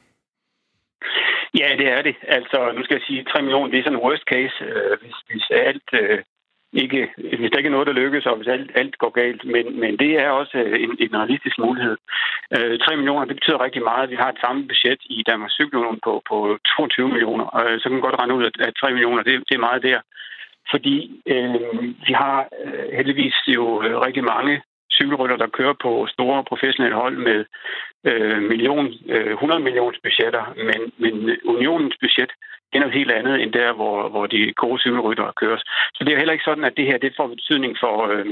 Ja, 1.58 1.68
det 1.78 1.88
er 1.88 2.02
det. 2.02 2.16
Altså, 2.22 2.72
nu 2.76 2.84
skal 2.84 2.94
jeg 2.94 3.06
sige, 3.06 3.24
3 3.24 3.42
millioner, 3.42 3.70
det 3.70 3.78
er 3.78 3.82
sådan 3.82 3.98
en 3.98 4.04
worst 4.04 4.22
case, 4.32 4.56
øh, 4.64 4.98
hvis, 5.00 5.16
hvis 5.28 5.46
alt 5.50 5.88
øh, 5.92 6.18
ikke, 6.72 7.08
hvis 7.38 7.50
der 7.50 7.58
ikke 7.58 7.68
er 7.68 7.76
noget, 7.76 7.86
der 7.86 8.02
lykkes, 8.02 8.26
og 8.26 8.36
hvis 8.36 8.48
alt, 8.48 8.70
alt 8.74 8.98
går 8.98 9.10
galt. 9.10 9.44
Men, 9.44 9.80
men 9.80 9.96
det 9.98 10.10
er 10.22 10.28
også 10.30 10.58
øh, 10.58 10.82
en, 10.84 10.96
en 11.00 11.16
realistisk 11.16 11.58
mulighed. 11.58 11.96
Øh, 12.56 12.78
3 12.78 12.96
millioner, 12.96 13.24
det 13.24 13.36
betyder 13.36 13.64
rigtig 13.64 13.82
meget. 13.82 14.10
Vi 14.10 14.14
har 14.22 14.28
et 14.28 14.42
samme 14.44 14.68
budget 14.68 15.00
i 15.04 15.22
Danmarks 15.22 15.54
Cykelunion 15.54 15.98
på, 16.04 16.22
på 16.28 16.58
22 16.76 17.08
millioner. 17.08 17.46
Øh, 17.60 17.80
så 17.80 17.84
kan 17.84 17.92
man 17.92 18.06
godt 18.06 18.20
regne 18.20 18.34
ud, 18.34 18.44
at, 18.44 18.56
at 18.68 18.74
3 18.80 18.90
millioner, 18.90 19.22
det, 19.22 19.34
det 19.48 19.54
er 19.54 19.66
meget 19.68 19.82
der. 19.82 20.00
Fordi 20.70 20.96
øh, 21.26 21.82
vi 22.06 22.12
har 22.22 22.48
øh, 22.64 22.88
heldigvis 22.98 23.36
jo 23.46 23.82
øh, 23.84 23.98
rigtig 24.06 24.24
mange 24.24 24.62
cykelrytter, 25.00 25.36
der 25.36 25.56
kører 25.58 25.76
på 25.84 26.06
store 26.14 26.44
professionelle 26.50 26.96
hold 27.02 27.16
med 27.28 27.38
øh, 28.10 28.42
million, 28.52 28.86
øh, 29.14 29.32
100 29.32 29.60
millions 29.60 29.98
budgetter, 30.04 30.44
men, 30.68 30.80
men 31.02 31.14
unionens 31.44 31.96
budget 32.00 32.30
er 32.72 32.78
noget 32.80 32.98
helt 32.98 33.12
andet 33.12 33.42
end 33.42 33.52
der, 33.52 33.72
hvor, 33.72 34.08
hvor 34.08 34.26
de 34.26 34.52
gode 34.52 34.80
cykelryttere 34.80 35.32
køres. 35.42 35.62
Så 35.94 36.00
det 36.04 36.12
er 36.12 36.20
heller 36.20 36.36
ikke 36.36 36.48
sådan, 36.48 36.64
at 36.64 36.76
det 36.76 36.86
her 36.86 36.98
det 36.98 37.12
får 37.16 37.26
betydning 37.26 37.76
for... 37.82 37.94
Øh, 38.12 38.26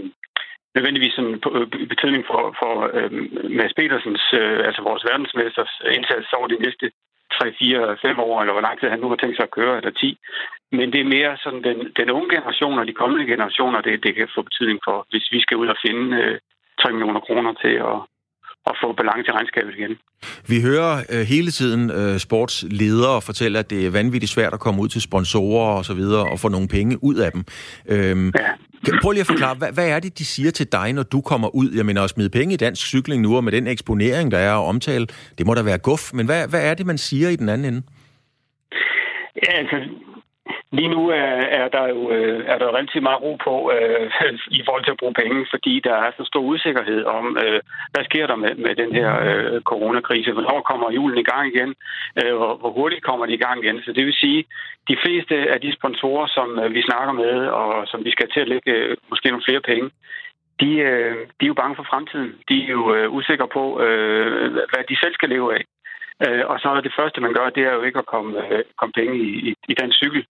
nødvendigvis 0.75 1.15
sådan 1.15 1.41
øh, 1.55 1.67
betydning 1.93 2.25
for, 2.31 2.43
for 2.61 2.73
øh, 2.97 3.11
Mads 3.59 3.75
Petersens, 3.79 4.25
øh, 4.41 4.59
altså 4.69 4.83
vores 4.89 5.05
verdensmesters 5.11 5.73
indsats 5.97 6.33
over 6.39 6.49
de 6.49 6.63
næste 6.65 6.87
3, 7.33 7.55
4, 7.59 7.97
5 8.03 8.19
år, 8.19 8.41
eller 8.41 8.55
hvor 8.55 8.67
lang 8.67 8.77
tid 8.81 8.89
han 8.89 9.01
nu 9.01 9.09
har 9.09 9.17
tænkt 9.17 9.37
sig 9.37 9.47
at 9.47 9.57
køre, 9.59 9.77
eller 9.77 9.91
10. 9.91 10.19
Men 10.73 10.93
det 10.93 11.01
er 11.01 11.15
mere 11.17 11.33
sådan 11.43 11.63
den, 11.69 11.79
den 12.01 12.11
unge 12.11 12.31
generation 12.37 12.79
og 12.79 12.87
de 12.87 13.01
kommende 13.01 13.27
generationer, 13.33 13.81
det, 13.81 14.03
det 14.05 14.15
kan 14.15 14.29
få 14.35 14.43
betydning 14.43 14.81
for, 14.87 15.07
hvis 15.11 15.27
vi 15.35 15.41
skal 15.41 15.57
ud 15.57 15.69
og 15.75 15.79
finde 15.87 16.17
øh, 16.23 16.39
3 16.83 16.93
millioner 16.93 17.21
kroner 17.27 17.53
til 17.63 17.75
at, 17.91 17.99
at 18.71 18.75
få 18.83 18.93
balance 19.01 19.29
i 19.31 19.35
regnskabet 19.39 19.73
igen. 19.79 19.95
Vi 20.49 20.57
hører 20.69 20.93
øh, 21.13 21.23
hele 21.35 21.51
tiden 21.51 21.91
øh, 21.91 22.19
sportsledere 22.19 23.23
fortælle, 23.23 23.59
at 23.59 23.71
det 23.71 23.87
er 23.87 23.91
vanvittigt 23.91 24.33
svært 24.33 24.55
at 24.55 24.61
komme 24.61 24.83
ud 24.83 24.89
til 24.89 25.03
sponsorer 25.03 25.77
og 25.79 25.85
så 25.85 25.95
videre 25.95 26.25
og 26.33 26.39
få 26.39 26.49
nogle 26.49 26.69
penge 26.69 27.05
ud 27.09 27.15
af 27.15 27.33
dem. 27.33 27.43
Øhm, 27.89 28.33
ja. 28.39 28.51
Prøv 29.03 29.11
lige 29.11 29.21
at 29.21 29.27
forklare, 29.27 29.55
hvad, 29.55 29.73
hvad 29.73 29.89
er 29.89 30.01
det, 30.01 30.19
de 30.19 30.25
siger 30.25 30.51
til 30.51 30.73
dig, 30.73 30.93
når 30.93 31.03
du 31.03 31.21
kommer 31.21 31.55
ud? 31.55 31.69
Jeg 31.77 31.87
mener, 31.87 32.03
at 32.03 32.11
smide 32.11 32.31
penge 32.31 32.55
i 32.55 32.57
dansk 32.57 32.87
cykling 32.87 33.23
nu, 33.23 33.37
og 33.37 33.45
med 33.45 33.53
den 33.53 33.67
eksponering, 33.67 34.31
der 34.31 34.39
er 34.39 34.53
og 34.53 34.67
omtale, 34.67 35.07
det 35.39 35.47
må 35.47 35.55
da 35.55 35.63
være 35.63 35.79
guf. 35.79 36.13
Men 36.13 36.27
hvad, 36.27 36.49
hvad 36.49 36.71
er 36.71 36.75
det, 36.75 36.87
man 36.87 36.99
siger 36.99 37.29
i 37.29 37.37
den 37.37 37.49
anden 37.49 37.75
ende? 37.75 37.83
Ja, 39.47 39.53
altså, 39.53 39.77
Lige 40.73 40.89
nu 40.89 41.09
er, 41.09 41.35
er 41.61 41.69
der 41.69 41.85
jo 41.95 42.11
øh, 42.11 42.45
er 42.47 42.59
der 42.59 42.69
relativt 42.69 43.03
meget 43.03 43.23
ro 43.23 43.33
på 43.47 43.55
øh, 43.75 44.11
i 44.59 44.63
forhold 44.67 44.85
til 44.85 44.91
at 44.91 45.01
bruge 45.03 45.19
penge, 45.23 45.47
fordi 45.51 45.81
der 45.85 45.95
er 45.95 46.11
så 46.17 46.25
stor 46.25 46.41
usikkerhed 46.41 47.05
om, 47.05 47.39
øh, 47.45 47.61
hvad 47.93 48.05
sker 48.05 48.27
der 48.27 48.37
med, 48.37 48.55
med 48.55 48.75
den 48.75 48.91
her 48.99 49.11
øh, 49.29 49.61
coronakrise? 49.63 50.33
Hvornår 50.33 50.61
kommer 50.61 50.91
julen 50.91 51.19
i 51.19 51.29
gang 51.33 51.45
igen? 51.55 51.75
Øh, 52.21 52.35
hvor, 52.37 52.53
hvor 52.61 52.71
hurtigt 52.71 53.05
kommer 53.05 53.27
de 53.27 53.35
i 53.35 53.45
gang 53.47 53.65
igen? 53.65 53.83
Så 53.83 53.93
det 53.93 54.07
vil 54.07 54.15
sige, 54.25 54.45
de 54.91 54.97
fleste 55.05 55.35
af 55.55 55.61
de 55.61 55.73
sponsorer, 55.79 56.27
som 56.27 56.59
øh, 56.59 56.75
vi 56.75 56.83
snakker 56.83 57.13
med, 57.13 57.35
og 57.61 57.89
som 57.89 58.05
vi 58.05 58.11
skal 58.11 58.29
til 58.31 58.41
at 58.41 58.49
lægge 58.49 58.73
øh, 58.73 58.97
måske 59.11 59.31
nogle 59.31 59.49
flere 59.49 59.61
penge, 59.61 59.91
de, 60.61 60.71
øh, 60.91 61.17
de 61.39 61.45
er 61.47 61.53
jo 61.53 61.61
bange 61.63 61.77
for 61.77 61.87
fremtiden. 61.91 62.33
De 62.49 62.57
er 62.65 62.71
jo 62.79 62.95
øh, 62.95 63.15
usikre 63.17 63.49
på, 63.57 63.65
øh, 63.81 64.53
hvad 64.53 64.83
de 64.89 64.97
selv 65.03 65.15
skal 65.15 65.29
leve 65.29 65.55
af. 65.55 65.63
Øh, 66.25 66.45
og 66.51 66.57
så 66.63 66.69
er 66.69 66.81
det 66.81 66.99
første, 66.99 67.21
man 67.21 67.35
gør, 67.39 67.57
det 67.57 67.65
er 67.67 67.75
jo 67.79 67.83
ikke 67.89 68.03
at 68.03 68.11
komme, 68.15 68.31
øh, 68.45 68.65
komme 68.79 68.93
penge 69.01 69.15
i, 69.27 69.29
i, 69.49 69.51
i 69.73 69.75
den 69.81 69.93
cykel 70.01 70.23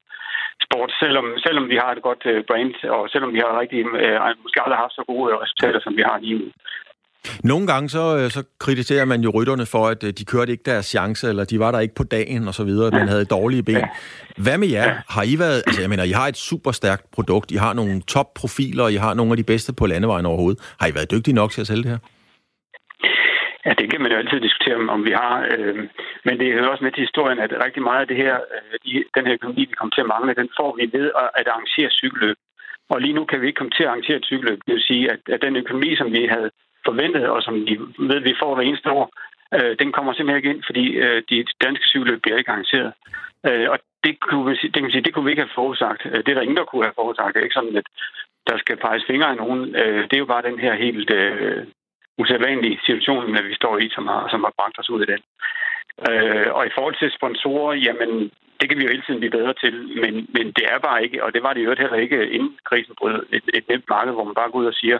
sport, 0.66 0.90
selvom, 1.02 1.26
selvom 1.46 1.68
vi 1.72 1.76
har 1.82 1.90
et 1.92 2.02
godt 2.08 2.22
uh, 2.32 2.40
brand, 2.48 2.74
og 2.96 3.02
selvom 3.12 3.32
vi 3.36 3.40
har 3.44 3.60
rigtig, 3.60 3.80
uh, 3.84 4.42
måske 4.44 4.62
aldrig 4.64 4.78
haft 4.84 4.94
så 4.98 5.04
gode 5.12 5.38
resultater, 5.42 5.80
som 5.82 5.96
vi 5.98 6.02
har 6.08 6.18
lige 6.18 6.38
nu. 6.38 6.46
Nogle 7.44 7.66
gange 7.66 7.88
så, 7.88 8.18
øh, 8.18 8.30
så 8.30 8.44
kritiserer 8.58 9.04
man 9.04 9.20
jo 9.20 9.30
rytterne 9.30 9.66
for, 9.66 9.86
at 9.86 10.02
de 10.18 10.24
kørte 10.24 10.52
ikke 10.52 10.62
deres 10.66 10.86
chance, 10.86 11.28
eller 11.28 11.44
de 11.44 11.58
var 11.58 11.70
der 11.70 11.80
ikke 11.80 11.94
på 11.94 12.04
dagen 12.04 12.48
og 12.48 12.54
så 12.54 12.64
videre, 12.64 12.90
man 12.90 13.08
havde 13.08 13.24
dårlige 13.24 13.62
ben. 13.62 13.84
Hvad 14.36 14.58
med 14.58 14.68
jer? 14.68 14.94
Har 15.08 15.22
I 15.22 15.38
været, 15.38 15.62
altså 15.66 15.80
jeg 15.80 15.90
mener, 15.90 16.04
I 16.04 16.10
har 16.10 16.26
et 16.26 16.36
super 16.36 16.72
stærkt 16.72 17.10
produkt, 17.10 17.50
I 17.50 17.54
har 17.54 17.72
nogle 17.72 18.02
topprofiler, 18.02 18.88
I 18.88 18.94
har 18.94 19.14
nogle 19.14 19.32
af 19.32 19.36
de 19.36 19.42
bedste 19.42 19.72
på 19.72 19.86
landevejen 19.86 20.26
overhovedet. 20.26 20.74
Har 20.80 20.86
I 20.86 20.94
været 20.94 21.10
dygtige 21.10 21.34
nok 21.34 21.50
til 21.50 21.60
at 21.60 21.66
sælge 21.66 21.82
det 21.82 21.90
her? 21.90 21.98
Ja, 23.68 23.72
det 23.78 23.90
kan 23.90 24.00
man 24.00 24.12
jo 24.12 24.18
altid 24.18 24.40
diskutere, 24.40 24.76
om 24.96 25.04
vi 25.04 25.12
har. 25.22 25.34
Øh, 25.52 25.76
men 26.26 26.34
det 26.40 26.52
hører 26.52 26.68
også 26.68 26.84
med 26.84 26.92
til 26.92 27.06
historien, 27.08 27.38
at 27.38 27.64
rigtig 27.64 27.82
meget 27.82 28.00
af 28.00 28.08
det 28.08 28.16
her, 28.16 28.34
øh, 28.54 29.02
den 29.16 29.26
her 29.26 29.34
økonomi, 29.34 29.64
vi 29.70 29.74
kommer 29.78 29.94
til 29.94 30.04
at 30.04 30.12
mangle, 30.14 30.40
den 30.42 30.50
får 30.58 30.70
vi 30.78 30.84
ved 30.98 31.06
at 31.38 31.46
arrangere 31.52 31.90
cykelløb. 31.90 32.36
Og 32.92 33.00
lige 33.00 33.16
nu 33.18 33.24
kan 33.24 33.40
vi 33.40 33.46
ikke 33.46 33.58
komme 33.58 33.74
til 33.76 33.84
at 33.84 33.88
arrangere 33.88 34.16
et 34.16 34.28
cykelløb. 34.30 34.60
Det 34.66 34.74
vil 34.74 34.88
sige, 34.90 35.04
at, 35.12 35.20
at 35.34 35.42
den 35.42 35.56
økonomi, 35.56 35.96
som 35.96 36.12
vi 36.12 36.26
havde 36.34 36.50
forventet, 36.84 37.24
og 37.34 37.42
som 37.42 37.54
vi 37.68 37.74
ved, 38.10 38.20
vi 38.20 38.34
får 38.42 38.54
hver 38.54 38.64
eneste 38.64 38.90
år, 38.90 39.06
øh, 39.56 39.76
den 39.78 39.92
kommer 39.92 40.12
simpelthen 40.12 40.40
ikke 40.40 40.54
ind, 40.54 40.62
fordi 40.68 40.84
øh, 41.04 41.22
de 41.30 41.44
danske 41.64 41.86
cykelløb 41.86 42.20
bliver 42.22 42.38
ikke 42.38 42.50
arrangeret. 42.50 42.92
Øh, 43.48 43.66
og 43.72 43.78
det 44.04 44.20
kunne, 44.20 44.56
det, 44.74 44.80
kan 44.82 44.90
sige, 44.90 45.04
det 45.06 45.14
kunne 45.14 45.24
vi 45.24 45.30
ikke 45.30 45.46
have 45.46 45.58
forudsagt. 45.60 46.02
Øh, 46.06 46.18
det 46.24 46.28
er 46.28 46.34
der 46.34 46.46
ingen, 46.46 46.60
der 46.60 46.64
kunne 46.64 46.84
have 46.84 47.00
forudsagt. 47.00 47.34
Det 47.34 47.40
er 47.40 47.48
ikke 47.48 47.60
sådan, 47.60 47.76
at 47.76 47.88
der 48.48 48.56
skal 48.58 48.76
peges 48.76 49.04
fingre 49.06 49.30
af 49.30 49.36
nogen. 49.36 49.76
Øh, 49.76 50.02
det 50.08 50.14
er 50.14 50.24
jo 50.24 50.32
bare 50.34 50.48
den 50.50 50.58
her 50.58 50.74
helt 50.74 51.10
øh, 51.10 51.66
usædvanlig 52.18 52.78
situation, 52.86 53.36
at 53.36 53.44
vi 53.48 53.54
står 53.54 53.78
i, 53.78 53.88
som 53.96 54.06
har, 54.06 54.28
som 54.32 54.40
har 54.44 54.52
bragt 54.58 54.78
os 54.78 54.90
ud 54.90 55.02
i 55.02 55.10
den. 55.12 55.22
Øh, 56.08 56.48
og 56.56 56.66
i 56.66 56.74
forhold 56.76 56.96
til 56.98 57.10
sponsorer, 57.18 57.74
jamen, 57.86 58.10
det 58.60 58.68
kan 58.68 58.78
vi 58.78 58.84
jo 58.84 58.90
hele 58.90 59.06
tiden 59.06 59.20
blive 59.20 59.36
bedre 59.38 59.54
til, 59.62 59.74
men, 60.02 60.14
men 60.36 60.46
det 60.56 60.64
er 60.72 60.78
bare 60.78 61.02
ikke, 61.04 61.24
og 61.24 61.34
det 61.34 61.42
var 61.42 61.52
det 61.52 61.64
jo 61.64 61.74
heller 61.78 61.98
ikke 62.04 62.30
inden 62.36 62.58
krisen 62.64 62.94
brød, 62.98 63.26
et, 63.32 63.46
et 63.54 63.68
nemt 63.68 63.88
marked, 63.88 64.12
hvor 64.12 64.24
man 64.24 64.38
bare 64.40 64.50
går 64.50 64.58
ud 64.58 64.72
og 64.72 64.74
siger, 64.82 64.98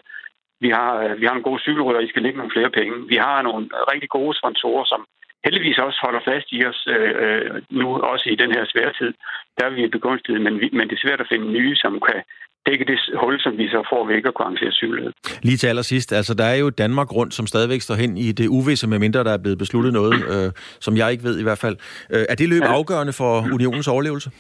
vi 0.61 0.68
har, 0.68 1.14
vi 1.14 1.26
har 1.26 1.35
en 1.37 1.48
god 1.48 1.59
cykelrytter, 1.59 2.00
I 2.00 2.09
skal 2.09 2.22
lægge 2.22 2.38
nogle 2.38 2.54
flere 2.57 2.70
penge. 2.70 3.09
Vi 3.09 3.16
har 3.16 3.42
nogle 3.42 3.68
rigtig 3.92 4.09
gode 4.09 4.38
sponsorer, 4.38 4.85
som 4.85 5.07
heldigvis 5.44 5.78
også 5.78 5.98
holder 6.02 6.20
fast 6.24 6.46
i 6.52 6.66
os 6.66 6.81
øh, 6.94 7.12
øh 7.22 7.62
nu, 7.70 7.87
også 8.12 8.26
i 8.31 8.40
den 8.42 8.50
her 8.57 8.64
svære 8.72 8.92
tid. 8.98 9.12
Der 9.59 9.64
er 9.66 9.70
vi 9.70 9.87
begunstiget, 9.96 10.40
men, 10.40 10.61
vi, 10.61 10.68
men 10.72 10.88
det 10.88 10.96
er 10.96 11.07
svært 11.07 11.20
at 11.20 11.31
finde 11.33 11.52
nye, 11.52 11.76
som 11.76 12.00
kan 12.07 12.22
dække 12.68 12.85
det 12.85 12.98
hul, 13.20 13.40
som 13.40 13.52
vi 13.59 13.68
så 13.68 13.81
får 13.92 14.07
væk 14.12 14.24
og 14.26 14.35
kunne 14.35 14.46
arrangere 14.46 14.72
cykeløb. 14.72 15.12
Lige 15.42 15.57
til 15.57 15.66
allersidst, 15.66 16.12
altså 16.12 16.35
der 16.35 16.44
er 16.44 16.54
jo 16.54 16.70
Danmark 16.70 17.12
rundt, 17.18 17.35
som 17.35 17.46
stadigvæk 17.46 17.81
står 17.81 17.94
hen 17.94 18.16
i 18.16 18.33
det 18.33 18.48
uvisse, 18.48 18.87
med 18.88 18.98
mindre 18.98 19.24
der 19.24 19.33
er 19.33 19.38
blevet 19.38 19.59
besluttet 19.59 19.92
noget, 19.92 20.14
øh, 20.33 20.50
som 20.81 20.96
jeg 20.96 21.12
ikke 21.12 21.24
ved 21.24 21.38
i 21.38 21.42
hvert 21.42 21.59
fald. 21.59 21.76
Øh, 22.11 22.24
er 22.28 22.35
det 22.35 22.48
løb 22.48 22.62
ja. 22.62 22.66
afgørende 22.66 23.12
for 23.12 23.48
unionens 23.54 23.88
overlevelse? 23.88 24.31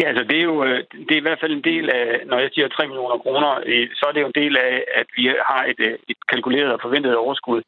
Ja, 0.00 0.06
altså 0.08 0.24
det 0.30 0.36
er 0.38 0.46
jo 0.52 0.64
øh, 0.64 0.78
det 1.06 1.14
er 1.14 1.22
i 1.22 1.26
hvert 1.26 1.40
fald 1.40 1.52
en 1.52 1.68
del 1.72 1.90
af, 1.90 2.06
når 2.26 2.38
jeg 2.38 2.50
siger 2.52 2.68
3 2.68 2.86
millioner 2.86 3.18
kroner, 3.24 3.50
så 3.98 4.04
er 4.08 4.12
det 4.12 4.20
jo 4.20 4.30
en 4.32 4.40
del 4.42 4.56
af, 4.56 4.84
at 5.00 5.06
vi 5.16 5.24
har 5.50 5.62
et, 5.72 5.80
øh, 5.88 5.94
et 6.08 6.20
kalkuleret 6.32 6.72
og 6.72 6.80
forventet 6.82 7.16
overskud 7.16 7.62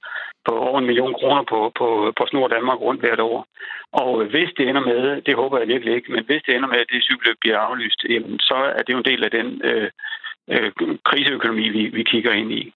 på 0.46 0.52
over 0.68 0.78
en 0.78 0.86
million 0.86 1.14
kroner 1.20 1.42
på, 1.52 1.58
på, 1.78 2.12
på 2.18 2.22
Snor 2.30 2.48
Danmark 2.48 2.78
rundt 2.80 3.00
hvert 3.00 3.20
år. 3.20 3.46
Og 3.92 4.22
øh, 4.22 4.30
hvis 4.30 4.50
det 4.56 4.68
ender 4.68 4.84
med, 4.90 5.22
det 5.26 5.34
håber 5.34 5.58
jeg 5.58 5.68
virkelig 5.68 5.94
ikke, 5.94 6.12
men 6.12 6.24
hvis 6.28 6.42
det 6.46 6.54
ender 6.54 6.68
med, 6.68 6.78
at 6.78 6.90
det 6.92 7.04
cykeløb 7.08 7.36
bliver 7.40 7.58
aflyst, 7.58 8.00
jamen, 8.10 8.38
så 8.38 8.58
er 8.78 8.82
det 8.82 8.92
jo 8.92 8.98
en 8.98 9.10
del 9.10 9.24
af 9.24 9.30
den 9.30 9.48
øh, 9.64 9.90
øh, 10.54 10.70
kriseøkonomi, 11.08 11.68
vi, 11.68 11.82
vi 11.98 12.02
kigger 12.02 12.32
ind 12.32 12.52
i. 12.52 12.72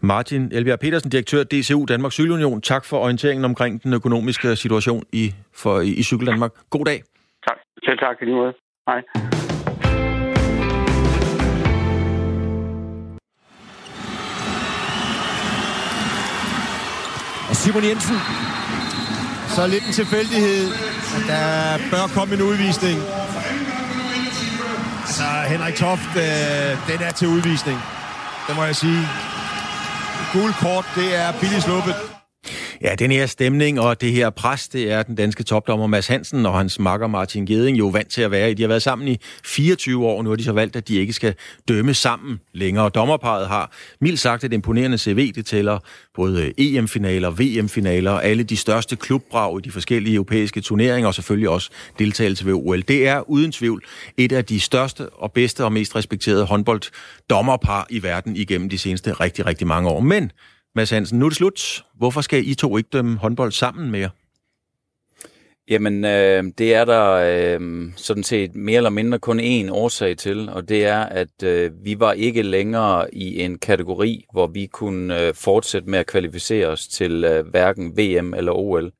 Martin 0.00 0.42
Elbjerg 0.52 0.80
Petersen, 0.80 1.10
direktør 1.10 1.42
DCU 1.42 1.84
Danmarks 1.84 2.14
Cykelunion. 2.14 2.60
Tak 2.62 2.84
for 2.84 2.96
orienteringen 2.98 3.44
omkring 3.44 3.82
den 3.82 3.94
økonomiske 3.94 4.56
situation 4.56 5.02
i, 5.12 5.34
for, 5.54 5.80
i, 5.80 5.90
i 6.00 6.02
Cykel 6.02 6.26
Danmark. 6.26 6.50
God 6.70 6.84
dag. 6.84 7.02
Selv 7.84 7.98
tak 7.98 8.16
i 8.22 8.24
lige 8.24 8.36
måde. 8.36 8.54
Hej. 8.88 9.00
Og 17.50 17.56
Simon 17.56 17.84
Jensen. 17.84 18.18
Så 19.54 19.66
lidt 19.66 19.84
en 19.86 19.92
tilfældighed, 19.92 20.64
at 21.16 21.22
der 21.32 21.46
bør 21.92 22.04
komme 22.16 22.34
en 22.34 22.42
udvisning. 22.42 22.98
Så 25.16 25.28
Henrik 25.52 25.74
Toft, 25.74 26.12
øh, 26.16 26.70
den 26.90 26.98
er 27.08 27.12
til 27.18 27.28
udvisning. 27.28 27.78
Det 28.46 28.56
må 28.56 28.62
jeg 28.64 28.76
sige. 28.76 29.02
Gul 30.32 30.52
kort, 30.64 30.86
det 30.96 31.08
er 31.22 31.28
billigt 31.40 31.62
sluppet. 31.62 32.07
Ja, 32.82 32.94
den 32.94 33.10
her 33.10 33.26
stemning 33.26 33.80
og 33.80 34.00
det 34.00 34.12
her 34.12 34.30
pres, 34.30 34.68
det 34.68 34.92
er 34.92 35.02
den 35.02 35.14
danske 35.14 35.42
topdommer 35.42 35.86
Mads 35.86 36.06
Hansen 36.06 36.46
og 36.46 36.58
hans 36.58 36.78
makker 36.78 37.06
Martin 37.06 37.46
Geding 37.46 37.78
jo 37.78 37.86
vant 37.86 38.08
til 38.08 38.22
at 38.22 38.30
være 38.30 38.50
i. 38.50 38.54
De 38.54 38.62
har 38.62 38.68
været 38.68 38.82
sammen 38.82 39.08
i 39.08 39.16
24 39.44 40.06
år, 40.06 40.18
og 40.18 40.24
nu 40.24 40.30
har 40.30 40.36
de 40.36 40.44
så 40.44 40.52
valgt, 40.52 40.76
at 40.76 40.88
de 40.88 40.96
ikke 40.96 41.12
skal 41.12 41.34
dømme 41.68 41.94
sammen 41.94 42.40
længere. 42.54 42.88
Dommerparet 42.88 43.48
har 43.48 43.72
mildt 44.00 44.20
sagt 44.20 44.44
et 44.44 44.52
imponerende 44.52 44.98
CV. 44.98 45.32
Det 45.32 45.46
tæller 45.46 45.78
både 46.14 46.52
EM-finaler, 46.58 47.30
VM-finaler 47.30 48.12
alle 48.12 48.42
de 48.42 48.56
største 48.56 48.96
klubbrag 48.96 49.58
i 49.58 49.62
de 49.62 49.70
forskellige 49.70 50.14
europæiske 50.14 50.60
turneringer, 50.60 51.08
og 51.08 51.14
selvfølgelig 51.14 51.48
også 51.48 51.70
deltagelse 51.98 52.46
ved 52.46 52.52
OL. 52.52 52.82
Det 52.82 53.08
er 53.08 53.30
uden 53.30 53.52
tvivl 53.52 53.84
et 54.16 54.32
af 54.32 54.44
de 54.44 54.60
største 54.60 55.08
og 55.08 55.32
bedste 55.32 55.64
og 55.64 55.72
mest 55.72 55.96
respekterede 55.96 56.44
håndbolddommerpar 56.44 57.86
i 57.90 58.02
verden 58.02 58.36
igennem 58.36 58.68
de 58.68 58.78
seneste 58.78 59.12
rigtig, 59.12 59.46
rigtig 59.46 59.66
mange 59.66 59.88
år. 59.88 60.00
Men 60.00 60.30
Mads 60.74 60.90
Hansen, 60.90 61.18
nu 61.18 61.24
er 61.24 61.28
det 61.28 61.36
slut. 61.36 61.84
Hvorfor 61.94 62.20
skal 62.20 62.48
I 62.48 62.54
to 62.54 62.76
ikke 62.76 62.90
dømme 62.92 63.18
håndbold 63.18 63.52
sammen 63.52 63.90
mere? 63.90 64.10
Jamen, 65.70 66.04
øh, 66.04 66.44
det 66.58 66.74
er 66.74 66.84
der 66.84 67.12
øh, 67.12 67.90
sådan 67.96 68.22
set 68.22 68.54
mere 68.54 68.76
eller 68.76 68.90
mindre 68.90 69.18
kun 69.18 69.40
én 69.40 69.70
årsag 69.70 70.16
til, 70.16 70.48
og 70.48 70.68
det 70.68 70.86
er, 70.86 71.00
at 71.00 71.42
øh, 71.42 71.70
vi 71.84 72.00
var 72.00 72.12
ikke 72.12 72.42
længere 72.42 73.14
i 73.14 73.40
en 73.42 73.58
kategori, 73.58 74.24
hvor 74.32 74.46
vi 74.46 74.66
kunne 74.66 75.20
øh, 75.22 75.34
fortsætte 75.34 75.90
med 75.90 75.98
at 75.98 76.06
kvalificere 76.06 76.66
os 76.66 76.88
til 76.88 77.24
øh, 77.24 77.46
hverken 77.46 77.96
VM 77.96 78.34
eller 78.34 78.52
OL. 78.52 78.92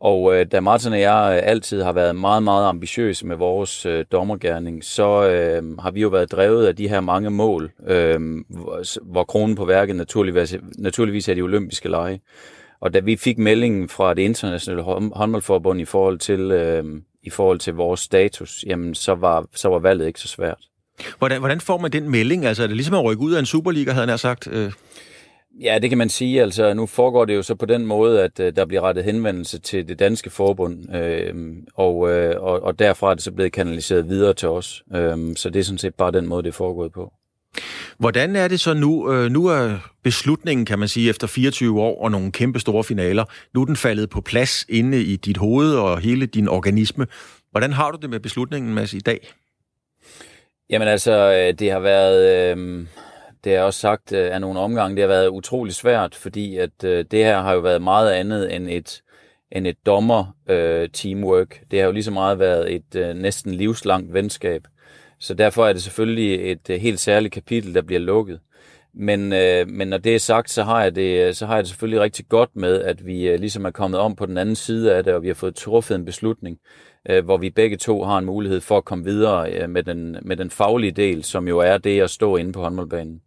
Og 0.00 0.34
øh, 0.34 0.46
da 0.52 0.60
Martin 0.60 0.92
og 0.92 1.00
jeg 1.00 1.36
øh, 1.36 1.50
altid 1.50 1.82
har 1.82 1.92
været 1.92 2.16
meget, 2.16 2.42
meget 2.42 2.68
ambitiøse 2.68 3.26
med 3.26 3.36
vores 3.36 3.86
øh, 3.86 4.04
dommergærning, 4.12 4.84
så 4.84 5.28
øh, 5.28 5.78
har 5.78 5.90
vi 5.90 6.00
jo 6.00 6.08
været 6.08 6.32
drevet 6.32 6.66
af 6.66 6.76
de 6.76 6.88
her 6.88 7.00
mange 7.00 7.30
mål, 7.30 7.72
øh, 7.86 8.20
hvor, 8.48 9.10
hvor 9.12 9.24
kronen 9.24 9.56
på 9.56 9.64
værket 9.64 9.96
naturligvis, 9.96 10.56
naturligvis 10.78 11.28
er 11.28 11.34
de 11.34 11.40
olympiske 11.40 11.88
lege. 11.88 12.20
Og 12.80 12.94
da 12.94 13.00
vi 13.00 13.16
fik 13.16 13.38
meldingen 13.38 13.88
fra 13.88 14.14
det 14.14 14.22
internationale 14.22 14.82
håndboldforbund 14.82 15.80
i 15.80 15.84
forhold 15.84 16.18
til, 16.18 16.40
øh, 16.40 16.84
i 17.22 17.30
forhold 17.30 17.58
til 17.58 17.74
vores 17.74 18.00
status, 18.00 18.64
jamen 18.66 18.94
så 18.94 19.14
var, 19.14 19.46
så 19.54 19.68
var 19.68 19.78
valget 19.78 20.06
ikke 20.06 20.20
så 20.20 20.28
svært. 20.28 20.58
Hvordan, 21.18 21.38
hvordan 21.38 21.60
får 21.60 21.78
man 21.78 21.92
den 21.92 22.10
melding? 22.10 22.46
Altså 22.46 22.62
er 22.62 22.66
det 22.66 22.76
ligesom 22.76 22.94
at 22.94 23.04
rykke 23.04 23.22
ud 23.22 23.32
af 23.32 23.38
en 23.38 23.46
Superliga, 23.46 23.92
havde 23.92 24.08
han 24.08 24.18
sagt? 24.18 24.48
Øh... 24.52 24.72
Ja, 25.60 25.78
det 25.78 25.90
kan 25.90 25.98
man 25.98 26.08
sige. 26.08 26.42
Altså, 26.42 26.74
nu 26.74 26.86
foregår 26.86 27.24
det 27.24 27.34
jo 27.34 27.42
så 27.42 27.54
på 27.54 27.66
den 27.66 27.86
måde, 27.86 28.22
at 28.22 28.40
øh, 28.40 28.56
der 28.56 28.64
bliver 28.64 28.82
rettet 28.82 29.04
henvendelse 29.04 29.58
til 29.58 29.88
det 29.88 29.98
danske 29.98 30.30
forbund, 30.30 30.94
øh, 30.94 31.34
og, 31.74 32.10
øh, 32.10 32.42
og, 32.42 32.62
og 32.62 32.78
derfra 32.78 33.10
er 33.10 33.14
det 33.14 33.22
så 33.22 33.32
blevet 33.32 33.52
kanaliseret 33.52 34.08
videre 34.08 34.34
til 34.34 34.48
os. 34.48 34.82
Øh, 34.94 35.36
så 35.36 35.50
det 35.50 35.60
er 35.60 35.64
sådan 35.64 35.78
set 35.78 35.94
bare 35.94 36.10
den 36.10 36.26
måde, 36.26 36.42
det 36.42 36.48
er 36.48 36.52
foregået 36.52 36.92
på. 36.92 37.12
Hvordan 37.98 38.36
er 38.36 38.48
det 38.48 38.60
så 38.60 38.74
nu? 38.74 39.12
Øh, 39.12 39.30
nu 39.30 39.46
er 39.46 39.90
beslutningen, 40.04 40.66
kan 40.66 40.78
man 40.78 40.88
sige, 40.88 41.10
efter 41.10 41.26
24 41.26 41.80
år 41.80 42.02
og 42.04 42.10
nogle 42.10 42.32
kæmpe 42.32 42.60
store 42.60 42.84
finaler, 42.84 43.24
nu 43.54 43.60
er 43.60 43.64
den 43.64 43.76
faldet 43.76 44.10
på 44.10 44.20
plads 44.20 44.66
inde 44.68 45.02
i 45.02 45.16
dit 45.16 45.36
hoved 45.36 45.74
og 45.74 45.98
hele 45.98 46.26
din 46.26 46.48
organisme. 46.48 47.06
Hvordan 47.50 47.72
har 47.72 47.90
du 47.90 47.98
det 48.02 48.10
med 48.10 48.20
beslutningen, 48.20 48.74
Mads, 48.74 48.94
i 48.94 49.00
dag? 49.00 49.32
Jamen 50.70 50.88
altså, 50.88 51.12
øh, 51.12 51.58
det 51.58 51.70
har 51.70 51.80
været... 51.80 52.56
Øh 52.56 52.86
det 53.44 53.54
er 53.54 53.62
også 53.62 53.80
sagt 53.80 54.12
øh, 54.12 54.34
af 54.34 54.40
nogle 54.40 54.60
omgange, 54.60 54.96
det 54.96 55.02
har 55.02 55.08
været 55.08 55.28
utrolig 55.28 55.74
svært, 55.74 56.14
fordi 56.14 56.56
at 56.56 56.84
øh, 56.84 57.04
det 57.10 57.24
her 57.24 57.40
har 57.40 57.52
jo 57.52 57.60
været 57.60 57.82
meget 57.82 58.10
andet 58.10 58.56
end 58.56 58.68
et, 58.70 59.02
end 59.52 59.66
et 59.66 59.86
dommer-teamwork. 59.86 61.58
Øh, 61.60 61.66
det 61.70 61.78
har 61.78 61.86
jo 61.86 61.92
lige 61.92 62.04
så 62.04 62.10
meget 62.10 62.38
været 62.38 62.74
et 62.74 62.96
øh, 62.96 63.14
næsten 63.14 63.54
livslangt 63.54 64.14
venskab. 64.14 64.66
Så 65.18 65.34
derfor 65.34 65.66
er 65.66 65.72
det 65.72 65.82
selvfølgelig 65.82 66.52
et 66.52 66.70
øh, 66.70 66.80
helt 66.80 67.00
særligt 67.00 67.34
kapitel, 67.34 67.74
der 67.74 67.82
bliver 67.82 68.00
lukket. 68.00 68.40
Men, 68.94 69.32
øh, 69.32 69.68
men 69.68 69.88
når 69.88 69.98
det 69.98 70.14
er 70.14 70.18
sagt, 70.18 70.50
så 70.50 70.62
har, 70.62 70.82
jeg 70.82 70.94
det, 70.94 71.26
øh, 71.26 71.34
så 71.34 71.46
har 71.46 71.54
jeg 71.54 71.62
det 71.62 71.68
selvfølgelig 71.68 72.00
rigtig 72.00 72.28
godt 72.28 72.56
med, 72.56 72.82
at 72.82 73.06
vi 73.06 73.28
øh, 73.28 73.40
ligesom 73.40 73.64
er 73.64 73.70
kommet 73.70 74.00
om 74.00 74.16
på 74.16 74.26
den 74.26 74.38
anden 74.38 74.56
side 74.56 74.94
af 74.94 75.04
det, 75.04 75.14
og 75.14 75.22
vi 75.22 75.26
har 75.26 75.34
fået 75.34 75.54
truffet 75.54 75.94
en 75.94 76.04
beslutning, 76.04 76.58
øh, 77.10 77.24
hvor 77.24 77.36
vi 77.36 77.50
begge 77.50 77.76
to 77.76 78.02
har 78.02 78.18
en 78.18 78.24
mulighed 78.24 78.60
for 78.60 78.76
at 78.76 78.84
komme 78.84 79.04
videre 79.04 79.52
øh, 79.52 79.70
med, 79.70 79.82
den, 79.82 80.16
med 80.22 80.36
den 80.36 80.50
faglige 80.50 80.92
del, 80.92 81.24
som 81.24 81.48
jo 81.48 81.58
er 81.58 81.78
det 81.78 82.00
at 82.00 82.10
stå 82.10 82.36
inde 82.36 82.52
på 82.52 82.60
håndboldbanen. 82.60 83.20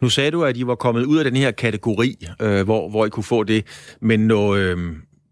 Nu 0.00 0.08
sagde 0.08 0.30
du, 0.30 0.44
at 0.44 0.56
I 0.56 0.66
var 0.66 0.74
kommet 0.74 1.04
ud 1.04 1.18
af 1.18 1.24
den 1.24 1.36
her 1.36 1.50
kategori, 1.50 2.26
øh, 2.42 2.64
hvor, 2.64 2.88
hvor 2.88 3.06
I 3.06 3.08
kunne 3.08 3.24
få 3.24 3.44
det. 3.44 3.66
Men 4.00 4.20
når, 4.20 4.54
øh, 4.54 4.76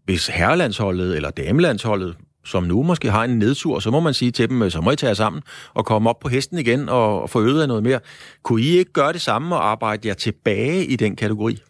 hvis 0.05 0.27
herrelandsholdet 0.27 1.15
eller 1.15 1.29
damelandsholdet, 1.29 2.15
som 2.45 2.63
nu 2.63 2.83
måske 2.83 3.11
har 3.11 3.23
en 3.23 3.39
nedtur, 3.39 3.79
så 3.79 3.91
må 3.91 3.99
man 3.99 4.13
sige 4.13 4.31
til 4.31 4.49
dem, 4.49 4.61
øh, 4.61 4.71
så 4.71 4.81
må 4.81 4.91
I 4.91 4.95
tage 4.95 5.07
jer 5.07 5.13
sammen 5.13 5.41
og 5.73 5.85
komme 5.85 6.09
op 6.09 6.19
på 6.19 6.29
hesten 6.29 6.59
igen 6.59 6.89
og, 6.89 7.21
og 7.21 7.29
få 7.29 7.41
øget 7.41 7.61
af 7.61 7.67
noget 7.67 7.83
mere. 7.83 7.99
Kunne 8.43 8.61
I 8.61 8.77
ikke 8.77 8.91
gøre 8.91 9.13
det 9.13 9.21
samme 9.21 9.55
og 9.55 9.69
arbejde 9.69 10.07
jer 10.07 10.13
tilbage 10.13 10.85
i 10.85 10.95
den 10.95 11.15
kategori? 11.15 11.61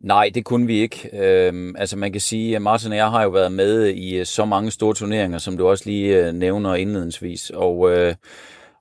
Nej, 0.00 0.30
det 0.34 0.44
kunne 0.44 0.66
vi 0.66 0.80
ikke. 0.80 1.10
Øhm, 1.12 1.74
altså 1.78 1.96
man 1.96 2.12
kan 2.12 2.20
sige, 2.20 2.56
at 2.56 2.62
Martin 2.62 2.90
og 2.90 2.96
jeg 2.96 3.10
har 3.10 3.22
jo 3.22 3.28
været 3.28 3.52
med 3.52 3.86
i 3.86 4.16
øh, 4.16 4.26
så 4.26 4.44
mange 4.44 4.70
store 4.70 4.94
turneringer, 4.94 5.38
som 5.38 5.56
du 5.56 5.68
også 5.68 5.84
lige 5.86 6.26
øh, 6.26 6.32
nævner 6.32 6.74
indledningsvis. 6.74 7.50
Og 7.54 7.90
øh, 7.92 8.14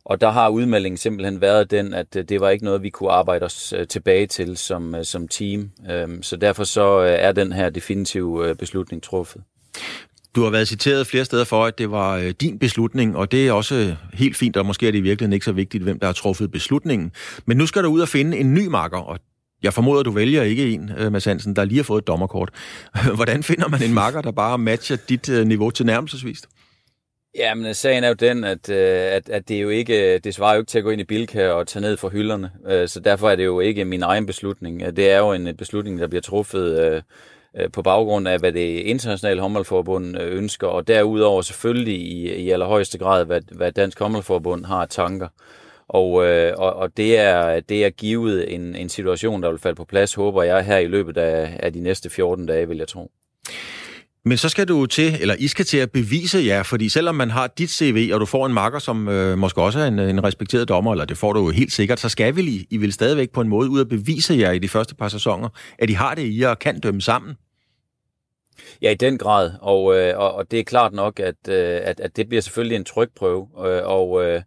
og 0.10 0.22
der 0.22 0.32
har 0.32 0.50
udmeldingen 0.50 0.98
simpelthen 0.98 1.42
været 1.42 1.72
den, 1.72 1.94
at 1.94 2.16
øh, 2.16 2.24
det 2.30 2.42
var 2.42 2.50
ikke 2.50 2.66
noget, 2.66 2.84
vi 2.84 2.90
kunne 2.90 3.12
arbejde 3.12 3.46
os 3.46 3.74
øh, 3.78 3.88
tilbage 3.88 4.28
til 4.28 4.58
som, 4.58 4.96
øh, 4.96 5.06
som 5.06 5.28
team. 5.28 5.72
Øhm, 5.92 6.24
så 6.24 6.36
derfor 6.36 6.64
så 6.64 6.84
er 7.20 7.32
den 7.32 7.52
her 7.52 7.70
definitive 7.70 8.56
beslutning 8.56 9.04
truffet. 9.04 9.42
Du 10.36 10.44
har 10.44 10.50
været 10.50 10.68
citeret 10.68 11.08
flere 11.08 11.26
steder 11.26 11.44
for, 11.44 11.66
at 11.66 11.78
det 11.78 11.92
var 11.92 12.32
din 12.42 12.60
beslutning, 12.60 13.18
og 13.18 13.32
det 13.32 13.48
er 13.48 13.52
også 13.52 13.96
helt 14.14 14.38
fint, 14.38 14.58
og 14.58 14.66
måske 14.66 14.88
er 14.88 14.92
det 14.92 14.98
i 14.98 15.02
virkeligheden 15.02 15.34
ikke 15.34 15.46
så 15.46 15.52
vigtigt, 15.52 15.84
hvem 15.84 16.00
der 16.00 16.08
har 16.08 16.14
truffet 16.14 16.52
beslutningen. 16.52 17.12
Men 17.46 17.58
nu 17.58 17.66
skal 17.66 17.84
du 17.84 17.90
ud 17.90 18.02
og 18.02 18.08
finde 18.08 18.38
en 18.38 18.54
ny 18.54 18.68
makker, 18.68 18.98
og 18.98 19.20
jeg 19.64 19.74
formoder, 19.74 20.04
du 20.04 20.12
vælger 20.12 20.44
ikke 20.44 20.72
en, 20.72 20.92
Mads 21.12 21.26
Hansen, 21.26 21.56
der 21.56 21.66
lige 21.66 21.78
har 21.78 21.84
fået 21.84 22.02
et 22.02 22.08
dommerkort. 22.08 22.50
Hvordan 23.16 23.44
finder 23.44 23.68
man 23.68 23.84
en 23.84 23.94
makker, 23.94 24.22
der 24.22 24.32
bare 24.32 24.58
matcher 24.58 24.98
dit 25.10 25.28
niveau 25.28 25.70
til 25.70 25.86
nærmelsesvist? 25.86 26.48
Ja, 27.36 27.54
men 27.56 27.74
sagen 27.74 28.04
er 28.04 28.08
jo 28.08 28.14
den, 28.14 28.44
at, 28.44 28.70
øh, 28.70 29.14
at, 29.14 29.30
at 29.30 29.50
det 29.50 29.62
jo 29.62 29.70
ikke, 29.70 30.20
det 30.20 30.36
svarer 30.36 30.54
jo 30.54 30.60
ikke 30.60 30.70
til 30.70 30.78
at 30.78 30.84
gå 30.84 30.90
ind 30.90 31.02
i 31.02 31.04
Bilka 31.04 31.50
og 31.50 31.68
tage 31.68 31.82
ned 31.82 31.98
fra 31.98 32.10
hylderne. 32.10 32.52
Øh, 32.68 32.88
så 32.88 33.00
derfor 33.00 33.30
er 33.30 33.36
det 33.36 33.46
jo 33.46 33.60
ikke 33.60 33.86
min 33.86 34.04
egen 34.04 34.26
beslutning. 34.26 34.82
Øh, 34.82 34.96
det 34.96 35.12
er 35.12 35.18
jo 35.18 35.32
en 35.32 35.58
beslutning, 35.58 36.00
der 36.00 36.08
bliver 36.08 36.22
truffet 36.22 37.04
på 37.74 37.82
baggrund 37.82 38.28
af, 38.28 38.40
hvad 38.40 38.52
det 38.52 38.80
internationale 38.80 39.42
håndboldforbund 39.42 40.18
ønsker, 40.22 40.68
og 40.68 40.88
derudover 40.88 41.42
selvfølgelig 41.42 41.96
i, 41.96 42.36
i 42.36 42.50
allerhøjeste 42.50 42.98
grad, 42.98 43.26
hvad, 43.26 43.42
hvad 43.52 43.72
Dansk 43.72 44.00
Håndboldforbund 44.00 44.66
har 44.66 44.86
tanker. 44.86 45.28
Og, 45.88 46.12
og, 46.58 46.74
og 46.74 46.98
det, 46.98 47.18
er, 47.18 47.60
det 47.60 47.86
er 47.86 47.90
givet 47.90 48.54
en, 48.54 48.76
en 48.76 48.90
situation, 48.90 49.44
der 49.44 49.50
vil 49.50 49.60
falde 49.60 49.76
på 49.76 49.86
plads, 49.86 50.14
håber 50.14 50.44
jeg, 50.44 50.66
her 50.66 50.78
i 50.78 50.88
løbet 50.88 51.18
af, 51.18 51.60
af 51.60 51.74
de 51.74 51.80
næste 51.80 52.10
14 52.10 52.46
dage, 52.46 52.68
vil 52.68 52.78
jeg 52.78 52.88
tro. 52.88 53.12
Men 54.26 54.38
så 54.38 54.50
skal 54.50 54.68
du 54.68 54.86
til, 54.86 55.18
eller 55.22 55.36
I 55.40 55.48
skal 55.48 55.66
til 55.66 55.78
at 55.78 55.92
bevise 55.92 56.40
jer, 56.46 56.64
fordi 56.64 56.90
selvom 56.90 57.16
man 57.16 57.30
har 57.30 57.48
dit 57.48 57.70
CV, 57.70 58.10
og 58.14 58.20
du 58.20 58.26
får 58.26 58.46
en 58.46 58.54
marker, 58.54 58.80
som 58.80 59.08
øh, 59.08 59.38
måske 59.38 59.62
også 59.62 59.80
er 59.80 59.88
en, 59.88 60.00
en 60.00 60.24
respekteret 60.24 60.70
dommer, 60.70 60.92
eller 60.92 61.06
det 61.06 61.18
får 61.18 61.34
du 61.34 61.40
jo 61.46 61.50
helt 61.50 61.72
sikkert, 61.72 62.00
så 62.00 62.10
skal 62.10 62.36
vi, 62.36 62.68
I 62.70 62.78
vil 62.78 62.94
stadigvæk 62.94 63.32
på 63.32 63.42
en 63.42 63.48
måde 63.48 63.70
ud 63.70 63.82
at 63.82 63.90
bevise 63.90 64.34
jer 64.34 64.52
i 64.52 64.60
de 64.60 64.70
første 64.70 64.96
par 64.96 65.08
sæsoner, 65.08 65.50
at 65.80 65.90
I 65.90 65.94
har 65.94 66.16
det 66.16 66.22
i 66.22 66.42
jer 66.42 66.50
og 66.50 66.60
kan 66.60 66.80
dømme 66.80 67.02
sammen. 67.02 67.36
Ja, 68.82 68.92
i 68.92 68.96
den 68.96 69.18
grad, 69.18 69.52
og, 69.62 69.96
øh, 69.98 70.18
og, 70.18 70.34
og 70.36 70.52
det 70.52 70.60
er 70.60 70.64
klart 70.64 70.94
nok, 70.94 71.20
at, 71.20 71.36
øh, 71.48 71.80
at, 71.84 72.00
at 72.00 72.16
det 72.16 72.28
bliver 72.30 72.42
selvfølgelig 72.42 72.76
en 72.76 72.86
trykprøve, 72.86 73.48
øh, 73.66 73.82
og, 73.86 74.26
øh, 74.26 74.42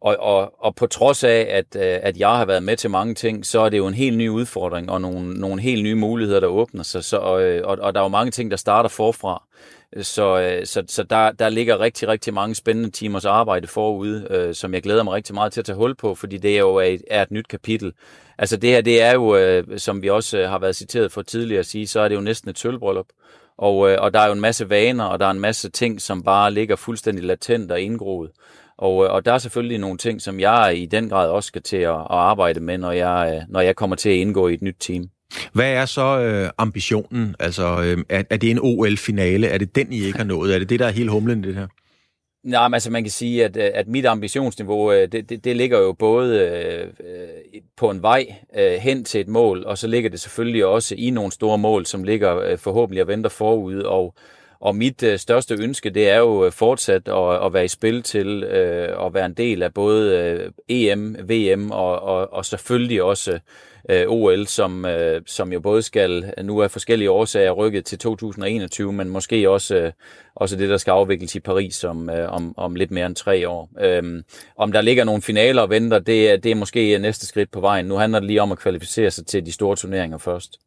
og, 0.00 0.16
og, 0.20 0.64
og 0.64 0.74
på 0.74 0.86
trods 0.86 1.24
af, 1.24 1.46
at, 1.50 1.76
øh, 1.76 1.98
at 2.02 2.16
jeg 2.16 2.28
har 2.28 2.44
været 2.44 2.62
med 2.62 2.76
til 2.76 2.90
mange 2.90 3.14
ting, 3.14 3.46
så 3.46 3.60
er 3.60 3.68
det 3.68 3.78
jo 3.78 3.86
en 3.86 3.94
helt 3.94 4.16
ny 4.16 4.28
udfordring 4.28 4.90
og 4.90 5.00
nogle, 5.00 5.34
nogle 5.34 5.62
helt 5.62 5.82
nye 5.82 5.94
muligheder, 5.94 6.40
der 6.40 6.46
åbner 6.46 6.82
sig. 6.82 7.04
Så, 7.04 7.16
og, 7.16 7.42
øh, 7.42 7.66
og, 7.66 7.78
og 7.80 7.94
der 7.94 8.00
er 8.00 8.04
jo 8.04 8.08
mange 8.08 8.30
ting, 8.30 8.50
der 8.50 8.56
starter 8.56 8.88
forfra. 8.88 9.42
Så, 10.02 10.40
øh, 10.40 10.66
så, 10.66 10.82
så 10.88 11.02
der, 11.02 11.32
der 11.32 11.48
ligger 11.48 11.80
rigtig, 11.80 12.08
rigtig 12.08 12.34
mange 12.34 12.54
spændende 12.54 12.90
timers 12.90 13.24
arbejde 13.24 13.66
forude, 13.66 14.26
øh, 14.30 14.54
som 14.54 14.74
jeg 14.74 14.82
glæder 14.82 15.02
mig 15.02 15.14
rigtig 15.14 15.34
meget 15.34 15.52
til 15.52 15.60
at 15.60 15.64
tage 15.64 15.76
hul 15.76 15.94
på, 15.94 16.14
fordi 16.14 16.38
det 16.38 16.54
er 16.54 16.58
jo 16.58 16.78
et, 16.78 17.02
er 17.10 17.22
et 17.22 17.30
nyt 17.30 17.48
kapitel. 17.48 17.92
Altså 18.38 18.56
det 18.56 18.70
her, 18.70 18.80
det 18.80 19.02
er 19.02 19.12
jo, 19.12 19.36
øh, 19.36 19.78
som 19.78 20.02
vi 20.02 20.10
også 20.10 20.46
har 20.46 20.58
været 20.58 20.76
citeret 20.76 21.12
for 21.12 21.22
tidligere 21.22 21.60
at 21.60 21.66
sige, 21.66 21.86
så 21.86 22.00
er 22.00 22.08
det 22.08 22.14
jo 22.14 22.20
næsten 22.20 22.50
et 22.50 22.58
sølvbrøllup. 22.58 23.06
Og, 23.58 23.90
øh, 23.90 23.98
og 24.00 24.14
der 24.14 24.20
er 24.20 24.26
jo 24.26 24.32
en 24.32 24.40
masse 24.40 24.70
vaner, 24.70 25.04
og 25.04 25.18
der 25.20 25.26
er 25.26 25.30
en 25.30 25.40
masse 25.40 25.70
ting, 25.70 26.00
som 26.00 26.22
bare 26.22 26.50
ligger 26.50 26.76
fuldstændig 26.76 27.24
latent 27.24 27.72
og 27.72 27.80
indgroet. 27.80 28.30
Øh, 28.30 28.50
og 28.80 29.24
der 29.24 29.32
er 29.32 29.38
selvfølgelig 29.38 29.78
nogle 29.78 29.98
ting, 29.98 30.22
som 30.22 30.40
jeg 30.40 30.74
i 30.76 30.86
den 30.86 31.08
grad 31.08 31.28
også 31.28 31.46
skal 31.46 31.62
til 31.62 31.76
at, 31.76 31.94
at 31.94 32.06
arbejde 32.08 32.60
med, 32.60 32.78
når 32.78 32.92
jeg, 32.92 33.32
øh, 33.34 33.42
når 33.48 33.60
jeg 33.60 33.76
kommer 33.76 33.96
til 33.96 34.10
at 34.10 34.16
indgå 34.16 34.48
i 34.48 34.54
et 34.54 34.62
nyt 34.62 34.76
team. 34.80 35.08
Hvad 35.52 35.72
er 35.72 35.84
så 35.84 36.20
øh, 36.20 36.50
ambitionen? 36.58 37.36
Altså, 37.38 37.82
øh, 37.82 38.04
er, 38.08 38.22
er 38.30 38.36
det 38.36 38.50
en 38.50 38.58
OL-finale? 38.62 39.46
Er 39.46 39.58
det 39.58 39.74
den, 39.74 39.92
I 39.92 40.04
ikke 40.04 40.18
har 40.18 40.24
nået? 40.24 40.54
Er 40.54 40.58
det 40.58 40.70
det, 40.70 40.80
der 40.80 40.86
er 40.86 40.90
helt 40.90 41.10
humlen 41.10 41.44
det 41.44 41.54
her? 41.54 41.66
Nej, 42.44 42.68
men 42.68 42.74
altså 42.74 42.90
man 42.90 43.02
kan 43.02 43.10
sige, 43.10 43.44
at, 43.44 43.56
at 43.56 43.88
mit 43.88 44.06
ambitionsniveau, 44.06 44.92
det, 44.92 45.28
det, 45.28 45.44
det 45.44 45.56
ligger 45.56 45.78
jo 45.78 45.92
både 45.92 46.38
øh, 46.38 46.86
på 47.76 47.90
en 47.90 48.02
vej 48.02 48.26
øh, 48.58 48.72
hen 48.72 49.04
til 49.04 49.20
et 49.20 49.28
mål, 49.28 49.64
og 49.64 49.78
så 49.78 49.86
ligger 49.86 50.10
det 50.10 50.20
selvfølgelig 50.20 50.66
også 50.66 50.94
i 50.98 51.10
nogle 51.10 51.32
store 51.32 51.58
mål, 51.58 51.86
som 51.86 52.04
ligger 52.04 52.38
øh, 52.38 52.58
forhåbentlig 52.58 53.02
og 53.02 53.08
venter 53.08 53.30
forude, 53.30 53.88
og 53.88 54.14
og 54.60 54.76
mit 54.76 55.02
øh, 55.02 55.18
største 55.18 55.54
ønske, 55.54 55.90
det 55.90 56.08
er 56.08 56.18
jo 56.18 56.44
øh, 56.46 56.52
fortsat 56.52 57.08
at, 57.08 57.46
at 57.46 57.52
være 57.52 57.64
i 57.64 57.68
spil 57.68 58.02
til 58.02 58.42
øh, 58.44 59.06
at 59.06 59.14
være 59.14 59.26
en 59.26 59.34
del 59.34 59.62
af 59.62 59.74
både 59.74 60.18
øh, 60.18 60.50
EM, 60.68 61.16
VM 61.28 61.70
og, 61.70 62.00
og, 62.00 62.32
og 62.32 62.44
selvfølgelig 62.44 63.02
også 63.02 63.38
øh, 63.90 64.04
OL, 64.08 64.46
som, 64.46 64.84
øh, 64.84 65.22
som 65.26 65.52
jo 65.52 65.60
både 65.60 65.82
skal 65.82 66.34
nu 66.42 66.62
af 66.62 66.70
forskellige 66.70 67.10
årsager 67.10 67.50
rykket 67.50 67.84
til 67.84 67.98
2021, 67.98 68.92
men 68.92 69.08
måske 69.08 69.50
også, 69.50 69.76
øh, 69.76 69.92
også 70.34 70.56
det, 70.56 70.68
der 70.68 70.76
skal 70.76 70.90
afvikles 70.90 71.34
i 71.34 71.40
Paris 71.40 71.84
om, 71.84 72.10
øh, 72.10 72.32
om, 72.32 72.54
om 72.56 72.74
lidt 72.74 72.90
mere 72.90 73.06
end 73.06 73.16
tre 73.16 73.48
år. 73.48 73.70
Øh, 73.80 74.22
om 74.56 74.72
der 74.72 74.80
ligger 74.80 75.04
nogle 75.04 75.22
finaler 75.22 75.62
og 75.62 75.70
venter, 75.70 75.98
det, 75.98 76.44
det 76.44 76.50
er 76.50 76.54
måske 76.54 76.98
næste 76.98 77.26
skridt 77.26 77.50
på 77.50 77.60
vejen. 77.60 77.86
Nu 77.86 77.94
handler 77.94 78.18
det 78.18 78.26
lige 78.26 78.42
om 78.42 78.52
at 78.52 78.58
kvalificere 78.58 79.10
sig 79.10 79.26
til 79.26 79.46
de 79.46 79.52
store 79.52 79.76
turneringer 79.76 80.18
først. 80.18 80.58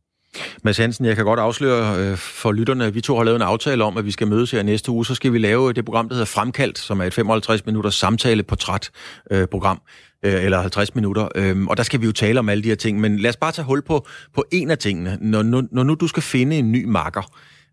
Mads 0.64 0.78
Hansen, 0.78 1.06
jeg 1.06 1.16
kan 1.16 1.26
godt 1.26 1.40
afsløre 1.40 1.98
øh, 1.98 2.18
for 2.18 2.52
lytterne, 2.52 2.86
at 2.86 2.96
vi 2.96 3.02
to 3.02 3.18
har 3.18 3.24
lavet 3.24 3.36
en 3.36 3.42
aftale 3.42 3.84
om, 3.84 3.98
at 3.98 4.06
vi 4.06 4.12
skal 4.12 4.28
mødes 4.28 4.52
her 4.52 4.64
næste 4.64 4.92
uge. 4.92 5.06
Så 5.06 5.16
skal 5.16 5.34
vi 5.34 5.38
lave 5.38 5.70
øh, 5.70 5.76
det 5.76 5.86
program, 5.86 6.10
der 6.10 6.16
hedder 6.16 6.26
Fremkaldt, 6.26 6.80
som 6.80 7.00
er 7.00 7.06
et 7.06 7.14
55 7.14 7.66
minutters 7.66 7.96
samtaleportræt-program, 7.96 9.82
øh, 10.26 10.34
øh, 10.34 10.44
eller 10.44 10.62
50 10.62 10.96
minutter. 10.96 11.28
Øh, 11.36 11.66
og 11.66 11.78
der 11.78 11.84
skal 11.84 12.02
vi 12.02 12.06
jo 12.06 12.12
tale 12.12 12.40
om 12.40 12.50
alle 12.50 12.64
de 12.64 12.68
her 12.68 12.76
ting. 12.76 13.00
Men 13.00 13.20
lad 13.20 13.30
os 13.30 13.38
bare 13.38 13.52
tage 13.52 13.66
hul 13.66 13.82
på, 13.82 14.08
på 14.36 14.46
en 14.52 14.72
af 14.72 14.78
tingene. 14.78 15.18
Når, 15.22 15.44
når, 15.44 15.64
når 15.72 15.84
nu 15.84 15.94
du 15.94 16.08
skal 16.08 16.24
finde 16.24 16.56
en 16.56 16.72
ny 16.72 16.86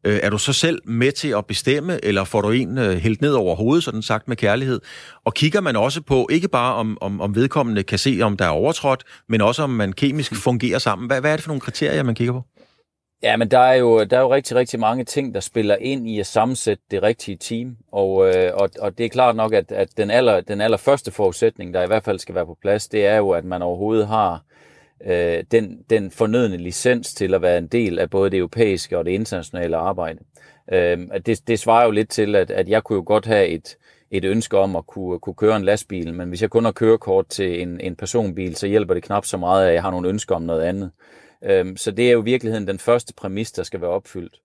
makker, 0.04 0.20
er 0.22 0.30
du 0.30 0.38
så 0.38 0.52
selv 0.52 0.80
med 0.84 1.12
til 1.12 1.28
at 1.28 1.46
bestemme, 1.46 2.04
eller 2.04 2.24
får 2.24 2.40
du 2.40 2.50
en 2.50 2.78
helt 2.78 3.20
ned 3.20 3.32
over 3.32 3.56
hovedet, 3.56 3.84
sådan 3.84 4.02
sagt 4.02 4.28
med 4.28 4.36
kærlighed? 4.36 4.80
Og 5.24 5.34
kigger 5.34 5.60
man 5.60 5.76
også 5.76 6.00
på, 6.00 6.28
ikke 6.30 6.48
bare 6.48 6.74
om, 6.74 6.98
om, 7.00 7.20
om 7.20 7.34
vedkommende 7.34 7.82
kan 7.82 7.98
se, 7.98 8.18
om 8.22 8.36
der 8.36 8.44
er 8.44 8.48
overtrådt, 8.48 9.04
men 9.28 9.40
også 9.40 9.62
om 9.62 9.70
man 9.70 9.92
kemisk 9.92 10.34
fungerer 10.34 10.78
sammen. 10.78 11.06
Hvad, 11.06 11.20
hvad 11.20 11.32
er 11.32 11.36
det 11.36 11.42
for 11.42 11.50
nogle 11.50 11.60
kriterier, 11.60 12.02
man 12.02 12.14
kigger 12.14 12.32
på? 12.32 12.42
Ja, 13.22 13.36
men 13.36 13.50
der 13.50 13.58
er, 13.58 13.74
jo, 13.74 14.04
der 14.04 14.16
er 14.16 14.20
jo 14.20 14.34
rigtig, 14.34 14.56
rigtig 14.56 14.80
mange 14.80 15.04
ting, 15.04 15.34
der 15.34 15.40
spiller 15.40 15.76
ind 15.76 16.08
i 16.08 16.20
at 16.20 16.26
sammensætte 16.26 16.82
det 16.90 17.02
rigtige 17.02 17.36
team. 17.36 17.76
Og, 17.92 18.28
øh, 18.28 18.52
og, 18.54 18.70
og 18.80 18.98
det 18.98 19.06
er 19.06 19.10
klart 19.10 19.36
nok, 19.36 19.52
at, 19.52 19.72
at 19.72 19.88
den, 19.96 20.10
aller, 20.10 20.40
den 20.40 20.60
allerførste 20.60 21.10
forudsætning, 21.10 21.74
der 21.74 21.82
i 21.82 21.86
hvert 21.86 22.04
fald 22.04 22.18
skal 22.18 22.34
være 22.34 22.46
på 22.46 22.58
plads, 22.62 22.88
det 22.88 23.06
er 23.06 23.16
jo, 23.16 23.30
at 23.30 23.44
man 23.44 23.62
overhovedet 23.62 24.06
har 24.06 24.42
øh, 25.06 25.44
den, 25.50 25.84
den 25.90 26.10
fornødne 26.10 26.56
licens 26.56 27.14
til 27.14 27.34
at 27.34 27.42
være 27.42 27.58
en 27.58 27.66
del 27.66 27.98
af 27.98 28.10
både 28.10 28.30
det 28.30 28.38
europæiske 28.38 28.98
og 28.98 29.04
det 29.04 29.10
internationale 29.10 29.76
arbejde. 29.76 30.18
Øh, 30.72 30.98
det, 31.26 31.48
det 31.48 31.58
svarer 31.58 31.84
jo 31.84 31.90
lidt 31.90 32.08
til, 32.08 32.36
at, 32.36 32.50
at 32.50 32.68
jeg 32.68 32.84
kunne 32.84 32.96
jo 32.96 33.02
godt 33.06 33.26
have 33.26 33.46
et, 33.46 33.76
et 34.10 34.24
ønske 34.24 34.58
om 34.58 34.76
at 34.76 34.86
kunne, 34.86 35.18
kunne 35.18 35.34
køre 35.34 35.56
en 35.56 35.64
lastbil, 35.64 36.14
men 36.14 36.28
hvis 36.28 36.42
jeg 36.42 36.50
kun 36.50 36.64
har 36.64 36.72
kørekort 36.72 37.26
til 37.28 37.62
en, 37.62 37.80
en 37.80 37.96
personbil, 37.96 38.56
så 38.56 38.66
hjælper 38.66 38.94
det 38.94 39.02
knap 39.02 39.24
så 39.24 39.36
meget, 39.36 39.68
at 39.68 39.74
jeg 39.74 39.82
har 39.82 39.90
nogle 39.90 40.08
ønsker 40.08 40.34
om 40.34 40.42
noget 40.42 40.62
andet. 40.62 40.90
Øh, 41.44 41.76
så 41.76 41.90
det 41.90 42.08
er 42.08 42.12
jo 42.12 42.20
i 42.20 42.24
virkeligheden 42.24 42.66
den 42.66 42.78
første 42.78 43.14
præmis, 43.14 43.52
der 43.52 43.62
skal 43.62 43.80
være 43.80 43.90
opfyldt. 43.90 44.40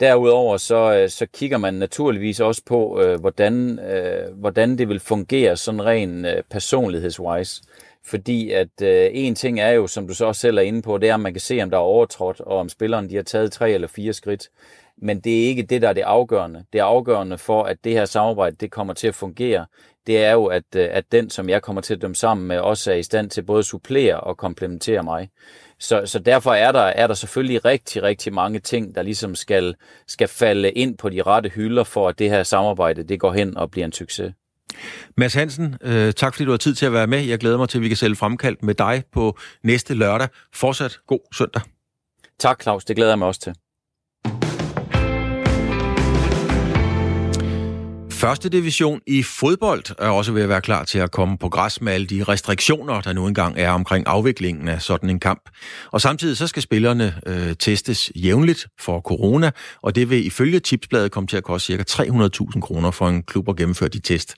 Derudover 0.00 0.56
så, 0.56 0.94
øh, 0.94 1.08
så 1.08 1.26
kigger 1.26 1.58
man 1.58 1.74
naturligvis 1.74 2.40
også 2.40 2.62
på, 2.66 3.00
øh, 3.02 3.20
hvordan, 3.20 3.78
øh, 3.78 4.38
hvordan 4.38 4.78
det 4.78 4.88
vil 4.88 5.00
fungere 5.00 5.56
sådan 5.56 5.84
ren 5.84 6.24
øh, 6.24 6.42
personlighedswise. 6.50 7.62
Fordi 8.06 8.50
at 8.50 8.82
øh, 8.82 9.10
en 9.12 9.34
ting 9.34 9.60
er 9.60 9.70
jo, 9.70 9.86
som 9.86 10.08
du 10.08 10.14
så 10.14 10.26
også 10.26 10.40
selv 10.40 10.58
er 10.58 10.62
inde 10.62 10.82
på, 10.82 10.98
det 10.98 11.08
er, 11.08 11.14
at 11.14 11.20
man 11.20 11.34
kan 11.34 11.40
se, 11.40 11.62
om 11.62 11.70
der 11.70 11.76
er 11.76 11.80
overtrådt, 11.80 12.40
og 12.40 12.58
om 12.58 12.68
spilleren 12.68 13.10
de 13.10 13.16
har 13.16 13.22
taget 13.22 13.52
tre 13.52 13.70
eller 13.70 13.88
fire 13.88 14.12
skridt. 14.12 14.48
Men 14.98 15.20
det 15.20 15.42
er 15.42 15.48
ikke 15.48 15.62
det, 15.62 15.82
der 15.82 15.88
er 15.88 15.92
det 15.92 16.02
afgørende. 16.02 16.64
Det 16.72 16.78
er 16.78 16.84
afgørende 16.84 17.38
for, 17.38 17.62
at 17.62 17.76
det 17.84 17.92
her 17.92 18.04
samarbejde 18.04 18.56
det 18.56 18.70
kommer 18.70 18.94
til 18.94 19.08
at 19.08 19.14
fungere. 19.14 19.66
Det 20.06 20.24
er 20.24 20.32
jo, 20.32 20.46
at, 20.46 20.64
øh, 20.76 20.88
at 20.90 21.04
den, 21.12 21.30
som 21.30 21.48
jeg 21.48 21.62
kommer 21.62 21.82
til 21.82 21.94
at 21.94 22.02
dømme 22.02 22.14
sammen 22.14 22.46
med, 22.46 22.58
også 22.58 22.92
er 22.92 22.96
i 22.96 23.02
stand 23.02 23.30
til 23.30 23.42
både 23.42 23.58
at 23.58 23.64
supplere 23.64 24.20
og 24.20 24.36
komplementere 24.36 25.02
mig. 25.02 25.28
Så, 25.78 26.02
så 26.06 26.18
derfor 26.18 26.52
er 26.52 26.72
der, 26.72 26.80
er 26.80 27.06
der 27.06 27.14
selvfølgelig 27.14 27.64
rigtig, 27.64 28.02
rigtig 28.02 28.32
mange 28.32 28.58
ting, 28.58 28.94
der 28.94 29.02
ligesom 29.02 29.34
skal, 29.34 29.74
skal 30.06 30.28
falde 30.28 30.70
ind 30.70 30.98
på 30.98 31.08
de 31.08 31.22
rette 31.22 31.48
hylder, 31.48 31.84
for 31.84 32.08
at 32.08 32.18
det 32.18 32.30
her 32.30 32.42
samarbejde 32.42 33.02
det 33.02 33.20
går 33.20 33.32
hen 33.32 33.56
og 33.56 33.70
bliver 33.70 33.84
en 33.84 33.92
succes. 33.92 34.32
Mads 35.16 35.34
Hansen, 35.34 35.76
øh, 35.82 36.12
tak 36.12 36.34
fordi 36.34 36.44
du 36.44 36.50
har 36.50 36.58
tid 36.58 36.74
til 36.74 36.86
at 36.86 36.92
være 36.92 37.06
med. 37.06 37.18
Jeg 37.18 37.38
glæder 37.38 37.58
mig 37.58 37.68
til, 37.68 37.78
at 37.78 37.82
vi 37.82 37.88
kan 37.88 37.96
sælge 37.96 38.16
fremkaldt 38.16 38.62
med 38.62 38.74
dig 38.74 39.04
på 39.12 39.38
næste 39.62 39.94
lørdag. 39.94 40.28
Fortsat 40.54 40.98
god 41.06 41.20
søndag. 41.34 41.62
Tak 42.38 42.62
Claus, 42.62 42.84
det 42.84 42.96
glæder 42.96 43.10
jeg 43.10 43.18
mig 43.18 43.28
også 43.28 43.40
til. 43.40 43.54
Første 48.16 48.48
division 48.48 49.00
i 49.06 49.22
fodbold 49.22 49.82
er 49.98 50.08
også 50.08 50.32
ved 50.32 50.42
at 50.42 50.48
være 50.48 50.60
klar 50.60 50.84
til 50.84 50.98
at 50.98 51.10
komme 51.10 51.38
på 51.38 51.48
græs 51.48 51.80
med 51.80 51.92
alle 51.92 52.06
de 52.06 52.24
restriktioner, 52.24 53.00
der 53.00 53.12
nu 53.12 53.26
engang 53.26 53.58
er 53.58 53.70
omkring 53.70 54.06
afviklingen 54.06 54.68
af 54.68 54.82
sådan 54.82 55.10
en 55.10 55.20
kamp. 55.20 55.42
Og 55.92 56.00
samtidig 56.00 56.36
så 56.36 56.46
skal 56.46 56.62
spillerne 56.62 57.14
øh, 57.26 57.56
testes 57.58 58.12
jævnligt 58.14 58.66
for 58.80 59.00
corona, 59.00 59.50
og 59.82 59.94
det 59.94 60.10
vil 60.10 60.26
ifølge 60.26 60.60
Tipsbladet 60.60 61.10
komme 61.10 61.26
til 61.26 61.36
at 61.36 61.44
koste 61.44 61.76
ca. 61.76 62.02
300.000 62.02 62.60
kroner 62.60 62.90
for 62.90 63.08
en 63.08 63.22
klub 63.22 63.48
at 63.48 63.56
gennemføre 63.56 63.88
de 63.88 63.98
test. 63.98 64.34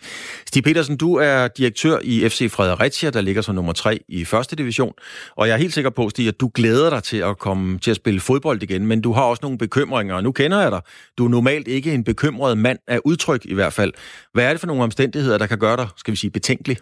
Stig 0.47 0.65
Petersen, 0.65 0.97
du 0.97 1.15
er 1.15 1.49
direktør 1.49 1.99
i 2.03 2.29
FC 2.29 2.51
Fredericia, 2.51 3.11
der 3.11 3.21
ligger 3.21 3.43
som 3.43 3.55
nummer 3.55 3.73
3 3.73 4.01
i 4.09 4.25
første 4.25 4.57
division, 4.57 4.93
og 5.37 5.49
jeg 5.49 5.55
er 5.55 5.59
helt 5.59 5.75
sikker 5.75 5.91
på, 5.91 6.09
Stig, 6.09 6.29
at 6.29 6.41
du 6.41 6.51
glæder 6.55 6.91
dig 6.91 7.03
til 7.03 7.17
at 7.17 7.39
komme 7.39 7.79
til 7.79 7.91
at 7.91 7.97
spille 7.97 8.21
fodbold 8.21 8.63
igen, 8.63 8.87
men 8.87 9.01
du 9.01 9.13
har 9.13 9.23
også 9.23 9.41
nogle 9.43 9.59
bekymringer, 9.59 10.15
og 10.15 10.23
nu 10.23 10.33
kender 10.33 10.61
jeg 10.61 10.71
dig. 10.71 10.81
Du 11.19 11.25
er 11.25 11.29
normalt 11.29 11.69
ikke 11.69 11.95
en 11.95 12.05
bekymret 12.05 12.59
mand 12.59 12.79
af 12.89 13.01
udtryk 13.05 13.45
i 13.45 13.55
hvert 13.55 13.68
hvert 13.69 13.81
fald. 13.83 13.93
Hvad 14.35 14.45
er 14.45 14.53
det 14.53 14.61
for 14.61 14.71
nogle 14.71 14.89
omstændigheder, 14.89 15.39
der 15.39 15.47
kan 15.53 15.59
gøre 15.67 15.77
dig, 15.81 15.89
skal 16.01 16.13
vi 16.13 16.21
sige, 16.23 16.37
betænkelig? 16.39 16.77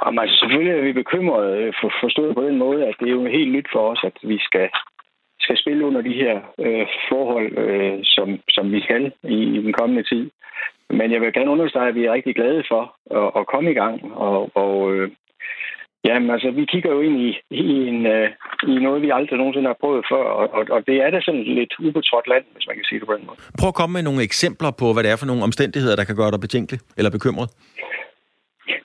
Jamen, 0.00 0.18
altså, 0.22 0.36
selvfølgelig 0.40 0.72
er 0.74 0.84
vi 0.88 0.92
bekymrede 1.02 1.50
øh, 1.60 1.72
for, 1.80 1.90
forstået 2.02 2.34
på 2.34 2.42
den 2.48 2.58
måde, 2.64 2.80
at 2.88 2.94
det 3.00 3.06
er 3.08 3.16
jo 3.18 3.26
helt 3.38 3.52
nyt 3.56 3.68
for 3.72 3.82
os, 3.92 4.02
at 4.10 4.16
vi 4.22 4.38
skal, 4.48 4.66
skal 5.40 5.56
spille 5.62 5.86
under 5.88 6.02
de 6.08 6.14
her 6.22 6.34
øh, 6.64 6.86
forhold, 7.10 7.48
øh, 7.64 7.98
som, 8.14 8.28
som 8.56 8.72
vi 8.72 8.80
skal 8.86 9.12
i, 9.36 9.38
i 9.56 9.58
den 9.66 9.72
kommende 9.72 10.04
tid. 10.12 10.30
Men 10.90 11.12
jeg 11.12 11.20
vil 11.20 11.32
gerne 11.32 11.50
understrege, 11.50 11.88
at 11.88 11.94
vi 11.94 12.04
er 12.04 12.12
rigtig 12.12 12.34
glade 12.34 12.62
for 12.70 12.82
at, 13.20 13.28
at 13.40 13.46
komme 13.52 13.70
i 13.70 13.74
gang, 13.82 14.14
og, 14.14 14.50
og, 14.54 14.94
øh, 14.94 15.10
Jamen 16.04 16.30
altså, 16.30 16.50
vi 16.50 16.64
kigger 16.64 16.90
jo 16.96 17.00
ind 17.00 17.16
i, 17.28 17.30
i, 17.50 17.66
en, 17.90 18.00
uh, 18.16 18.28
i 18.72 18.74
noget, 18.86 19.02
vi 19.02 19.10
aldrig 19.10 19.38
nogensinde 19.38 19.66
har 19.72 19.80
prøvet 19.80 20.04
før, 20.12 20.24
og, 20.40 20.46
og, 20.58 20.62
og 20.70 20.80
det 20.86 20.96
er 21.04 21.10
da 21.10 21.20
sådan 21.20 21.44
lidt 21.58 21.72
ubetrådt 21.86 22.28
land, 22.32 22.44
hvis 22.54 22.66
man 22.68 22.76
kan 22.76 22.84
sige 22.88 23.00
det 23.00 23.08
på 23.08 23.16
den 23.16 23.26
måde. 23.26 23.38
Prøv 23.60 23.68
at 23.72 23.78
komme 23.80 23.92
med 23.94 24.02
nogle 24.08 24.22
eksempler 24.22 24.70
på, 24.80 24.86
hvad 24.92 25.02
det 25.02 25.10
er 25.10 25.20
for 25.20 25.30
nogle 25.30 25.46
omstændigheder, 25.48 25.96
der 25.96 26.04
kan 26.04 26.16
gøre 26.20 26.30
dig 26.30 26.40
betænkelig 26.40 26.80
eller 26.98 27.10
bekymret. 27.16 27.48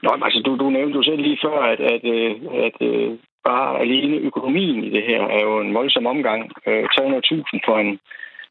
Nå, 0.03 0.09
altså, 0.27 0.39
du, 0.45 0.51
du 0.63 0.69
nævnte 0.69 0.97
jo 0.99 1.03
selv 1.03 1.21
lige 1.21 1.39
før, 1.45 1.57
at, 1.73 1.79
at, 1.93 2.03
at, 2.65 2.75
at 2.83 3.17
bare 3.49 3.79
alene 3.83 4.17
økonomien 4.29 4.83
i 4.83 4.89
det 4.95 5.03
her 5.09 5.21
er 5.35 5.41
jo 5.47 5.59
en 5.59 5.73
voldsom 5.73 6.05
omgang. 6.05 6.41
300.000 6.67 7.59
for 7.67 7.75
en 7.83 7.99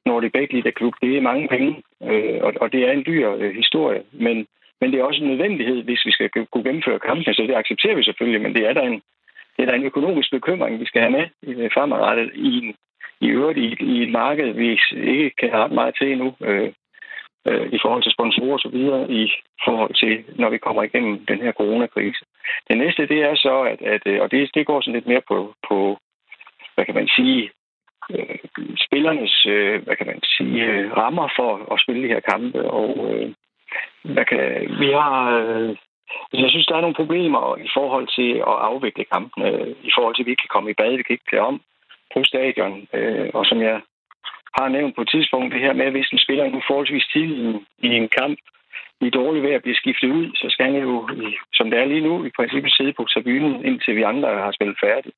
Nordic 0.06 0.32
Bet 0.32 0.74
klub, 0.74 0.94
det 1.02 1.16
er 1.16 1.28
mange 1.30 1.48
penge, 1.54 1.70
og, 2.46 2.52
og 2.62 2.72
det 2.72 2.80
er 2.88 2.92
en 2.92 3.04
dyr 3.06 3.52
historie, 3.60 4.02
men 4.12 4.46
men 4.80 4.92
det 4.92 5.00
er 5.00 5.04
også 5.04 5.22
en 5.22 5.30
nødvendighed, 5.30 5.82
hvis 5.82 6.06
vi 6.06 6.12
skal 6.12 6.30
kunne 6.52 6.64
gennemføre 6.64 6.98
kampen, 6.98 7.34
så 7.34 7.42
det 7.42 7.54
accepterer 7.54 7.96
vi 7.96 8.02
selvfølgelig, 8.02 8.40
men 8.40 8.54
det 8.54 8.66
er 8.66 8.72
der 8.72 8.82
en, 8.82 9.02
det 9.56 9.62
er 9.62 9.66
der 9.66 9.74
en 9.74 9.90
økonomisk 9.90 10.30
bekymring, 10.30 10.80
vi 10.80 10.86
skal 10.86 11.00
have 11.02 11.12
med 11.18 11.26
øh, 11.46 11.70
fremadrettet 11.74 12.30
i, 12.34 12.58
en, 12.58 12.74
i 13.20 13.26
øvrigt 13.28 13.58
i, 13.58 13.76
i 13.80 14.02
et 14.02 14.10
marked, 14.10 14.52
vi 14.52 14.80
ikke 14.92 15.30
kan 15.38 15.52
ret 15.52 15.72
meget 15.72 15.94
til 15.98 16.12
endnu, 16.12 16.34
øh, 16.40 16.72
øh, 17.48 17.66
i 17.72 17.78
forhold 17.82 18.02
til 18.02 18.12
sponsorer 18.12 18.52
og 18.52 18.60
så 18.60 18.68
videre, 18.68 19.10
i 19.10 19.32
forhold 19.64 19.94
til, 19.94 20.24
når 20.40 20.50
vi 20.50 20.58
kommer 20.58 20.82
igennem 20.82 21.26
den 21.26 21.38
her 21.40 21.52
coronakrise. 21.52 22.24
Det 22.68 22.78
næste, 22.78 23.06
det 23.06 23.20
er 23.22 23.34
så, 23.34 23.62
at, 23.62 23.82
at 23.82 24.02
øh, 24.06 24.20
og 24.22 24.30
det, 24.30 24.50
det 24.54 24.66
går 24.66 24.80
sådan 24.80 24.94
lidt 24.94 25.06
mere 25.06 25.22
på, 25.28 25.54
på 25.68 25.98
hvad 26.74 26.84
kan 26.84 26.94
man 26.94 27.08
sige, 27.16 27.50
øh, 28.10 28.38
spillernes, 28.86 29.46
øh, 29.46 29.82
hvad 29.84 29.96
kan 29.96 30.06
man 30.06 30.20
sige, 30.36 30.64
øh, 30.64 30.96
rammer 30.96 31.28
for 31.36 31.72
at 31.72 31.80
spille 31.80 32.02
de 32.02 32.12
her 32.14 32.20
kampe, 32.20 32.70
og 32.70 32.90
øh, 33.10 33.34
hvad 34.02 34.24
kan, 34.24 34.40
vi 34.80 34.90
har... 34.92 35.38
Øh, 35.38 35.76
jeg 36.32 36.50
synes, 36.50 36.66
der 36.66 36.76
er 36.76 36.80
nogle 36.80 37.00
problemer 37.00 37.56
i 37.56 37.68
forhold 37.74 38.06
til 38.18 38.30
at 38.50 38.56
afvikle 38.70 39.04
kampene, 39.04 39.48
øh, 39.50 39.74
i 39.82 39.90
forhold 39.94 40.14
til, 40.14 40.22
at 40.22 40.26
vi 40.26 40.30
ikke 40.30 40.44
kan 40.44 40.54
komme 40.54 40.70
i 40.70 40.78
bad, 40.80 40.96
vi 40.96 41.02
kan 41.02 41.14
ikke 41.14 41.30
klæde 41.30 41.48
om 41.50 41.60
på 42.14 42.24
stadion. 42.24 42.88
Øh, 42.92 43.30
og 43.34 43.46
som 43.46 43.62
jeg 43.62 43.80
har 44.58 44.68
nævnt 44.68 44.94
på 44.94 45.02
et 45.02 45.10
tidspunkt, 45.14 45.54
det 45.54 45.60
her 45.60 45.72
med, 45.72 45.86
at 45.86 45.92
hvis 45.92 46.10
en 46.12 46.18
spiller 46.18 46.44
nu 46.48 46.60
forholdsvis 46.66 47.06
tidlig 47.12 47.60
i 47.78 47.88
en 48.00 48.08
kamp 48.08 48.38
i 49.00 49.10
dårlig 49.10 49.42
vejr 49.42 49.58
bliver 49.58 49.76
skiftet 49.76 50.10
ud, 50.10 50.26
så 50.34 50.46
skal 50.50 50.64
han 50.66 50.76
jo, 50.82 51.08
som 51.54 51.70
det 51.70 51.78
er 51.78 51.84
lige 51.84 52.06
nu, 52.08 52.24
i 52.24 52.30
princippet 52.36 52.72
sidde 52.72 52.92
på 52.92 53.04
tribunen, 53.04 53.64
indtil 53.64 53.96
vi 53.96 54.02
andre 54.02 54.28
har 54.28 54.52
spillet 54.52 54.78
færdigt. 54.84 55.16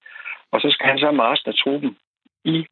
Og 0.52 0.60
så 0.60 0.70
skal 0.70 0.86
han 0.86 0.98
sammen 0.98 1.16
med 1.16 1.24
resten 1.24 1.48
af 1.48 1.54
truppen 1.54 1.96
i 2.44 2.66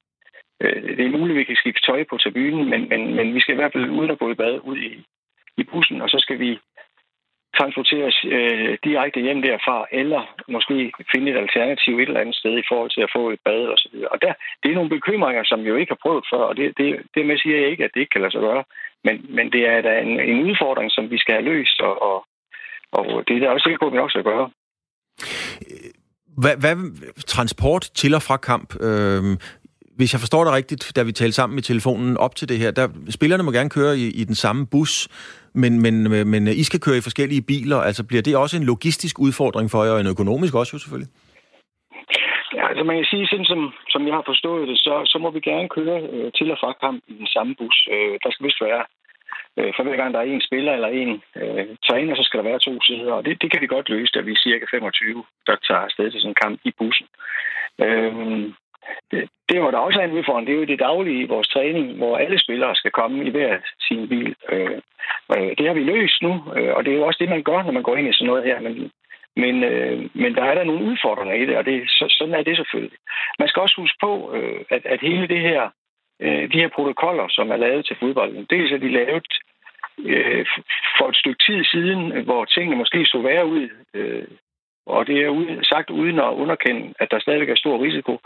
øh, 0.62 0.96
det 0.96 1.04
er 1.04 1.16
muligt, 1.18 1.36
at 1.36 1.40
vi 1.40 1.44
kan 1.44 1.56
skifte 1.56 1.86
tøj 1.86 2.04
på 2.10 2.16
tribunen, 2.16 2.70
men, 2.70 2.88
men, 2.88 3.14
men 3.16 3.34
vi 3.34 3.40
skal 3.40 3.54
i 3.54 3.60
hvert 3.60 3.72
fald 3.72 3.90
uden 3.90 4.10
at 4.10 4.18
gå 4.18 4.30
i 4.30 4.34
bad 4.34 4.60
ud 4.64 4.76
i, 4.76 5.04
i 5.62 5.64
bussen, 5.70 5.98
og 6.04 6.08
så 6.08 6.18
skal 6.24 6.38
vi 6.38 6.50
transporteres 7.58 8.16
øh, 8.34 8.78
direkte 8.86 9.20
hjem 9.26 9.40
derfra, 9.42 9.76
eller 10.00 10.22
måske 10.54 10.92
finde 11.12 11.30
et 11.30 11.38
alternativ 11.44 11.92
et 11.94 12.08
eller 12.08 12.20
andet 12.20 12.36
sted 12.40 12.54
i 12.58 12.68
forhold 12.70 12.90
til 12.94 13.02
at 13.06 13.14
få 13.16 13.22
et 13.30 13.40
bad 13.46 13.62
og 13.74 13.78
så 13.82 13.88
videre. 13.92 14.08
Og 14.14 14.18
der, 14.22 14.32
det 14.62 14.68
er 14.70 14.78
nogle 14.78 14.94
bekymringer, 14.96 15.44
som 15.44 15.58
vi 15.64 15.68
jo 15.68 15.76
ikke 15.76 15.92
har 15.94 16.02
prøvet 16.04 16.24
før, 16.32 16.44
og 16.50 16.56
det, 16.56 16.66
det, 16.78 16.88
det 17.14 17.26
med 17.26 17.38
siger 17.38 17.56
jeg 17.60 17.70
ikke, 17.70 17.84
at 17.84 17.90
det 17.94 18.00
ikke 18.00 18.14
kan 18.14 18.24
lade 18.24 18.34
sig 18.34 18.40
gøre. 18.48 18.64
Men, 19.06 19.16
men 19.36 19.46
det 19.54 19.62
er 19.72 19.80
da 19.88 19.92
en, 20.06 20.20
en 20.32 20.38
udfordring, 20.48 20.90
som 20.92 21.04
vi 21.10 21.18
skal 21.18 21.34
have 21.34 21.48
løst, 21.52 21.80
og, 21.80 21.94
og, 22.08 22.16
og 22.92 23.04
det 23.26 23.32
er 23.36 23.40
da 23.40 23.48
også 23.48 23.64
sikkert 23.64 23.80
på, 23.80 23.86
at 23.86 23.92
vi 23.92 24.02
nok 24.02 24.10
skal 24.10 24.28
gøre. 24.32 24.46
Hvad, 26.42 26.56
hvad 26.62 26.76
transport 27.34 27.82
til 28.00 28.14
og 28.14 28.22
fra 28.22 28.36
kamp? 28.36 28.68
Øh, 28.88 29.22
hvis 29.98 30.12
jeg 30.12 30.20
forstår 30.20 30.44
det 30.44 30.52
rigtigt, 30.52 30.92
da 30.96 31.02
vi 31.02 31.12
talte 31.12 31.32
sammen 31.32 31.58
i 31.58 31.62
telefonen 31.62 32.16
op 32.16 32.36
til 32.36 32.48
det 32.48 32.58
her, 32.58 32.70
der 32.70 32.88
spillerne 33.10 33.42
må 33.42 33.50
gerne 33.50 33.70
køre 33.70 33.98
i, 33.98 34.06
i 34.20 34.24
den 34.24 34.34
samme 34.34 34.66
bus, 34.66 35.08
men, 35.62 35.72
men, 35.84 35.94
øh, 36.14 36.26
men 36.32 36.42
øh, 36.48 36.54
I 36.62 36.64
skal 36.68 36.80
køre 36.80 36.98
i 36.98 37.06
forskellige 37.08 37.46
biler. 37.50 37.78
Altså 37.88 38.02
bliver 38.08 38.22
det 38.22 38.36
også 38.36 38.56
en 38.56 38.68
logistisk 38.72 39.14
udfordring 39.26 39.68
for 39.70 39.80
jer, 39.84 39.92
og 39.92 40.00
en 40.00 40.14
økonomisk 40.14 40.54
også 40.54 40.72
jo 40.74 40.78
selvfølgelig? 40.78 41.12
Ja, 42.56 42.64
altså 42.70 42.84
man 42.84 42.96
kan 42.96 43.08
sige, 43.12 43.26
sådan 43.26 43.50
som, 43.52 43.60
som 43.94 44.02
jeg 44.06 44.14
har 44.18 44.26
forstået 44.30 44.68
det, 44.68 44.78
så, 44.86 44.94
så 45.12 45.16
må 45.18 45.28
vi 45.30 45.40
gerne 45.40 45.68
køre 45.68 45.98
øh, 46.12 46.32
til 46.36 46.50
og 46.54 46.58
fra 46.60 46.72
kamp 46.84 47.00
i 47.12 47.14
den 47.20 47.28
samme 47.34 47.54
bus. 47.58 47.76
Øh, 47.94 48.14
der 48.22 48.30
skal 48.30 48.46
vist 48.46 48.60
være, 48.68 48.84
øh, 49.58 49.70
for 49.76 49.82
hver 49.82 49.96
gang 50.00 50.10
der 50.14 50.20
er 50.20 50.28
en 50.28 50.46
spiller 50.48 50.72
eller 50.72 50.90
en 51.02 51.12
øh, 51.40 51.66
træner, 51.88 52.14
så 52.16 52.22
skal 52.24 52.38
der 52.38 52.48
være 52.50 52.64
to 52.66 52.74
sider, 52.86 53.12
og 53.12 53.24
det, 53.24 53.42
det 53.42 53.48
kan 53.50 53.62
vi 53.62 53.74
godt 53.74 53.88
løse, 53.88 54.12
da 54.14 54.20
vi 54.20 54.32
er 54.32 54.42
cirka 54.46 54.64
25, 54.70 55.24
der 55.46 55.56
tager 55.66 55.84
afsted 55.88 56.10
til 56.10 56.20
sådan 56.20 56.30
en 56.30 56.42
kamp 56.44 56.60
i 56.68 56.70
bussen. 56.78 57.06
Øh, 57.84 58.12
det, 59.10 59.28
det 59.48 59.62
var 59.62 59.70
der 59.70 59.78
også 59.78 60.00
en 60.00 60.12
udfordring. 60.12 60.46
Det 60.46 60.54
er 60.54 60.58
jo 60.58 60.64
det 60.64 60.78
daglige 60.78 61.22
i 61.22 61.26
vores 61.26 61.48
træning, 61.48 61.96
hvor 61.96 62.16
alle 62.16 62.38
spillere 62.38 62.74
skal 62.74 62.90
komme 62.90 63.24
i 63.24 63.30
hver 63.30 63.58
sin 63.88 64.08
bil. 64.08 64.34
Øh, 64.52 64.80
øh 65.36 65.50
det 65.58 65.66
har 65.66 65.74
vi 65.74 65.82
løst 65.82 66.22
nu, 66.22 66.32
øh, 66.56 66.74
og 66.76 66.84
det 66.84 66.92
er 66.92 66.96
jo 66.96 67.06
også 67.06 67.18
det, 67.20 67.28
man 67.28 67.42
gør, 67.42 67.62
når 67.62 67.72
man 67.72 67.82
går 67.82 67.96
ind 67.96 68.08
i 68.08 68.12
sådan 68.12 68.26
noget 68.26 68.44
her. 68.44 68.60
Men, 68.60 68.90
men, 69.36 69.64
øh, 69.64 70.10
men 70.14 70.34
der 70.34 70.44
er 70.44 70.54
der 70.54 70.64
nogle 70.64 70.84
udfordringer 70.84 71.34
i 71.34 71.46
det, 71.46 71.56
og 71.56 71.64
det, 71.64 71.90
så, 71.90 72.04
sådan 72.18 72.34
er 72.34 72.42
det 72.42 72.56
selvfølgelig. 72.56 72.98
Man 73.38 73.48
skal 73.48 73.60
også 73.60 73.76
huske 73.80 73.98
på, 74.00 74.34
øh, 74.36 74.60
at, 74.70 74.86
at 74.86 75.00
hele 75.00 75.28
det 75.28 75.40
her, 75.40 75.70
øh, 76.20 76.52
de 76.52 76.60
her 76.62 76.68
protokoller, 76.68 77.26
som 77.28 77.50
er 77.50 77.56
lavet 77.56 77.86
til 77.86 77.96
fodbolden, 78.00 78.46
dels 78.50 78.72
er 78.72 78.78
de 78.78 78.92
lavet 78.92 79.28
øh, 79.98 80.46
for 80.98 81.08
et 81.08 81.16
stykke 81.16 81.44
tid 81.46 81.64
siden, 81.64 82.24
hvor 82.24 82.44
tingene 82.44 82.76
måske 82.76 83.06
så 83.06 83.18
værre 83.18 83.46
ud 83.46 83.68
øh, 83.94 84.28
og 84.88 85.06
det 85.06 85.16
er 85.20 85.30
sagt 85.62 85.90
uden 85.90 86.18
at 86.18 86.36
underkende, 86.42 86.94
at 87.00 87.10
der 87.10 87.18
stadigvæk 87.18 87.48
er 87.48 87.62
stor 87.62 87.82
risiko. 87.82 88.18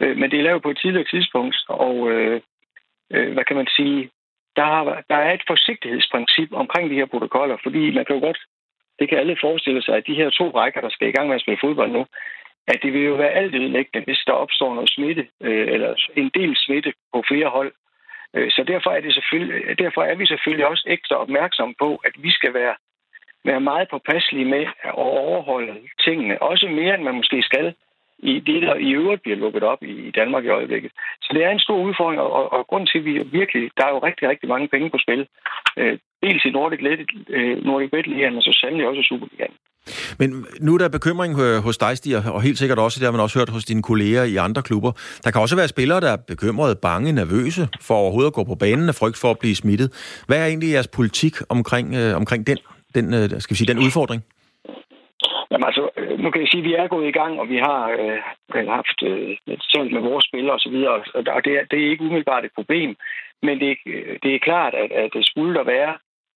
Øh, 0.00 0.16
men 0.16 0.30
det 0.30 0.38
er 0.38 0.42
lavet 0.42 0.62
på 0.62 0.70
et 0.70 0.78
tidligere 0.78 1.10
tidspunkt, 1.10 1.56
og 1.68 2.10
øh, 2.10 2.40
øh, 3.12 3.32
hvad 3.32 3.44
kan 3.44 3.56
man 3.56 3.68
sige, 3.76 4.10
der, 4.56 5.02
der 5.10 5.16
er 5.16 5.32
et 5.32 5.44
forsigtighedsprincip 5.46 6.52
omkring 6.52 6.90
de 6.90 6.94
her 7.00 7.06
protokoller, 7.06 7.56
fordi 7.62 7.94
man 7.94 8.04
kan 8.04 8.16
jo 8.16 8.22
godt, 8.26 8.38
det 8.98 9.08
kan 9.08 9.18
alle 9.18 9.36
forestille 9.40 9.82
sig, 9.82 9.96
at 9.96 10.06
de 10.06 10.14
her 10.14 10.30
to 10.30 10.50
rækker, 10.50 10.80
der 10.80 10.88
skal 10.90 11.08
i 11.08 11.12
gang 11.12 11.28
med 11.28 11.34
at 11.34 11.40
spille 11.40 11.62
fodbold 11.64 11.90
nu, 11.90 12.06
at 12.68 12.78
det 12.82 12.92
vil 12.92 13.02
jo 13.02 13.14
være 13.14 13.36
alt 13.40 13.54
ødelæggende, 13.54 14.04
hvis 14.04 14.22
der 14.26 14.32
opstår 14.32 14.74
noget 14.74 14.90
smitte, 14.90 15.26
eller 15.40 15.94
en 16.16 16.30
del 16.34 16.56
smitte 16.56 16.92
på 17.14 17.24
flere 17.28 17.48
hold. 17.48 17.72
Så 18.34 18.64
derfor 18.66 18.90
er, 18.90 19.00
det 19.00 19.14
selvfølgelig, 19.14 19.78
derfor 19.78 20.02
er 20.02 20.14
vi 20.14 20.26
selvfølgelig 20.26 20.66
også 20.66 20.84
ekstra 20.86 21.16
opmærksomme 21.16 21.74
på, 21.78 22.00
at 22.04 22.14
vi 22.18 22.30
skal 22.30 22.54
være 22.54 22.74
være 23.44 23.60
meget 23.60 23.88
påpasselige 23.90 24.50
med 24.54 24.64
at 24.88 24.94
overholde 24.94 25.74
tingene. 26.04 26.42
Også 26.42 26.66
mere, 26.68 26.94
end 26.94 27.02
man 27.02 27.14
måske 27.14 27.42
skal 27.42 27.74
i 28.18 28.34
det, 28.48 28.62
der 28.62 28.74
i 28.74 28.90
øvrigt 29.00 29.22
bliver 29.22 29.36
lukket 29.36 29.62
op 29.62 29.82
i 29.82 30.10
Danmark 30.10 30.44
i 30.44 30.54
øjeblikket. 30.58 30.90
Så 31.22 31.30
det 31.34 31.44
er 31.44 31.50
en 31.50 31.66
stor 31.66 31.78
udfordring, 31.88 32.20
og, 32.20 32.52
og 32.52 32.66
grund 32.66 32.86
til, 32.86 32.98
at 32.98 33.04
vi 33.04 33.12
virkelig, 33.38 33.70
der 33.76 33.84
er 33.86 33.92
jo 33.94 33.98
rigtig, 33.98 34.28
rigtig 34.28 34.48
mange 34.48 34.68
penge 34.68 34.90
på 34.90 34.98
spil. 35.04 35.26
Øh, 35.78 35.98
dels 36.22 36.44
i 36.44 36.50
Nordic, 36.50 36.80
Let, 36.80 37.00
øh, 37.28 37.64
Nordic 37.64 37.90
Battle 37.90 38.30
men 38.30 38.42
så 38.42 38.52
sandelig 38.60 38.88
også 38.88 39.00
i 39.00 39.08
Superligaen. 39.10 39.56
Men 40.18 40.46
nu 40.60 40.74
er 40.74 40.78
der 40.78 40.88
bekymring 40.88 41.32
øh, 41.40 41.56
hos 41.66 41.78
dig, 41.78 41.96
Stig, 41.96 42.16
og 42.36 42.42
helt 42.42 42.58
sikkert 42.58 42.78
også, 42.78 43.00
det 43.00 43.06
har 43.06 43.12
man 43.12 43.20
også 43.20 43.38
hørt 43.38 43.48
hos 43.48 43.64
dine 43.64 43.82
kolleger 43.82 44.24
i 44.24 44.36
andre 44.36 44.62
klubber. 44.62 44.92
Der 45.24 45.30
kan 45.30 45.40
også 45.40 45.56
være 45.56 45.68
spillere, 45.68 46.00
der 46.00 46.12
er 46.12 46.16
bekymrede, 46.16 46.76
bange, 46.82 47.12
nervøse 47.12 47.68
for 47.80 47.94
overhovedet 47.94 48.30
at 48.30 48.34
gå 48.34 48.44
på 48.44 48.54
banen 48.54 48.88
af 48.88 48.94
frygt 48.94 49.18
for 49.20 49.30
at 49.30 49.38
blive 49.38 49.54
smittet. 49.54 49.88
Hvad 50.26 50.38
er 50.38 50.46
egentlig 50.46 50.70
jeres 50.72 50.88
politik 50.88 51.34
omkring, 51.48 51.94
øh, 51.94 52.16
omkring 52.16 52.46
den 52.46 52.58
den, 52.94 53.14
øh, 53.14 53.40
skal 53.40 53.54
vi 53.54 53.58
sige, 53.58 53.72
den 53.72 53.84
udfordring? 53.86 54.22
Jamen 55.50 55.66
altså, 55.66 55.88
øh, 55.96 56.18
nu 56.22 56.30
kan 56.30 56.40
jeg 56.40 56.48
sige, 56.50 56.62
at 56.62 56.68
vi 56.68 56.74
er 56.74 56.86
gået 56.94 57.08
i 57.08 57.18
gang, 57.20 57.40
og 57.40 57.48
vi 57.48 57.56
har 57.56 57.80
øh, 58.54 58.66
haft 58.68 58.98
øh, 59.02 59.36
talt 59.74 59.92
med 59.92 60.02
vores 60.08 60.24
spillere 60.24 60.54
osv., 60.54 60.76
og, 60.94 61.04
og 61.14 61.44
det, 61.44 61.52
er, 61.58 61.64
det 61.70 61.78
er 61.78 61.90
ikke 61.90 62.04
umiddelbart 62.04 62.44
et 62.44 62.58
problem, 62.58 62.96
men 63.42 63.60
det, 63.60 63.76
øh, 63.86 64.18
det 64.22 64.34
er 64.34 64.46
klart, 64.48 64.74
at, 64.74 64.92
at 64.92 65.10
det 65.14 65.26
skulle 65.26 65.54
der 65.54 65.64
være 65.64 65.92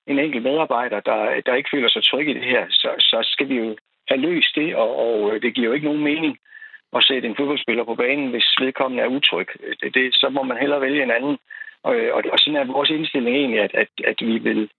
en 0.06 0.18
enkelt 0.18 0.42
medarbejder, 0.42 1.00
der, 1.00 1.40
der 1.46 1.54
ikke 1.54 1.70
føler 1.74 1.88
sig 1.88 2.02
tryg 2.04 2.28
i 2.28 2.34
det 2.34 2.44
her, 2.44 2.64
så, 2.70 2.90
så 2.98 3.18
skal 3.32 3.48
vi 3.48 3.54
jo 3.54 3.76
have 4.09 4.20
løst 4.20 4.54
det, 4.54 4.76
og, 4.76 4.90
og 5.02 5.42
det 5.42 5.54
giver 5.54 5.66
jo 5.68 5.72
ikke 5.72 5.86
nogen 5.86 6.04
mening 6.04 6.38
at 6.96 7.04
sætte 7.04 7.28
en 7.28 7.36
fodboldspiller 7.36 7.84
på 7.84 7.94
banen, 7.94 8.30
hvis 8.30 8.56
vedkommende 8.61 9.02
er 9.02 9.14
utryg. 9.16 9.48
Det, 9.80 9.94
det, 9.94 10.14
så 10.14 10.28
må 10.28 10.42
man 10.42 10.56
hellere 10.56 10.80
vælge 10.80 11.02
en 11.02 11.11
anden. 11.11 11.38
Og, 11.82 11.94
og, 12.16 12.22
og 12.32 12.38
sådan 12.38 12.61
er 12.61 12.72
vores 12.72 12.90
indstilling 12.90 13.36
egentlig, 13.36 13.61
at, 13.61 13.74
at, 13.74 13.88
at 14.04 14.18
vi 14.20 14.38
vil 14.38 14.70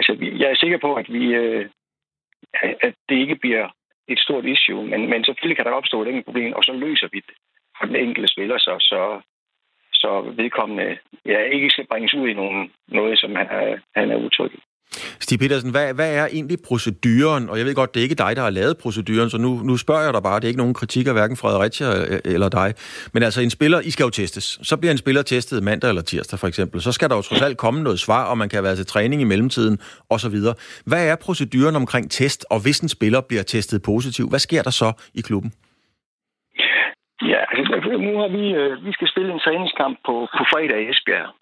altså, 0.00 0.12
jeg 0.40 0.50
er 0.50 0.56
sikker 0.62 0.78
på, 0.78 0.94
at 0.94 1.12
vi 1.12 1.24
øh, 1.34 1.64
at 2.86 2.94
det 3.08 3.16
ikke 3.16 3.36
bliver 3.36 3.68
et 4.08 4.18
stort 4.18 4.44
issue, 4.44 4.84
men, 4.86 5.10
men 5.10 5.24
selvfølgelig 5.24 5.56
kan 5.56 5.66
der 5.66 5.72
opstå 5.72 6.02
et 6.02 6.08
enkelt 6.08 6.24
problem, 6.24 6.52
og 6.52 6.64
så 6.64 6.72
løser 6.72 7.08
vi 7.12 7.20
det 7.28 7.34
for 7.78 7.86
den 7.86 7.96
enkelte 7.96 8.28
spiller, 8.28 8.58
så, 8.58 8.76
så, 8.80 9.20
så 9.92 10.20
vedkommende 10.20 10.98
ja, 11.26 11.38
ikke 11.42 11.70
skal 11.70 11.86
bringes 11.86 12.14
ud 12.14 12.28
i 12.28 12.34
nogen, 12.34 12.72
noget, 12.88 13.18
som 13.18 13.34
han 13.36 13.46
er, 13.50 13.78
han 13.96 14.10
er 14.10 14.16
utryg 14.16 14.54
i. 14.54 14.60
Stig 15.20 15.38
Petersen, 15.38 15.70
hvad, 15.70 15.94
hvad 15.94 16.14
er 16.14 16.26
egentlig 16.26 16.58
proceduren? 16.68 17.50
Og 17.50 17.58
jeg 17.58 17.66
ved 17.66 17.74
godt, 17.74 17.94
det 17.94 18.00
er 18.00 18.02
ikke 18.02 18.14
dig, 18.14 18.36
der 18.36 18.42
har 18.42 18.50
lavet 18.50 18.78
proceduren, 18.78 19.30
så 19.30 19.38
nu, 19.38 19.60
nu 19.64 19.76
spørger 19.76 20.02
jeg 20.02 20.14
dig 20.14 20.22
bare. 20.22 20.36
Det 20.36 20.44
er 20.44 20.48
ikke 20.48 20.58
nogen 20.58 20.74
kritik 20.74 21.06
af 21.06 21.12
hverken 21.12 21.36
Fredericia 21.36 21.88
øh, 22.00 22.20
eller 22.24 22.48
dig. 22.48 22.74
Men 23.14 23.22
altså, 23.22 23.40
en 23.40 23.50
spiller, 23.50 23.80
I 23.80 23.90
skal 23.90 24.04
jo 24.04 24.10
testes. 24.10 24.58
Så 24.62 24.76
bliver 24.76 24.92
en 24.92 24.98
spiller 24.98 25.22
testet 25.22 25.62
mandag 25.62 25.88
eller 25.88 26.02
tirsdag, 26.02 26.38
for 26.38 26.46
eksempel. 26.46 26.80
Så 26.80 26.92
skal 26.92 27.08
der 27.08 27.16
jo 27.16 27.22
trods 27.22 27.42
alt 27.42 27.56
komme 27.56 27.82
noget 27.82 28.00
svar, 28.00 28.24
og 28.30 28.38
man 28.38 28.48
kan 28.48 28.62
være 28.62 28.76
til 28.76 28.86
træning 28.86 29.20
i 29.22 29.24
mellemtiden, 29.24 29.78
osv. 30.10 30.36
Hvad 30.86 31.08
er 31.08 31.16
proceduren 31.16 31.76
omkring 31.76 32.10
test, 32.10 32.46
og 32.50 32.62
hvis 32.62 32.80
en 32.80 32.88
spiller 32.88 33.20
bliver 33.28 33.42
testet 33.42 33.82
positiv, 33.82 34.28
hvad 34.28 34.38
sker 34.38 34.62
der 34.62 34.70
så 34.70 34.92
i 35.14 35.20
klubben? 35.20 35.52
Ja, 37.22 37.42
altså, 37.58 37.74
nu 38.06 38.12
har 38.22 38.28
vi, 38.38 38.44
øh, 38.60 38.84
vi 38.86 38.92
skal 38.92 39.08
spille 39.08 39.32
en 39.32 39.40
træningskamp 39.44 39.98
på, 40.06 40.14
på 40.36 40.42
fredag 40.52 40.80
i 40.82 40.90
Esbjerg. 40.90 41.39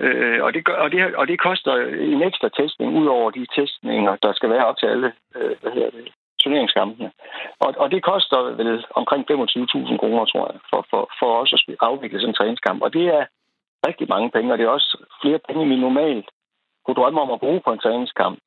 Øh, 0.00 0.44
og, 0.44 0.54
det 0.54 0.64
gør, 0.64 0.76
og, 0.84 0.92
det, 0.92 1.14
og 1.16 1.28
det 1.28 1.40
koster 1.40 1.74
en 2.14 2.22
ekstra 2.22 2.48
testning, 2.48 2.98
ud 3.00 3.06
over 3.06 3.30
de 3.30 3.46
testninger, 3.56 4.16
der 4.16 4.32
skal 4.32 4.50
være 4.50 4.66
op 4.66 4.78
til 4.78 4.86
alle 4.86 5.12
øh, 5.36 5.56
hvad 5.60 5.72
hedder 5.72 5.90
det, 5.90 6.12
turneringskampene. 6.40 7.10
Og, 7.64 7.74
og 7.82 7.90
det 7.90 8.02
koster 8.02 8.38
vel 8.60 8.84
omkring 9.00 9.22
25.000 9.30 9.96
kroner, 10.02 10.24
tror 10.24 10.52
jeg, 10.52 10.60
for, 10.70 10.86
for, 10.90 11.02
for 11.18 11.30
os 11.40 11.52
at 11.52 11.74
afvikle 11.80 12.20
sådan 12.20 12.30
en 12.30 12.34
træningskamp. 12.34 12.82
Og 12.82 12.92
det 12.92 13.06
er 13.06 13.24
rigtig 13.88 14.06
mange 14.08 14.30
penge, 14.30 14.52
og 14.52 14.58
det 14.58 14.64
er 14.64 14.76
også 14.78 14.98
flere 15.22 15.40
penge, 15.48 15.68
vi 15.68 15.76
normalt 15.76 16.28
kunne 16.84 16.98
drømme 17.00 17.20
om 17.20 17.30
at 17.30 17.40
bruge 17.40 17.60
på 17.64 17.72
en 17.72 17.78
træningskamp. 17.84 18.38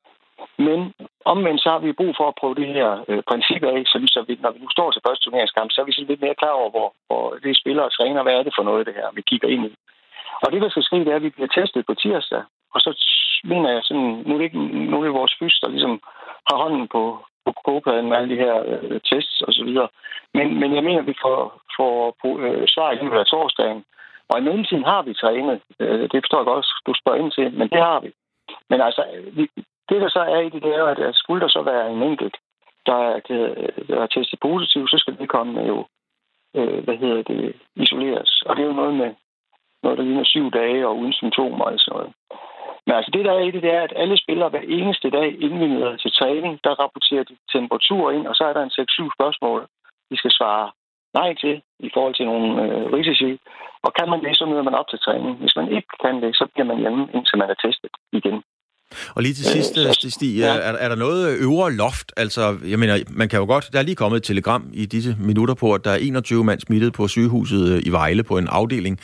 Men 0.58 0.94
omvendt 1.26 1.62
så 1.64 1.70
har 1.70 1.80
vi 1.80 2.00
brug 2.00 2.14
for 2.18 2.28
at 2.28 2.38
prøve 2.40 2.56
det 2.56 2.68
her 2.68 2.90
øh, 3.08 3.24
princip 3.30 3.64
af, 3.64 3.84
så, 3.86 3.98
vi, 4.00 4.08
så 4.08 4.22
vi, 4.28 4.34
når 4.42 4.52
vi 4.52 4.60
nu 4.60 4.70
står 4.70 4.92
til 4.92 5.02
første 5.08 5.24
turneringskamp, 5.24 5.72
så 5.72 5.82
er 5.82 5.86
vi 5.86 5.94
sådan 5.94 6.08
lidt 6.08 6.22
mere 6.22 6.40
klar 6.42 6.56
over, 6.62 6.70
hvor, 6.70 6.94
hvor 7.08 7.26
det 7.44 7.58
spiller 7.62 7.84
og 7.84 7.94
træner, 7.94 8.24
hvad 8.24 8.34
er 8.34 8.44
det 8.44 8.54
for 8.58 8.64
noget, 8.64 8.86
det 8.88 8.96
her, 9.00 9.08
vi 9.14 9.22
kigger 9.22 9.48
ind 9.48 9.66
i. 9.66 9.74
Og 10.44 10.52
det, 10.52 10.62
der 10.62 10.70
skal 10.70 10.84
ske, 10.84 10.96
det 10.96 11.08
er, 11.08 11.16
at 11.16 11.28
vi 11.28 11.30
bliver 11.30 11.48
testet 11.48 11.86
på 11.86 11.94
tirsdag. 11.94 12.44
Og 12.74 12.80
så 12.82 12.92
mener 13.44 13.70
jeg 13.72 13.82
sådan, 13.84 14.24
nu 14.26 14.34
er 14.34 14.38
det 14.38 14.44
ikke 14.46 14.60
nu 14.92 15.04
er 15.04 15.10
vores 15.10 15.36
fys, 15.40 15.60
der 15.60 15.70
ligesom 15.70 16.02
har 16.50 16.58
hånden 16.64 16.88
på, 16.88 17.04
på 17.46 17.52
kogepladen 17.66 18.10
med 18.10 18.18
alle 18.18 18.36
de 18.36 18.42
her 18.44 18.56
øh, 18.72 19.02
tests 19.10 19.42
og 19.42 19.54
så 19.54 19.64
videre. 19.64 19.88
Men, 20.34 20.60
men 20.60 20.76
jeg 20.76 20.84
mener, 20.84 21.00
at 21.00 21.08
vi 21.08 21.16
får, 21.22 21.62
får 21.78 22.40
øh, 22.48 22.68
svar 22.68 22.92
i 22.92 22.96
løbet 22.96 23.18
af 23.18 23.26
torsdagen. 23.26 23.86
Og 24.30 24.40
i 24.40 24.42
mellemtiden 24.42 24.84
har 24.84 25.02
vi 25.02 25.14
trænet. 25.14 25.62
Øh, 25.80 26.02
det 26.12 26.20
forstår 26.24 26.40
jeg 26.40 26.46
godt, 26.46 26.66
du 26.88 26.94
spørger 26.94 27.20
ind 27.20 27.32
til, 27.32 27.54
men 27.60 27.70
det 27.70 27.82
har 27.82 28.00
vi. 28.00 28.12
Men 28.70 28.82
altså, 28.82 29.04
vi, 29.38 29.50
det 29.90 30.02
der 30.02 30.10
så 30.10 30.20
er 30.20 30.40
i 30.40 30.50
det, 30.50 30.64
det 30.64 30.76
er 30.76 30.86
at 30.86 31.16
skulle 31.16 31.42
der 31.42 31.48
så 31.48 31.62
være 31.62 31.92
en 31.92 32.04
enkelt, 32.04 32.36
der 32.86 32.96
er, 32.96 33.20
der 33.88 34.02
er 34.02 34.08
testet 34.08 34.40
positiv, 34.40 34.88
så 34.88 34.98
skal 34.98 35.18
det 35.18 35.30
komme 35.30 35.62
jo, 35.62 35.86
øh, 36.56 36.84
hvad 36.84 36.98
hedder 36.98 37.22
det, 37.24 37.56
isoleres. 37.76 38.44
Og 38.46 38.56
det 38.56 38.64
er 38.64 38.68
jo 38.68 38.74
noget 38.82 38.94
med 38.94 39.12
noget, 39.84 39.98
der 39.98 40.04
ligner 40.04 40.24
syv 40.24 40.52
dage 40.52 40.88
og 40.88 40.98
uden 40.98 41.14
symptomer 41.14 41.66
og 41.66 41.80
sådan 41.80 41.94
noget. 41.94 42.14
Men 42.86 42.96
altså 42.96 43.12
det, 43.14 43.26
der 43.26 43.34
er 43.34 43.44
i 43.48 43.52
det, 43.52 43.62
det 43.64 43.74
er, 43.74 43.82
at 43.82 43.94
alle 43.96 44.18
spillere 44.18 44.50
hver 44.50 44.66
eneste 44.78 45.10
dag, 45.10 45.28
inden 45.44 45.60
vi 45.60 45.68
møder 45.68 45.98
til 45.98 46.12
træning, 46.12 46.60
der 46.64 46.80
rapporterer 46.84 47.24
de 47.24 47.36
temperatur 47.56 48.12
ind, 48.12 48.28
og 48.28 48.36
så 48.36 48.44
er 48.44 48.54
der 48.54 48.64
en 48.64 48.78
6-7 48.80 49.16
spørgsmål, 49.18 49.68
vi 50.10 50.16
skal 50.18 50.32
svare 50.32 50.72
nej 51.14 51.34
til 51.34 51.62
i 51.80 51.90
forhold 51.94 52.16
til 52.16 52.26
nogle 52.26 52.48
øh, 52.64 52.94
risici. 52.94 53.32
Og 53.86 53.94
kan 53.94 54.10
man 54.10 54.24
det, 54.26 54.38
så 54.38 54.46
møder 54.46 54.64
man 54.70 54.80
op 54.80 54.88
til 54.90 55.00
træning. 55.00 55.34
Hvis 55.38 55.56
man 55.56 55.68
ikke 55.72 55.92
kan 56.04 56.22
det, 56.24 56.36
så 56.36 56.46
bliver 56.54 56.68
man 56.72 56.80
hjemme, 56.80 57.02
indtil 57.14 57.38
man 57.38 57.50
er 57.50 57.58
testet 57.66 57.92
igen. 58.12 58.44
Og 59.16 59.22
lige 59.24 59.34
til 59.34 59.46
sidst, 59.46 59.78
øh, 59.78 60.12
Stig, 60.12 60.38
ja. 60.38 60.46
er, 60.46 60.72
er 60.72 60.90
der 60.90 60.96
noget 60.96 61.38
øvre 61.40 61.74
loft? 61.74 62.14
Altså, 62.18 62.58
jeg 62.68 62.80
mener, 62.80 62.98
man 63.10 63.30
kan 63.30 63.40
jo 63.40 63.46
godt... 63.46 63.70
Der 63.74 63.80
er 63.80 63.84
lige 63.84 63.96
kommet 63.96 64.18
et 64.18 64.24
telegram 64.24 64.70
i 64.74 64.86
disse 64.86 65.16
minutter 65.20 65.54
på, 65.54 65.74
at 65.74 65.86
der 65.86 65.92
er 65.92 65.96
21 65.96 66.44
mand 66.44 66.60
smittet 66.60 66.94
på 66.94 67.08
sygehuset 67.08 67.74
øh, 67.74 67.82
i 67.86 67.90
Vejle 67.90 68.24
på 68.24 68.38
en 68.38 68.48
afdeling, 68.52 69.00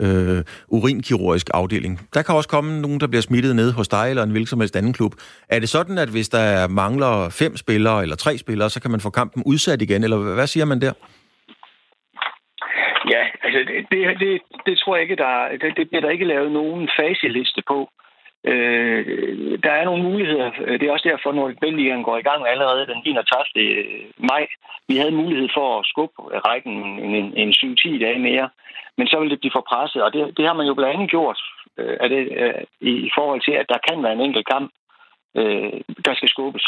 øh, 0.00 0.42
urinkirurgisk 0.68 1.50
afdeling. 1.54 2.08
Der 2.14 2.22
kan 2.22 2.34
også 2.34 2.48
komme 2.48 2.80
nogen, 2.80 3.00
der 3.00 3.06
bliver 3.06 3.22
smittet 3.22 3.56
ned 3.56 3.72
hos 3.72 3.88
dig 3.88 4.10
eller 4.10 4.22
en 4.22 4.30
hvilken 4.30 4.46
som 4.46 4.60
helst 4.60 4.76
anden 4.76 4.92
klub. 4.92 5.12
Er 5.48 5.58
det 5.58 5.68
sådan, 5.68 5.98
at 5.98 6.08
hvis 6.08 6.28
der 6.28 6.68
mangler 6.68 7.28
fem 7.28 7.56
spillere 7.56 8.02
eller 8.02 8.16
tre 8.16 8.38
spillere, 8.38 8.70
så 8.70 8.80
kan 8.80 8.90
man 8.90 9.00
få 9.00 9.10
kampen 9.10 9.42
udsat 9.46 9.82
igen, 9.82 10.04
eller 10.04 10.16
hvad 10.16 10.46
siger 10.46 10.64
man 10.64 10.80
der? 10.80 10.92
Ja, 13.12 13.22
altså 13.44 13.58
det, 13.68 13.86
det, 13.90 14.20
det, 14.20 14.40
det 14.66 14.78
tror 14.78 14.96
jeg 14.96 15.02
ikke, 15.02 15.16
der, 15.16 15.48
det, 15.60 15.76
det 15.76 15.88
bliver 15.88 16.02
der 16.02 16.10
ikke 16.10 16.24
lavet 16.24 16.52
nogen 16.52 16.88
faseliste 16.98 17.62
på. 17.68 17.88
Øh, 18.44 19.58
der 19.64 19.72
er 19.72 19.84
nogle 19.84 20.02
muligheder. 20.02 20.50
Det 20.50 20.82
er 20.82 20.92
også 20.92 21.08
derfor, 21.08 21.32
når 21.32 21.52
Bælligen 21.60 22.02
går 22.02 22.16
i 22.18 22.26
gang 22.28 22.46
allerede 22.46 22.86
den 22.86 23.02
31. 23.04 23.44
Øh, 23.56 24.04
maj. 24.18 24.46
Vi 24.88 24.96
havde 24.96 25.20
mulighed 25.22 25.48
for 25.54 25.78
at 25.78 25.86
skubbe 25.86 26.22
rækken 26.48 26.72
en, 27.04 27.14
en, 27.14 27.26
en 27.36 27.50
7-10 27.50 28.04
dage 28.04 28.18
mere, 28.18 28.48
men 28.98 29.06
så 29.06 29.20
vil 29.20 29.30
det 29.30 29.40
blive 29.40 29.56
for 29.56 29.66
presset, 29.70 30.02
og 30.02 30.12
det, 30.12 30.36
det 30.36 30.46
har 30.46 30.54
man 30.54 30.66
jo 30.66 30.74
blandt 30.74 30.94
andet 30.94 31.10
gjort 31.10 31.40
øh, 31.78 31.96
er 32.00 32.08
det, 32.08 32.22
øh, 32.42 32.62
i 32.80 33.10
forhold 33.14 33.40
til, 33.44 33.52
at 33.52 33.66
der 33.68 33.78
kan 33.88 34.02
være 34.02 34.12
en 34.12 34.20
enkelt 34.20 34.46
kamp, 34.46 34.72
øh, 35.36 35.72
der 36.04 36.14
skal 36.14 36.28
skubbes. 36.28 36.66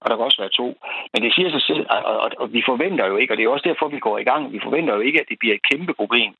Og 0.00 0.10
der 0.10 0.16
kan 0.16 0.24
også 0.24 0.42
være 0.42 0.56
to. 0.60 0.68
Men 1.12 1.22
det 1.22 1.34
siger 1.34 1.50
sig 1.50 1.62
selv, 1.62 1.86
og, 1.90 2.02
og, 2.24 2.30
og 2.38 2.52
vi 2.52 2.62
forventer 2.66 3.06
jo 3.06 3.16
ikke, 3.16 3.32
og 3.32 3.36
det 3.36 3.44
er 3.44 3.48
også 3.48 3.68
derfor, 3.68 3.88
vi 3.88 3.98
går 3.98 4.18
i 4.18 4.24
gang, 4.24 4.52
vi 4.52 4.60
forventer 4.62 4.94
jo 4.94 5.00
ikke, 5.00 5.20
at 5.20 5.26
det 5.28 5.38
bliver 5.38 5.54
et 5.54 5.68
kæmpe 5.70 5.94
problem. 5.94 6.32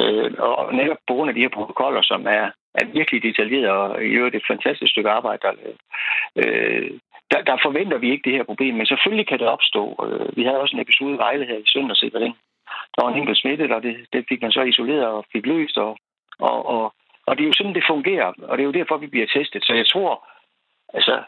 Øh, 0.00 0.32
og 0.38 0.74
netop 0.74 0.96
på 1.08 1.14
grund 1.14 1.28
af 1.28 1.34
de 1.34 1.40
her 1.40 1.56
protokoller, 1.56 2.02
som 2.02 2.26
er, 2.26 2.50
er 2.74 2.84
virkelig 2.98 3.22
detaljeret, 3.22 3.68
og 3.68 4.04
i 4.04 4.08
øvrigt 4.18 4.36
et 4.36 4.50
fantastisk 4.50 4.90
stykke 4.90 5.10
arbejde, 5.10 5.42
der 5.42 5.52
øh, 6.36 6.90
der, 7.30 7.40
der 7.42 7.56
forventer 7.66 7.98
vi 7.98 8.10
ikke 8.10 8.26
det 8.28 8.36
her 8.38 8.44
problem, 8.50 8.74
men 8.74 8.86
selvfølgelig 8.86 9.26
kan 9.28 9.38
det 9.38 9.48
opstå. 9.48 9.82
Øh, 10.04 10.36
vi 10.36 10.42
havde 10.44 10.60
også 10.60 10.76
en 10.76 10.82
episode 10.82 11.14
i 11.14 11.22
Vejle 11.24 11.46
her 11.46 11.58
i 11.58 11.72
søndags, 11.72 12.00
den. 12.00 12.34
Der 12.94 13.00
var 13.02 13.10
en 13.10 13.18
enkelt 13.20 13.38
smittet, 13.38 13.70
og 13.72 13.82
det, 13.82 13.94
det 14.12 14.24
fik 14.28 14.42
man 14.42 14.52
så 14.52 14.62
isoleret 14.62 15.06
og 15.06 15.24
fik 15.32 15.46
løst, 15.46 15.76
og, 15.78 15.96
og, 16.38 16.66
og, 16.66 16.94
og 17.26 17.36
det 17.36 17.42
er 17.42 17.46
jo 17.46 17.52
sådan, 17.56 17.74
det 17.74 17.84
fungerer, 17.90 18.32
og 18.48 18.58
det 18.58 18.62
er 18.62 18.70
jo 18.70 18.78
derfor, 18.78 18.96
vi 18.96 19.06
bliver 19.06 19.26
testet. 19.26 19.64
Så 19.64 19.72
jeg 19.74 19.86
tror, 19.86 20.28
altså, 20.94 21.22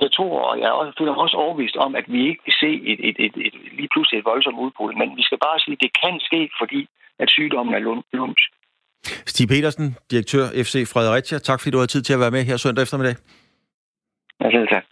jeg 0.00 0.12
tror, 0.12 0.40
og 0.40 0.60
jeg 0.60 0.92
føler 0.98 1.12
mig 1.12 1.22
også 1.22 1.36
overvist 1.36 1.76
om, 1.76 1.94
at 1.94 2.04
vi 2.08 2.28
ikke 2.28 2.42
vil 2.44 2.54
se 2.60 2.70
et, 2.92 3.00
et, 3.08 3.16
et, 3.26 3.34
et, 3.46 3.54
lige 3.72 3.88
pludselig 3.92 4.18
et 4.18 4.24
voldsomt 4.24 4.58
udbrud, 4.58 4.92
men 4.92 5.16
vi 5.16 5.22
skal 5.22 5.38
bare 5.38 5.58
sige, 5.58 5.72
at 5.72 5.82
det 5.84 5.92
kan 6.02 6.20
ske, 6.20 6.50
fordi 6.60 6.88
at 7.18 7.30
sygdommen 7.30 7.74
er 7.74 7.98
lumsk. 8.12 8.50
Stig 9.26 9.48
Petersen, 9.48 9.96
direktør 10.10 10.48
FC 10.48 10.88
Fredericia. 10.88 11.38
Tak 11.38 11.60
fordi 11.60 11.70
du 11.70 11.78
har 11.78 11.86
tid 11.86 12.02
til 12.02 12.12
at 12.12 12.20
være 12.20 12.30
med 12.30 12.44
her 12.44 12.56
søndag 12.56 12.82
eftermiddag. 12.82 13.16
Ja, 14.40 14.50
selv 14.50 14.68
tak. 14.68 14.84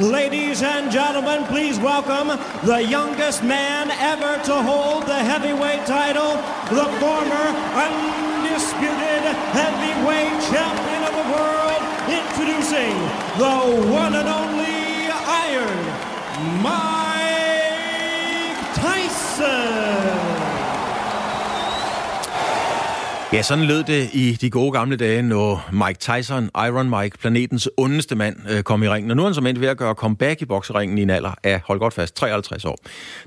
Ladies 0.00 0.62
and 0.62 0.84
gentlemen, 0.98 1.38
please 1.52 1.76
welcome 1.80 2.28
the 2.70 2.80
youngest 2.96 3.42
man 3.42 3.84
ever 4.12 4.32
to 4.48 4.54
hold 4.70 5.00
the 5.12 5.20
heavyweight 5.30 5.82
title, 5.96 6.30
the 6.78 6.86
former 7.02 7.46
undisputed 7.84 9.22
heavyweight 9.60 10.34
champion 10.52 11.00
of 11.08 11.14
the 11.20 11.26
world, 11.34 11.80
introducing 12.20 12.94
the 13.42 13.56
one 14.02 14.12
and 14.20 14.28
only 14.40 14.76
Iron 15.48 15.80
Mike 16.66 18.58
Tyson. 18.80 20.05
Ja, 23.36 23.42
sådan 23.42 23.64
lød 23.64 23.84
det 23.84 24.10
i 24.12 24.32
de 24.40 24.50
gode 24.50 24.72
gamle 24.72 24.96
dage, 24.96 25.22
når 25.22 25.68
Mike 25.72 25.98
Tyson, 25.98 26.44
Iron 26.44 26.90
Mike, 26.90 27.18
planetens 27.18 27.68
ondeste 27.76 28.14
mand, 28.14 28.36
øh, 28.50 28.62
kom 28.62 28.82
i 28.82 28.88
ringen. 28.88 29.10
Og 29.10 29.16
nu 29.16 29.22
er 29.22 29.26
han 29.26 29.34
som 29.34 29.44
ved 29.44 29.68
at 29.68 29.76
gøre 29.76 29.94
comeback 29.94 30.42
i 30.42 30.44
bokseringen 30.44 30.98
i 30.98 31.02
en 31.02 31.10
alder 31.10 31.34
af, 31.42 31.60
hold 31.64 31.78
godt 31.78 31.94
fast, 31.94 32.16
53 32.16 32.64
år. 32.64 32.78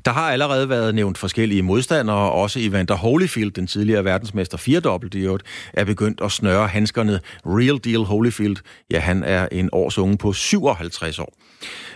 Der 0.06 0.12
har 0.12 0.32
allerede 0.32 0.70
været 0.70 0.96
nævnt 0.96 1.18
forskellige 1.18 1.62
modstandere, 1.62 2.32
også 2.32 2.60
Evander 2.60 2.96
Holyfield, 2.96 3.52
den 3.52 3.68
tidligere 3.68 4.06
verdensmester 4.06 4.58
firedobbelt 4.58 5.16
i 5.16 5.20
øvrigt, 5.20 5.44
er 5.74 5.86
begyndt 5.86 6.22
at 6.22 6.32
snøre 6.32 6.68
handskerne. 6.68 7.20
Real 7.46 7.80
Deal 7.84 8.04
Holyfield, 8.06 8.58
ja, 8.92 9.00
han 9.00 9.24
er 9.24 9.48
en 9.52 9.70
års 9.72 9.98
unge 9.98 10.18
på 10.18 10.34
57 10.34 11.20
år. 11.20 11.34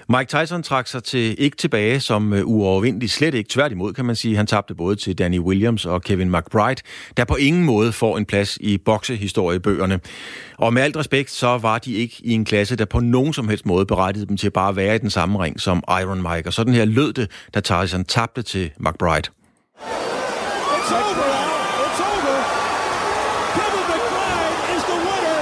Mike 0.09 0.25
Tyson 0.37 0.63
trak 0.63 0.87
sig 0.87 1.03
til 1.03 1.35
ikke 1.37 1.57
tilbage 1.57 1.99
som 1.99 2.33
øh, 2.33 2.41
uovervindelig, 2.45 3.09
slet 3.09 3.33
ikke 3.33 3.49
tværtimod, 3.49 3.93
kan 3.93 4.05
man 4.05 4.15
sige. 4.15 4.35
Han 4.35 4.47
tabte 4.47 4.75
både 4.75 4.95
til 4.95 5.17
Danny 5.17 5.39
Williams 5.39 5.85
og 5.85 6.01
Kevin 6.01 6.31
McBride, 6.31 6.81
der 7.17 7.25
på 7.25 7.35
ingen 7.35 7.63
måde 7.63 7.91
får 7.91 8.17
en 8.17 8.25
plads 8.25 8.57
i 8.61 8.77
boksehistoriebøgerne. 8.77 9.99
Og 10.57 10.73
med 10.73 10.81
alt 10.81 10.97
respekt, 10.97 11.31
så 11.31 11.57
var 11.57 11.77
de 11.77 11.93
ikke 11.93 12.15
i 12.19 12.31
en 12.31 12.45
klasse, 12.45 12.75
der 12.75 12.85
på 12.85 12.99
nogen 12.99 13.33
som 13.33 13.47
helst 13.47 13.65
måde 13.65 13.85
berettigede 13.85 14.27
dem 14.29 14.37
til 14.37 14.49
bare 14.51 14.69
at 14.69 14.75
være 14.75 14.95
i 14.95 14.99
den 14.99 15.09
samme 15.09 15.43
ring 15.43 15.61
som 15.61 15.83
Iron 16.01 16.21
Mike. 16.21 16.49
Og 16.49 16.53
sådan 16.53 16.73
her 16.73 16.85
lød 16.85 17.13
det, 17.13 17.31
da 17.53 17.59
Tyson 17.59 18.05
tabte 18.05 18.41
til 18.41 18.71
McBride. 18.79 19.29
It's 20.77 20.91
over 20.99 21.15
now. 21.15 21.85
It's 21.85 22.01
over. 22.11 22.37
Kevin 23.57 23.85
McBride 23.91 24.55
is 24.75 24.83
the 24.91 24.97
winner. 25.07 25.39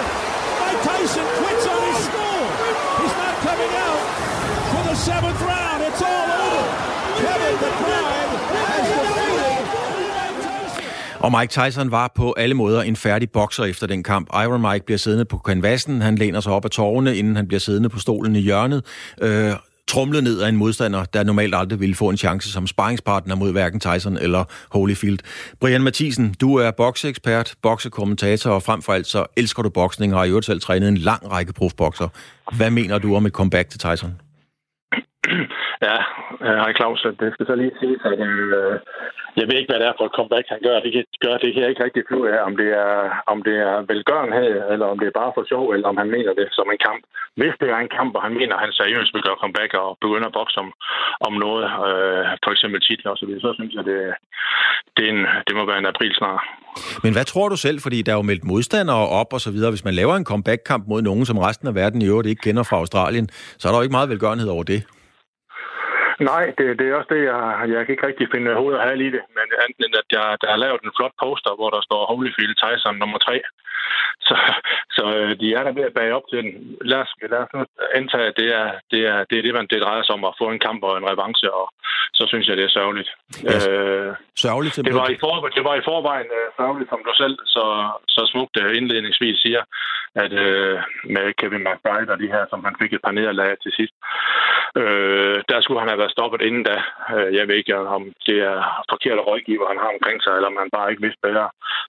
Mike 0.61 0.81
Tyson 0.87 1.25
quits 1.39 1.65
on 1.73 1.81
his 1.89 1.99
skull. 2.07 2.43
He's 2.99 3.15
not 3.23 3.35
coming 3.47 3.73
out 3.87 4.01
for 4.71 4.83
the 4.89 4.95
seventh 5.07 5.41
round. 5.51 5.79
It's 5.89 6.01
all 6.13 6.29
over. 6.43 6.63
Kevin 7.23 7.55
McBride 7.63 8.33
has 8.61 8.85
defeated 8.95 9.63
Mike 10.17 10.37
Tyson. 10.45 10.85
Og 11.23 11.31
Mike 11.39 11.51
Tyson 11.51 11.91
var 11.91 12.11
på 12.15 12.33
alle 12.37 12.55
måder 12.55 12.81
en 12.81 12.95
færdig 12.95 13.31
bokser 13.31 13.63
efter 13.63 13.87
den 13.87 14.03
kamp. 14.03 14.29
Iron 14.33 14.61
Mike 14.61 14.85
bliver 14.85 14.97
siddende 14.97 15.25
på 15.25 15.37
kanvassen, 15.37 16.01
han 16.01 16.15
læner 16.15 16.39
sig 16.39 16.53
op 16.53 16.65
af 16.65 16.71
tårne, 16.71 17.15
inden 17.15 17.35
han 17.35 17.47
bliver 17.47 17.59
siddende 17.59 17.89
på 17.89 17.99
stolen 17.99 18.35
i 18.35 18.39
hjørnet. 18.39 18.85
Øh, 19.21 19.51
trumlet 19.87 20.23
ned 20.23 20.41
af 20.41 20.49
en 20.49 20.57
modstander, 20.57 21.05
der 21.05 21.23
normalt 21.23 21.55
aldrig 21.55 21.79
ville 21.79 21.95
få 21.95 22.09
en 22.09 22.17
chance 22.17 22.51
som 22.51 22.67
sparringspartner 22.67 23.35
mod 23.35 23.51
hverken 23.51 23.79
Tyson 23.79 24.17
eller 24.17 24.43
Holyfield. 24.71 25.19
Brian 25.59 25.83
Mathisen, 25.83 26.35
du 26.41 26.55
er 26.55 26.71
bokseekspert, 26.71 27.53
boksekommentator, 27.61 28.51
og 28.51 28.63
frem 28.63 28.81
for 28.81 28.93
alt 28.93 29.07
så 29.07 29.25
elsker 29.37 29.63
du 29.63 29.69
boksning 29.69 30.13
og 30.13 30.19
har 30.19 30.25
i 30.25 30.29
øvrigt 30.29 30.45
selv 30.45 30.61
trænet 30.61 30.89
en 30.89 30.97
lang 30.97 31.31
række 31.31 31.53
profbokser. 31.53 32.07
Hvad 32.57 32.71
mener 32.71 32.97
du 32.97 33.15
om 33.15 33.25
et 33.25 33.33
comeback 33.33 33.69
til 33.69 33.79
Tyson? 33.79 34.11
Ja, 35.81 35.97
hej 36.61 36.71
Claus. 36.77 37.01
Det 37.21 37.29
skal 37.33 37.45
så 37.45 37.55
lige 37.55 37.79
sige, 37.81 37.95
at 38.05 38.19
øh, 38.29 38.73
jeg 39.39 39.45
ved 39.47 39.55
ikke, 39.57 39.71
hvad 39.71 39.79
det 39.81 39.87
er 39.87 39.97
for 39.97 40.05
et 40.07 40.17
comeback, 40.17 40.45
han 40.53 40.61
gør. 40.67 40.77
Det 40.85 40.91
kan, 40.95 41.03
gør, 41.25 41.35
det 41.43 41.49
kan 41.51 41.61
jeg 41.61 41.69
ikke 41.69 41.83
rigtig 41.83 42.03
finde 42.03 42.21
ud 42.21 42.27
af, 42.35 42.39
om 42.47 42.53
det 42.61 42.69
er, 42.85 42.95
om 43.33 43.37
det 43.47 43.55
er 43.69 43.75
velgørenhed, 43.91 44.51
eller 44.73 44.87
om 44.93 44.97
det 44.99 45.07
er 45.07 45.19
bare 45.21 45.35
for 45.35 45.43
sjov, 45.51 45.65
eller 45.73 45.87
om 45.91 45.97
han 46.01 46.09
mener 46.15 46.33
det 46.39 46.47
som 46.57 46.67
en 46.73 46.81
kamp. 46.87 47.01
Hvis 47.39 47.55
det 47.61 47.69
er 47.69 47.79
en 47.81 47.95
kamp, 47.97 48.11
og 48.17 48.21
han 48.27 48.33
mener, 48.39 48.53
at 48.55 48.63
han 48.65 48.73
seriøst 48.79 49.13
vil 49.13 49.25
gøre 49.27 49.41
comeback 49.43 49.71
og 49.83 49.89
begynder 50.03 50.27
at 50.29 50.37
bokse 50.39 50.57
om, 50.63 50.69
om 51.27 51.33
noget, 51.45 51.65
øh, 51.87 52.23
for 52.43 52.51
eksempel 52.55 52.79
titler 52.87 53.11
osv., 53.11 53.33
så, 53.33 53.41
så 53.45 53.49
synes 53.57 53.73
jeg, 53.77 53.83
det, 53.89 53.97
det, 54.95 55.03
er 55.07 55.11
en, 55.15 55.21
det 55.47 55.53
må 55.57 55.63
være 55.71 55.81
en 55.83 55.91
april 55.93 56.13
snart. 56.21 56.43
Men 57.03 57.11
hvad 57.15 57.25
tror 57.31 57.47
du 57.49 57.57
selv? 57.65 57.77
Fordi 57.85 58.01
der 58.01 58.11
er 58.11 58.19
jo 58.21 58.29
meldt 58.31 58.43
modstandere 58.51 59.03
op 59.21 59.33
og 59.35 59.41
så 59.45 59.51
videre. 59.51 59.71
Hvis 59.73 59.87
man 59.87 59.93
laver 59.93 60.15
en 60.15 60.29
comeback-kamp 60.31 60.83
mod 60.87 61.01
nogen, 61.01 61.25
som 61.25 61.37
resten 61.37 61.67
af 61.67 61.75
verden 61.75 62.01
i 62.01 62.07
øvrigt 62.11 62.29
ikke 62.29 62.45
kender 62.47 62.63
fra 62.63 62.77
Australien, 62.81 63.29
så 63.59 63.63
er 63.67 63.71
der 63.71 63.79
jo 63.79 63.85
ikke 63.85 63.97
meget 63.97 64.09
velgørenhed 64.09 64.49
over 64.49 64.63
det. 64.63 64.81
Nej, 66.29 66.45
det, 66.57 66.65
det 66.79 66.85
er 66.87 66.95
også 66.95 67.11
det, 67.15 67.23
jeg, 67.31 67.41
jeg 67.73 67.81
kan 67.85 67.93
ikke 67.93 68.07
rigtig 68.07 68.27
finde 68.33 68.59
hovedet 68.61 68.81
og 68.81 68.97
i 69.07 69.09
det, 69.15 69.23
men 69.37 69.47
enten 69.65 69.83
end 69.85 69.95
at 70.01 70.09
jeg, 70.17 70.37
der 70.41 70.49
har 70.53 70.63
lavet 70.63 70.81
en 70.81 70.95
flot 70.97 71.15
poster, 71.23 71.53
hvor 71.57 71.69
der 71.75 71.81
står 71.87 72.09
Holyfield 72.11 72.55
Tyson 72.61 72.95
nummer 73.01 73.17
3. 73.17 73.41
Så, 74.27 74.35
så 74.97 75.03
øh, 75.17 75.31
de 75.41 75.47
er 75.57 75.63
der 75.63 75.73
ved 75.77 75.85
at 75.89 75.97
bage 75.99 76.15
op 76.17 76.27
til 76.29 76.37
den. 76.43 76.51
Lad 76.91 76.99
os, 77.05 77.11
lad 77.33 77.41
os 77.45 77.53
nu 77.53 77.59
antage, 77.99 78.27
at 78.31 78.37
det 78.41 78.49
er 78.61 78.67
det, 78.91 79.01
er, 79.11 79.17
det, 79.29 79.35
er 79.37 79.43
det, 79.45 79.53
man, 79.53 79.67
det 79.71 79.81
drejer 79.85 80.03
sig 80.03 80.15
om 80.17 80.25
at 80.29 80.37
få 80.41 80.45
en 80.49 80.63
kamp 80.67 80.83
og 80.83 80.97
en 80.97 81.09
revanche, 81.11 81.47
og 81.59 81.65
så 82.17 82.23
synes 82.27 82.47
jeg, 82.47 82.57
det 82.57 82.65
er 82.65 82.77
sørgeligt. 82.79 83.09
Ja, 83.43 83.57
øh, 83.71 84.15
sørgeligt 84.45 84.75
det, 84.75 84.95
var 85.01 85.09
i 85.15 85.17
for, 85.23 85.33
det 85.57 85.63
var 85.69 85.75
i 85.75 85.87
forvejen 85.89 86.29
uh, 86.39 86.47
sørgeligt, 86.59 86.89
som 86.89 87.01
du 87.07 87.11
selv 87.23 87.37
så, 87.55 87.65
så 88.15 88.21
smukt 88.31 88.55
uh, 88.61 88.77
indledningsvis 88.79 89.37
siger, 89.45 89.63
at 90.23 90.31
uh, 90.45 90.77
med 91.15 91.25
Kevin 91.39 91.65
McBride 91.67 92.11
og 92.13 92.19
de 92.23 92.33
her, 92.33 92.43
som 92.49 92.59
han 92.67 92.75
fik 92.81 92.93
et 92.93 93.03
par 93.05 93.15
nederlag 93.19 93.51
til 93.63 93.71
sidst, 93.77 93.95
uh, 94.81 95.37
der 95.51 95.59
skulle 95.61 95.81
han 95.81 95.91
have 95.91 96.01
været 96.03 96.10
stoppet 96.15 96.41
inden 96.47 96.63
da. 96.69 96.77
Uh, 97.13 97.29
jeg 97.37 97.43
ved 97.47 97.55
ikke, 97.61 97.75
om 97.97 98.03
det 98.27 98.37
er 98.51 98.57
forkerte 98.91 99.21
rådgiver, 99.29 99.71
han 99.71 99.81
har 99.83 99.91
omkring 99.95 100.17
sig, 100.21 100.33
eller 100.35 100.49
om 100.51 100.59
han 100.61 100.69
bare 100.77 100.89
ikke 100.91 101.05
vidste 101.05 101.25
bedre. 101.27 101.47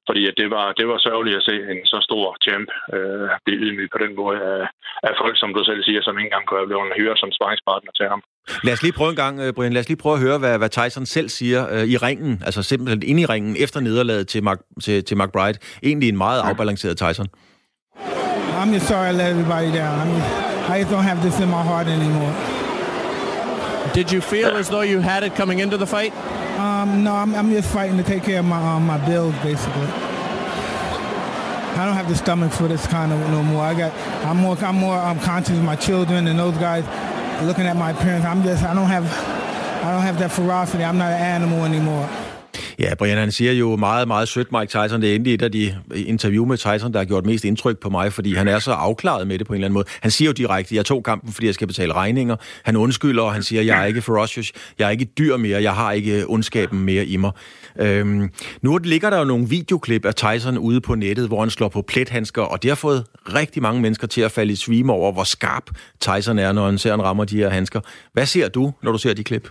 Fordi 0.09 0.23
at 0.31 0.35
det, 0.41 0.49
var, 0.55 0.67
det 0.79 0.87
var 0.91 0.99
sørgeligt 1.07 1.39
at 1.41 1.47
se 1.49 1.57
en 1.73 1.81
så 1.93 1.99
stor 2.09 2.27
champ 2.47 2.69
uh, 2.97 3.29
blive 3.45 3.61
ydmyg 3.65 3.89
på 3.93 3.99
den 4.05 4.13
måde 4.21 4.39
af, 4.53 4.63
af 5.09 5.13
folk, 5.23 5.37
som 5.43 5.51
du 5.57 5.61
selv 5.71 5.81
siger, 5.87 6.01
som 6.03 6.15
ikke 6.19 6.29
engang 6.29 6.45
kunne 6.47 6.61
have 6.61 6.71
blevet 6.71 6.99
hyret 7.01 7.19
som 7.23 7.31
sparringspartner 7.37 7.93
til 7.99 8.07
ham. 8.13 8.21
Lad 8.67 8.73
os 8.77 8.83
lige 8.87 8.99
prøve 8.99 9.11
en 9.15 9.21
gang, 9.25 9.35
Brian, 9.57 9.73
lad 9.73 9.83
os 9.85 9.91
lige 9.93 10.03
prøve 10.05 10.17
at 10.19 10.25
høre, 10.27 10.39
hvad, 10.43 10.55
hvad 10.61 10.71
Tyson 10.79 11.07
selv 11.17 11.29
siger 11.39 11.61
uh, 11.75 11.85
i 11.95 11.97
ringen, 12.07 12.33
altså 12.47 12.61
simpelthen 12.63 13.01
ind 13.11 13.19
i 13.25 13.27
ringen 13.35 13.55
efter 13.65 13.79
nederlaget 13.81 14.25
til, 14.33 14.41
Mark, 14.49 14.61
til, 14.85 15.05
til 15.09 15.17
McBride. 15.21 15.59
Egentlig 15.89 16.09
en 16.09 16.21
meget 16.25 16.41
afbalanceret 16.49 16.97
Tyson. 17.05 17.27
I'm 18.63 18.71
just 18.75 18.87
sorry 18.87 19.09
I 19.09 19.13
let 19.13 19.31
everybody 19.35 19.71
down. 19.81 19.95
I'm 20.03 20.11
just, 20.17 20.31
I 20.73 20.79
just 20.81 20.91
don't 20.93 21.07
have 21.11 21.21
this 21.27 21.41
in 21.41 21.49
my 21.49 21.63
heart 21.71 21.89
anymore. 21.89 22.62
Did 23.93 24.11
you 24.11 24.21
feel 24.21 24.57
as 24.57 24.69
though 24.69 24.81
you 24.81 25.01
had 25.01 25.23
it 25.23 25.35
coming 25.35 25.59
into 25.59 25.77
the 25.77 25.87
fight? 25.87 26.15
Um, 26.59 27.05
no, 27.05 27.15
I'm, 27.15 27.35
I'm 27.35 27.51
just 27.51 27.71
fighting 27.71 27.97
to 27.99 28.03
take 28.03 28.23
care 28.25 28.41
of 28.41 28.45
my 28.45 28.77
um, 28.77 28.87
my 28.87 28.99
bills, 29.07 29.35
basically. 29.43 29.89
I 31.75 31.87
don't 31.87 31.95
have 31.95 32.09
the 32.09 32.15
stomach 32.15 32.53
for 32.53 32.69
this 32.69 32.87
kind 32.87 33.13
of 33.13 33.19
no 33.31 33.43
more. 33.43 33.63
I 33.63 33.75
got, 33.75 33.93
I'm 34.27 34.37
more, 34.37 34.57
I'm 34.59 34.77
more 34.77 34.99
um, 34.99 35.19
conscious 35.21 35.57
of 35.57 35.65
my 35.65 35.75
children 35.75 36.27
and 36.27 36.39
those 36.39 36.57
guys 36.59 36.85
looking 37.47 37.67
at 37.67 37.77
my 37.77 37.93
parents, 37.93 38.27
I'm 38.27 38.43
just, 38.43 38.63
I 38.63 38.75
don't 38.75 38.89
have, 38.89 39.05
I 39.85 39.91
don't 39.91 40.03
have 40.03 40.19
that 40.19 40.31
ferocity. 40.33 40.85
I'm 40.85 40.99
not 40.99 41.13
an 41.13 41.21
animal 41.21 41.65
anymore. 41.65 42.09
Ja, 42.83 42.95
Brian, 42.95 43.19
han 43.19 43.33
siger 43.33 43.53
jo 43.53 43.77
meget, 43.77 44.09
meget 44.09 44.29
sødt, 44.29 44.53
Mike 44.53 44.67
Tyson. 44.67 45.03
Det 45.03 45.11
er 45.11 45.15
endelig 45.15 45.35
et 45.35 45.43
af 45.43 45.53
de 45.53 45.75
interview 45.95 46.47
med 46.47 46.57
Tyson, 46.57 46.93
der 46.93 46.99
har 46.99 47.05
gjort 47.05 47.27
mest 47.27 47.45
indtryk 47.45 47.79
på 47.79 47.91
mig, 47.91 48.13
fordi 48.13 48.35
han 48.35 48.49
er 48.49 48.59
så 48.59 48.73
afklaret 48.73 49.27
med 49.27 49.39
det 49.39 49.47
på 49.47 49.53
en 49.53 49.57
eller 49.57 49.67
anden 49.67 49.75
måde. 49.75 49.85
Han 50.01 50.11
siger 50.11 50.29
jo 50.29 50.33
direkte, 50.33 50.77
jeg 50.77 50.85
tog 50.85 51.05
kampen, 51.05 51.33
fordi 51.33 51.47
jeg 51.47 51.55
skal 51.55 51.67
betale 51.67 51.93
regninger. 51.93 52.37
Han 52.65 52.77
undskylder, 52.77 53.23
og 53.23 53.33
han 53.33 53.43
siger, 53.43 53.63
jeg 53.63 53.83
er 53.83 53.85
ikke 53.85 54.03
ferocious, 54.03 54.53
jeg 54.79 54.87
er 54.87 54.91
ikke 54.91 55.05
dyr 55.05 55.37
mere, 55.37 55.63
jeg 55.63 55.75
har 55.75 55.93
ikke 55.93 56.25
ondskaben 56.27 56.81
mere 56.81 57.05
i 57.07 57.17
mig. 57.17 57.31
Øhm, 57.81 58.31
nu 58.63 58.79
ligger 58.79 59.11
der 59.11 59.19
jo 59.19 59.25
nogle 59.25 59.49
videoklip 59.49 60.05
af 60.05 60.15
Tyson 60.15 60.59
ude 60.59 60.81
på 60.81 60.95
nettet, 60.95 61.27
hvor 61.27 61.41
han 61.41 61.51
slår 61.51 61.69
på 61.69 61.83
plethandsker, 61.83 62.43
og 62.43 62.63
det 62.63 62.71
har 62.71 62.77
fået 62.77 63.05
rigtig 63.35 63.63
mange 63.63 63.81
mennesker 63.81 64.07
til 64.07 64.21
at 64.21 64.33
falde 64.33 64.53
i 64.53 64.57
svime 64.57 64.93
over, 64.93 65.13
hvor 65.13 65.25
skarp 65.25 65.65
Tyson 66.01 66.39
er, 66.39 66.53
når 66.53 66.67
han 66.67 66.79
ser, 66.79 66.91
han 66.91 67.03
rammer 67.03 67.25
de 67.25 67.37
her 67.37 67.49
handsker. 67.49 67.81
Hvad 68.13 68.27
ser 68.27 68.49
du, 68.49 68.73
når 68.83 68.93
du 68.93 68.99
ser 68.99 69.15
de 69.15 69.25
klip? 69.25 69.49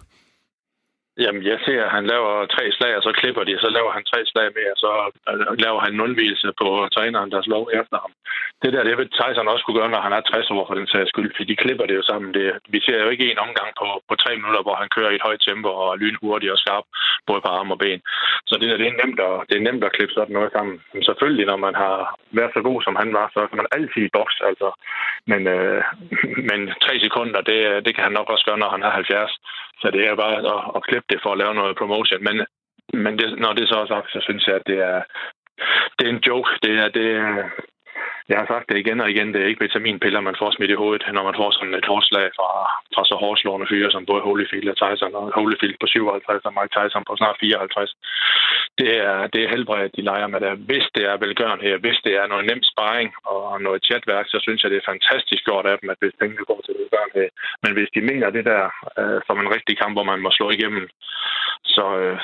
Jamen, 1.23 1.43
jeg 1.51 1.59
ser, 1.65 1.79
at 1.85 1.91
han 1.97 2.05
laver 2.13 2.33
tre 2.55 2.63
slag, 2.77 2.93
og 2.97 3.03
så 3.03 3.11
klipper 3.19 3.43
de, 3.43 3.53
så 3.65 3.69
laver 3.77 3.91
han 3.97 4.03
tre 4.11 4.19
slag 4.31 4.47
mere, 4.57 4.71
og 4.75 4.79
så 4.85 4.91
øh, 5.29 5.57
laver 5.65 5.79
han 5.85 5.93
en 5.93 6.05
undvielse 6.07 6.47
på 6.61 6.67
træneren, 6.95 7.31
der 7.31 7.41
slår 7.41 7.65
efter 7.79 7.97
ham. 8.03 8.13
Det 8.61 8.73
der, 8.73 8.83
det 8.87 8.97
vil 8.97 9.09
Tyson 9.09 9.51
også 9.53 9.63
kunne 9.65 9.79
gøre, 9.79 9.93
når 9.93 10.01
han 10.05 10.13
er 10.17 10.21
60 10.21 10.51
år 10.55 10.63
for 10.67 10.75
den 10.79 10.87
sags 10.87 11.09
skyld, 11.09 11.31
for 11.35 11.43
de 11.43 11.61
klipper 11.63 11.85
det 11.87 11.95
jo 11.99 12.03
sammen. 12.11 12.29
Det, 12.37 12.45
vi 12.73 12.79
ser 12.85 12.97
jo 13.03 13.09
ikke 13.13 13.31
en 13.31 13.43
omgang 13.45 13.69
på, 13.79 13.87
på 14.09 14.15
tre 14.23 14.31
minutter, 14.39 14.61
hvor 14.63 14.75
han 14.81 14.89
kører 14.95 15.11
i 15.11 15.17
et 15.19 15.27
højt 15.27 15.43
tempo 15.47 15.69
og 15.83 15.97
lynhurtigt 16.01 16.53
og 16.55 16.59
skarp, 16.63 16.85
både 17.27 17.41
på 17.41 17.49
arm 17.57 17.71
og 17.75 17.79
ben. 17.83 18.01
Så 18.49 18.53
det 18.59 18.69
der, 18.69 18.77
det 18.81 18.87
er 18.87 18.99
nemt 19.01 19.19
at, 19.27 19.33
det 19.49 19.55
er 19.57 19.67
nemt 19.67 19.83
at 19.83 19.95
klippe 19.95 20.13
sådan 20.13 20.35
noget 20.37 20.51
sammen. 20.55 20.75
Men 20.93 21.03
selvfølgelig, 21.03 21.45
når 21.51 21.59
man 21.67 21.75
har 21.83 21.95
været 22.37 22.51
så 22.53 22.61
god, 22.69 22.79
som 22.81 22.95
han 23.01 23.09
var, 23.17 23.27
så 23.35 23.39
kan 23.47 23.57
man 23.61 23.73
altid 23.75 24.09
boks, 24.17 24.37
altså. 24.49 24.69
Men, 25.31 25.41
øh, 25.55 25.81
men 26.49 26.59
tre 26.85 26.93
sekunder, 27.05 27.41
det, 27.41 27.59
det 27.85 27.91
kan 27.95 28.03
han 28.03 28.17
nok 28.19 28.29
også 28.29 28.45
gøre, 28.45 28.61
når 28.63 28.69
han 28.75 28.83
er 28.83 28.89
70. 28.89 29.31
Så 29.81 29.91
det 29.91 30.07
er 30.07 30.15
bare 30.15 30.37
at, 30.37 30.61
at 30.75 30.83
klippe 30.87 31.07
det 31.09 31.19
for 31.23 31.31
at 31.31 31.37
lave 31.37 31.53
noget 31.53 31.77
promotion. 31.81 32.23
Men, 32.23 32.35
men 32.93 33.13
det, 33.19 33.39
når 33.39 33.53
det 33.53 33.67
så 33.67 33.75
er 33.79 33.87
sagt, 33.87 34.11
så 34.11 34.19
synes 34.27 34.47
jeg, 34.47 34.55
at 34.55 34.67
det 34.67 34.79
er, 34.91 35.01
det 35.97 36.03
er 36.07 36.11
en 36.13 36.23
joke. 36.27 36.49
Det 36.63 36.73
er, 36.83 36.89
det, 36.97 37.07
jeg 38.29 38.37
har 38.39 38.47
sagt 38.51 38.69
det 38.69 38.77
igen 38.77 39.01
og 39.03 39.09
igen, 39.11 39.29
det 39.33 39.39
er 39.41 39.51
ikke 39.51 39.65
vitaminpiller, 39.65 40.19
man 40.21 40.39
får 40.39 40.51
smidt 40.51 40.71
i 40.71 40.81
hovedet, 40.81 41.03
når 41.13 41.23
man 41.29 41.39
får 41.39 41.51
sådan 41.51 41.73
et 41.79 41.89
hårdslag 41.91 42.27
fra, 42.37 42.49
fra 42.95 43.03
så 43.09 43.15
hårdslående 43.23 43.67
fyre 43.71 43.91
som 43.91 44.05
både 44.05 44.21
Holyfield 44.27 44.69
og 44.73 44.77
Tyson, 44.81 45.15
og 45.19 45.23
Holyfield 45.39 45.75
på 45.79 45.87
57 45.87 46.45
og 46.47 46.53
Mike 46.57 46.73
Tyson 46.77 47.03
på 47.07 47.13
snart 47.21 47.37
54. 47.39 47.95
Det 48.81 48.91
er, 49.09 49.27
det 49.33 49.39
er 49.43 49.53
helbredt, 49.53 49.95
de 49.97 50.07
leger 50.09 50.27
med 50.27 50.39
det. 50.39 50.51
Hvis 50.69 50.85
det 50.95 51.03
er 51.11 51.21
velgøren 51.23 51.61
her, 51.67 51.77
hvis 51.77 51.99
det 52.05 52.13
er 52.21 52.27
noget 52.27 52.45
nem 52.45 52.61
sparring 52.71 53.09
og 53.25 53.61
noget 53.61 53.85
chatværk, 53.87 54.25
så 54.27 54.37
synes 54.41 54.63
jeg, 54.63 54.71
det 54.71 54.79
er 54.79 54.91
fantastisk 54.93 55.43
gjort 55.45 55.65
af 55.71 55.75
dem, 55.79 55.89
at 55.89 55.99
hvis 56.01 56.19
pengene 56.19 56.45
går 56.49 56.61
til 56.65 56.75
velgøren 56.79 57.11
her. 57.19 57.29
Men 57.63 57.71
hvis 57.73 57.89
de 57.95 58.01
mener 58.09 58.29
det 58.29 58.45
der 58.51 58.63
øh, 58.99 59.19
som 59.27 59.39
en 59.39 59.53
rigtig 59.55 59.75
kamp, 59.81 59.93
hvor 59.95 60.07
man 60.11 60.21
må 60.21 60.29
slå 60.31 60.47
igennem, 60.49 60.85
så, 61.75 61.85
øh, 62.01 62.17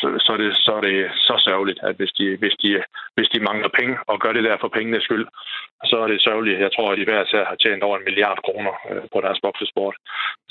så, 0.00 0.06
så, 0.24 0.30
er 0.36 0.40
det, 0.44 0.52
så 0.66 0.72
er 0.78 0.82
det 0.88 0.96
så 1.28 1.34
sørgeligt, 1.46 1.80
at 1.88 1.94
hvis 1.98 2.12
de, 2.18 2.36
hvis, 2.40 2.56
de, 2.62 2.68
hvis 3.16 3.28
de 3.34 3.40
mangler 3.48 3.70
penge 3.78 3.96
og 4.10 4.20
gør 4.20 4.32
det 4.32 4.44
der 4.44 4.56
for 4.60 4.68
pengenes 4.68 5.04
skyld, 5.04 5.26
så 5.90 5.96
er 6.04 6.08
det 6.08 6.24
sørgeligt. 6.28 6.60
Jeg 6.66 6.72
tror, 6.72 6.92
at 6.92 6.98
de 6.98 7.04
hver 7.04 7.24
sær 7.24 7.44
har 7.50 7.56
tjent 7.62 7.82
over 7.82 7.96
en 7.98 8.06
milliard 8.08 8.40
kroner 8.46 8.74
øh, 8.90 9.02
på 9.12 9.18
deres 9.24 9.40
boksesport. 9.44 9.96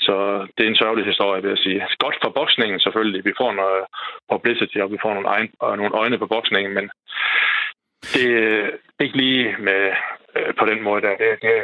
Så 0.06 0.14
det 0.54 0.62
er 0.64 0.70
en 0.70 0.82
sørgelig 0.82 1.06
historie, 1.06 1.42
vil 1.42 1.54
jeg 1.54 1.64
sige. 1.66 1.86
Godt 2.04 2.16
for 2.22 2.30
boksningen 2.38 2.80
selvfølgelig. 2.80 3.24
Vi 3.24 3.34
får 3.40 3.52
noget 3.52 3.82
publicity, 4.32 4.78
og 4.84 4.90
vi 4.94 4.98
får 5.02 5.12
nogle, 5.14 5.28
og 5.60 5.76
nogle 5.76 5.94
øjne 5.94 6.18
på 6.18 6.26
boksningen, 6.26 6.74
men 6.74 6.90
det 8.14 8.26
er 8.98 9.04
ikke 9.04 9.16
lige 9.16 9.56
med, 9.58 9.92
øh, 10.36 10.54
på 10.58 10.64
den 10.66 10.82
måde 10.82 11.02
der. 11.02 11.16
Det, 11.16 11.42
det, 11.42 11.54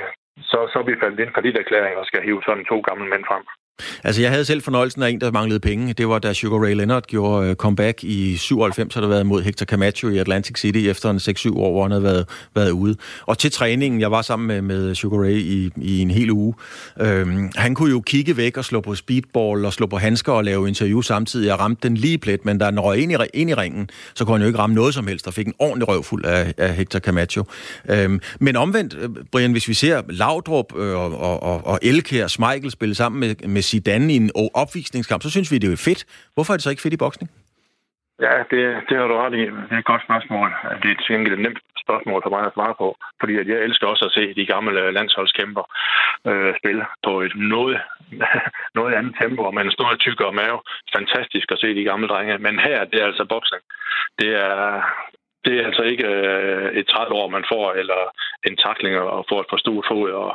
så, 0.50 0.58
så 0.72 0.78
er 0.78 0.82
vi 0.82 1.00
faldet 1.00 1.20
ind 1.20 1.34
for 1.34 1.40
de 1.40 1.58
erklæringer 1.58 1.98
og 1.98 2.06
skal 2.06 2.22
hive 2.22 2.42
sådan 2.46 2.64
to 2.64 2.80
gamle 2.80 3.08
mænd 3.08 3.24
frem. 3.24 3.44
Altså, 4.04 4.22
jeg 4.22 4.30
havde 4.30 4.44
selv 4.44 4.62
fornøjelsen 4.62 5.02
af 5.02 5.10
en, 5.10 5.20
der 5.20 5.30
manglede 5.30 5.60
penge. 5.60 5.92
Det 5.92 6.08
var 6.08 6.18
da 6.18 6.32
Sugar 6.32 6.64
Ray 6.64 6.74
Leonard 6.74 7.02
gjorde 7.06 7.48
øh, 7.48 7.56
comeback 7.56 8.04
i 8.04 8.36
97, 8.36 8.94
så 8.94 9.00
der 9.00 9.06
været 9.08 9.26
mod 9.26 9.42
Hector 9.42 9.66
Camacho 9.66 10.08
i 10.08 10.18
Atlantic 10.18 10.58
City 10.58 10.78
efter 10.78 11.10
en 11.10 11.16
6-7 11.16 11.58
år, 11.58 11.72
hvor 11.72 11.82
han 11.82 11.90
havde 11.90 12.02
været, 12.02 12.26
været 12.54 12.70
ude. 12.70 12.96
Og 13.26 13.38
til 13.38 13.52
træningen, 13.52 14.00
jeg 14.00 14.10
var 14.10 14.22
sammen 14.22 14.46
med, 14.46 14.62
med 14.62 14.94
Sugar 14.94 15.22
Ray 15.22 15.36
i, 15.36 15.70
i 15.76 15.98
en 15.98 16.10
hel 16.10 16.30
uge, 16.30 16.54
øhm, 17.00 17.50
han 17.56 17.74
kunne 17.74 17.90
jo 17.90 18.00
kigge 18.00 18.36
væk 18.36 18.56
og 18.56 18.64
slå 18.64 18.80
på 18.80 18.94
speedball 18.94 19.64
og 19.64 19.72
slå 19.72 19.86
på 19.86 19.98
handsker 19.98 20.32
og 20.32 20.44
lave 20.44 20.68
interview 20.68 21.00
samtidig. 21.00 21.46
Jeg 21.46 21.60
ramte 21.60 21.88
den 21.88 21.96
lige 21.96 22.18
plet, 22.18 22.44
men 22.44 22.58
da 22.58 22.64
han 22.64 22.80
røg 22.80 22.98
ind 22.98 23.12
i, 23.12 23.16
ind 23.34 23.50
i 23.50 23.54
ringen, 23.54 23.90
så 24.14 24.24
kunne 24.24 24.34
han 24.34 24.40
jo 24.42 24.46
ikke 24.46 24.58
ramme 24.58 24.74
noget 24.76 24.94
som 24.94 25.06
helst 25.06 25.26
og 25.26 25.34
fik 25.34 25.46
en 25.46 25.54
ordentlig 25.58 25.88
røvfuld 25.88 26.24
af, 26.24 26.54
af 26.56 26.74
Hector 26.74 26.98
Camacho. 26.98 27.44
Øhm, 27.88 28.20
men 28.40 28.56
omvendt, 28.56 28.96
øh, 29.00 29.08
Brian, 29.32 29.52
hvis 29.52 29.68
vi 29.68 29.74
ser 29.74 30.02
Laudrup 30.08 30.76
øh, 30.76 30.96
og, 30.96 31.18
og, 31.18 31.42
og, 31.42 31.66
og 31.66 31.78
Elke 31.82 32.24
og 32.24 32.30
Schmeichel 32.30 32.70
spille 32.70 32.94
sammen 32.94 33.20
med, 33.20 33.48
med 33.48 33.62
Zidane 33.68 34.12
i 34.14 34.16
en 34.16 34.30
opvisningskamp, 34.62 35.22
så 35.22 35.30
synes 35.30 35.52
vi, 35.52 35.58
det 35.58 35.72
er 35.72 35.84
fedt. 35.90 36.02
Hvorfor 36.34 36.52
er 36.52 36.56
det 36.56 36.64
så 36.64 36.70
ikke 36.70 36.82
fedt 36.82 36.98
i 36.98 37.04
boksning? 37.04 37.28
Ja, 38.26 38.34
det, 38.50 38.60
det 38.88 38.94
har 38.98 39.06
du 39.08 39.16
ret 39.16 39.34
i. 39.34 39.44
Det 39.68 39.74
er 39.76 39.82
et 39.82 39.92
godt 39.92 40.02
spørgsmål. 40.08 40.48
Det 40.82 40.88
er 40.90 40.94
et 40.94 41.32
et 41.32 41.44
nemt 41.46 41.62
spørgsmål 41.84 42.20
for 42.22 42.32
mig 42.34 42.42
at 42.46 42.56
svare 42.56 42.74
på, 42.82 42.88
fordi 43.20 43.34
at 43.42 43.46
jeg 43.52 43.58
elsker 43.66 43.86
også 43.86 44.04
at 44.08 44.14
se 44.16 44.34
de 44.40 44.46
gamle 44.52 44.92
landsholdskæmper 44.98 45.64
øh, 46.30 46.52
spille 46.60 46.84
på 47.06 47.12
et 47.26 47.34
noget, 47.54 47.78
noget 48.78 48.92
andet 48.98 49.14
tempo, 49.20 49.42
og 49.42 49.54
med 49.54 49.62
en 49.64 49.76
stor 49.78 49.88
tykkere 50.06 50.32
mave. 50.42 50.58
Fantastisk 50.96 51.46
at 51.52 51.60
se 51.62 51.68
de 51.78 51.88
gamle 51.90 52.08
drenge. 52.12 52.38
Men 52.46 52.54
her, 52.66 52.84
det 52.90 52.98
er 53.00 53.06
altså 53.10 53.24
boksning. 53.34 53.62
Det 54.20 54.30
er, 54.48 54.58
det 55.48 55.56
er 55.60 55.66
altså 55.70 55.82
ikke 55.82 56.06
øh, 56.06 56.68
et 56.80 56.86
30 56.86 57.14
år, 57.20 57.28
man 57.36 57.44
får, 57.52 57.66
eller 57.72 58.00
en 58.48 58.56
takling 58.56 58.94
og 58.98 59.24
får 59.28 59.40
et 59.40 59.52
forstået 59.54 59.84
fod. 59.90 60.10
Og 60.22 60.30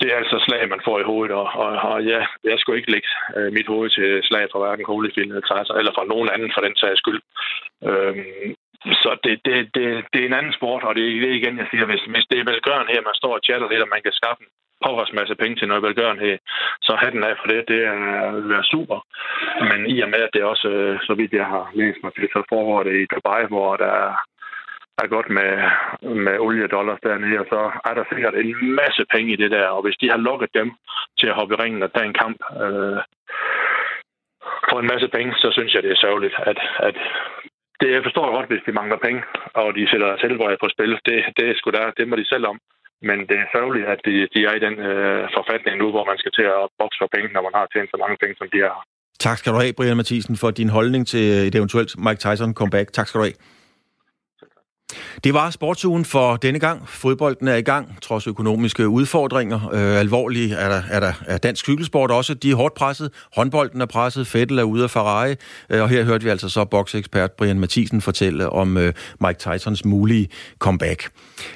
det 0.00 0.06
er 0.12 0.16
altså 0.16 0.36
slag, 0.46 0.68
man 0.68 0.84
får 0.84 0.96
i 1.00 1.08
hovedet. 1.10 1.32
Og, 1.40 1.46
og, 1.62 1.70
og 1.90 2.04
ja, 2.12 2.20
jeg 2.50 2.56
skulle 2.58 2.78
ikke 2.78 2.92
lægge 2.94 3.10
øh, 3.36 3.52
mit 3.56 3.68
hoved 3.72 3.90
til 3.90 4.08
slag 4.28 4.44
fra 4.52 4.58
hverken 4.62 4.86
Holyfield 4.90 5.30
eller 5.30 5.76
eller 5.78 5.92
fra 5.96 6.10
nogen 6.12 6.28
anden 6.34 6.50
for 6.54 6.60
den 6.66 6.76
sags 6.76 6.98
skyld. 7.02 7.20
Øhm, 7.88 8.54
så 9.02 9.10
det, 9.24 9.34
det, 9.46 9.56
det, 9.76 9.86
det 10.12 10.20
er 10.20 10.28
en 10.28 10.38
anden 10.40 10.52
sport, 10.58 10.82
og 10.88 10.94
det 10.94 11.02
er 11.04 11.20
det 11.26 11.34
igen, 11.40 11.58
jeg 11.58 11.68
siger, 11.70 11.86
hvis, 11.86 12.04
hvis 12.12 12.26
det 12.30 12.38
er 12.38 12.48
velgørende 12.50 12.92
her, 12.94 13.02
man 13.08 13.20
står 13.20 13.32
og 13.34 13.44
chatter 13.46 13.68
lidt, 13.68 13.82
og 13.86 13.92
man 13.94 14.02
kan 14.02 14.12
skaffe 14.12 14.42
en 14.42 14.50
masse 15.20 15.34
penge 15.34 15.56
til 15.56 15.68
noget 15.68 15.82
velgørenhed, 15.82 16.38
så 16.82 16.92
hatten 17.02 17.22
den 17.22 17.30
af 17.30 17.36
for 17.40 17.48
det, 17.52 17.68
det 17.68 17.80
er, 17.84 17.98
er 18.58 18.62
super. 18.62 18.98
Men 19.70 19.80
i 19.94 20.00
og 20.00 20.08
med, 20.08 20.20
at 20.26 20.34
det 20.34 20.42
også, 20.42 20.68
øh, 20.68 21.00
så 21.06 21.14
vidt 21.14 21.32
jeg 21.32 21.46
har 21.46 21.70
læst 21.74 21.98
mig 22.02 22.12
til, 22.14 22.28
så 22.32 22.42
foregår 22.48 22.82
det 22.82 22.94
i 23.00 23.06
Dubai, 23.14 23.44
hvor 23.46 23.76
der 23.76 23.96
er 25.02 25.06
godt 25.06 25.28
med, 25.38 25.52
med 26.26 26.38
oliedollars 26.38 27.00
dernede, 27.02 27.38
og 27.42 27.46
så 27.52 27.60
er 27.88 27.94
der 27.94 28.04
sikkert 28.12 28.34
en 28.34 28.74
masse 28.80 29.02
penge 29.14 29.32
i 29.32 29.36
det 29.36 29.50
der, 29.50 29.66
og 29.66 29.82
hvis 29.82 29.96
de 30.00 30.10
har 30.10 30.16
lukket 30.16 30.50
dem 30.54 30.68
til 31.18 31.26
at 31.26 31.34
hoppe 31.34 31.54
i 31.54 31.60
ringen 31.62 31.82
og 31.82 31.92
tage 31.92 32.06
en 32.06 32.20
kamp 32.22 32.38
øh, 32.62 33.00
for 34.68 34.78
en 34.80 34.90
masse 34.92 35.08
penge, 35.08 35.32
så 35.42 35.48
synes 35.52 35.74
jeg, 35.74 35.82
det 35.82 35.92
er 35.92 36.02
sørgeligt, 36.04 36.34
at, 36.50 36.58
at 36.88 36.96
det, 37.80 37.90
jeg 37.92 38.02
forstår 38.02 38.34
godt, 38.36 38.48
hvis 38.50 38.66
de 38.66 38.72
mangler 38.72 38.98
penge, 39.06 39.22
og 39.54 39.74
de 39.76 39.90
sætter 39.90 40.16
selv 40.20 40.38
på 40.38 40.68
spil. 40.74 40.92
Det, 41.06 41.16
det, 41.36 41.44
er 41.48 41.54
sgu 41.56 41.70
der, 41.70 41.90
det 41.98 42.08
må 42.08 42.16
de 42.16 42.28
selv 42.28 42.46
om 42.46 42.58
men 43.08 43.18
det 43.30 43.36
er 43.42 43.48
sørgeligt, 43.56 43.86
at 43.94 44.00
de, 44.06 44.14
de 44.34 44.40
er 44.48 44.54
i 44.58 44.64
den 44.66 44.76
øh, 44.90 45.22
forfatning 45.38 45.74
nu, 45.82 45.86
hvor 45.94 46.04
man 46.10 46.18
skal 46.22 46.32
til 46.38 46.46
at 46.56 46.64
bokse 46.80 46.98
for 47.02 47.08
penge, 47.14 47.28
når 47.36 47.42
man 47.46 47.54
har 47.58 47.66
tjent 47.72 47.90
så 47.90 47.98
mange 48.02 48.16
penge, 48.22 48.34
som 48.40 48.48
de 48.54 48.58
har. 48.68 48.80
Tak 49.26 49.36
skal 49.38 49.52
du 49.52 49.58
have, 49.62 49.72
Brian 49.78 49.96
Mathisen, 49.96 50.36
for 50.42 50.50
din 50.50 50.70
holdning 50.78 51.02
til 51.12 51.24
et 51.48 51.54
eventuelt 51.60 51.90
Mike 52.06 52.20
Tyson 52.24 52.54
comeback. 52.60 52.86
Tak 52.92 53.06
skal 53.06 53.18
du 53.18 53.24
have. 53.28 53.38
Det 55.24 55.34
var 55.34 55.50
sportsugen 55.50 56.04
for 56.04 56.36
denne 56.36 56.58
gang. 56.58 56.88
Fodbolden 56.88 57.48
er 57.48 57.54
i 57.54 57.62
gang, 57.62 57.98
trods 58.02 58.26
økonomiske 58.26 58.88
udfordringer. 58.88 59.70
Øh, 59.72 60.00
alvorlige 60.00 60.54
er 60.54 60.68
der, 60.68 60.82
er 60.90 61.00
der 61.00 61.12
er 61.26 61.38
dansk 61.38 61.64
cykelsport 61.64 62.10
også. 62.10 62.34
De 62.34 62.50
er 62.50 62.54
hårdt 62.54 62.74
presset. 62.74 63.10
Håndbolden 63.36 63.80
er 63.80 63.86
presset. 63.86 64.26
Fettel 64.26 64.58
er 64.58 64.62
ude 64.62 64.84
af 64.84 64.90
Ferrari. 64.90 65.34
Øh, 65.70 65.82
og 65.82 65.88
her 65.88 66.04
hørte 66.04 66.24
vi 66.24 66.30
altså 66.30 66.48
så 66.48 66.64
boksekspert 66.64 67.32
Brian 67.32 67.60
Mathisen 67.60 68.00
fortælle 68.00 68.50
om 68.50 68.76
øh, 68.76 68.92
Mike 69.20 69.38
Tysons 69.38 69.84
mulige 69.84 70.28
comeback. 70.58 71.10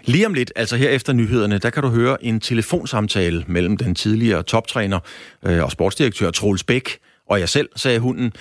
Lige 0.05 0.26
om 0.26 0.35
lidt, 0.35 0.53
altså 0.57 0.76
her 0.76 0.89
efter 0.89 1.12
nyhederne, 1.12 1.59
der 1.59 1.70
kan 1.70 1.82
du 1.82 1.89
høre 1.89 2.24
en 2.24 2.41
telefonsamtale 2.41 3.45
mellem 3.47 3.76
den 3.76 3.95
tidligere 3.95 4.43
toptræner 4.43 4.99
øh, 5.47 5.64
og 5.64 5.70
sportsdirektør 5.70 6.30
Troels 6.30 6.64
Bæk 6.64 6.99
og 7.26 7.41
jeg 7.41 7.49
selv, 7.49 7.68
sagde 7.76 7.99
hunden. 7.99 8.32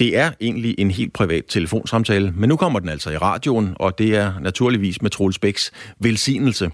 Det 0.00 0.16
er 0.16 0.30
egentlig 0.40 0.74
en 0.78 0.90
helt 0.90 1.12
privat 1.12 1.44
telefonsamtale, 1.48 2.32
men 2.36 2.48
nu 2.48 2.56
kommer 2.56 2.80
den 2.80 2.88
altså 2.88 3.10
i 3.10 3.16
radioen, 3.16 3.76
og 3.76 3.98
det 3.98 4.16
er 4.16 4.32
naturligvis 4.40 5.02
med 5.02 5.10
Troels 5.10 5.38
Bæks 5.38 5.72
velsignelse. 6.00 6.70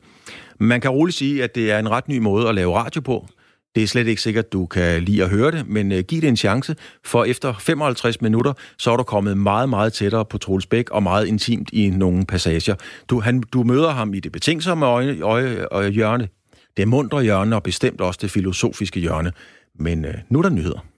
Man 0.61 0.81
kan 0.81 0.91
roligt 0.91 1.16
sige, 1.16 1.45
at 1.45 1.55
det 1.55 1.71
er 1.71 1.79
en 1.79 1.91
ret 1.91 2.09
ny 2.09 2.18
måde 2.18 2.49
at 2.49 2.55
lave 2.55 2.77
radio 2.77 3.01
på. 3.01 3.27
Det 3.75 3.83
er 3.83 3.87
slet 3.87 4.07
ikke 4.07 4.23
sikkert, 4.23 4.53
du 4.53 4.66
kan 4.66 5.03
lide 5.03 5.23
at 5.23 5.31
høre 5.31 5.51
det, 5.51 5.68
men 5.68 5.93
øh, 5.93 6.05
giv 6.09 6.21
det 6.21 6.29
en 6.29 6.37
chance, 6.37 6.77
for 7.05 7.25
efter 7.25 7.55
55 7.59 8.21
minutter, 8.21 8.53
så 8.79 8.91
er 8.91 8.97
du 8.97 9.03
kommet 9.03 9.37
meget, 9.37 9.68
meget 9.68 9.93
tættere 9.93 10.25
på 10.25 10.39
Troels 10.39 10.66
Bæk 10.66 10.91
og 10.91 11.03
meget 11.03 11.27
intimt 11.27 11.71
i 11.73 11.91
nogle 11.91 12.27
passager. 12.27 12.75
Du, 13.09 13.21
han, 13.21 13.43
du 13.53 13.62
møder 13.62 13.91
ham 13.91 14.14
i 14.14 14.21
det 14.21 14.33
betænksomme 14.33 14.87
øje, 14.87 15.21
øje, 15.21 15.66
øje, 15.71 15.91
hjørne, 15.91 16.29
det 16.77 16.89
mundre 16.89 17.23
hjørne 17.23 17.57
og 17.57 17.62
bestemt 17.62 18.01
også 18.01 18.18
det 18.23 18.31
filosofiske 18.31 19.01
hjørne. 19.01 19.33
Men 19.79 20.05
øh, 20.05 20.14
nu 20.29 20.39
er 20.39 20.43
der 20.43 20.51
nyheder. 20.51 20.89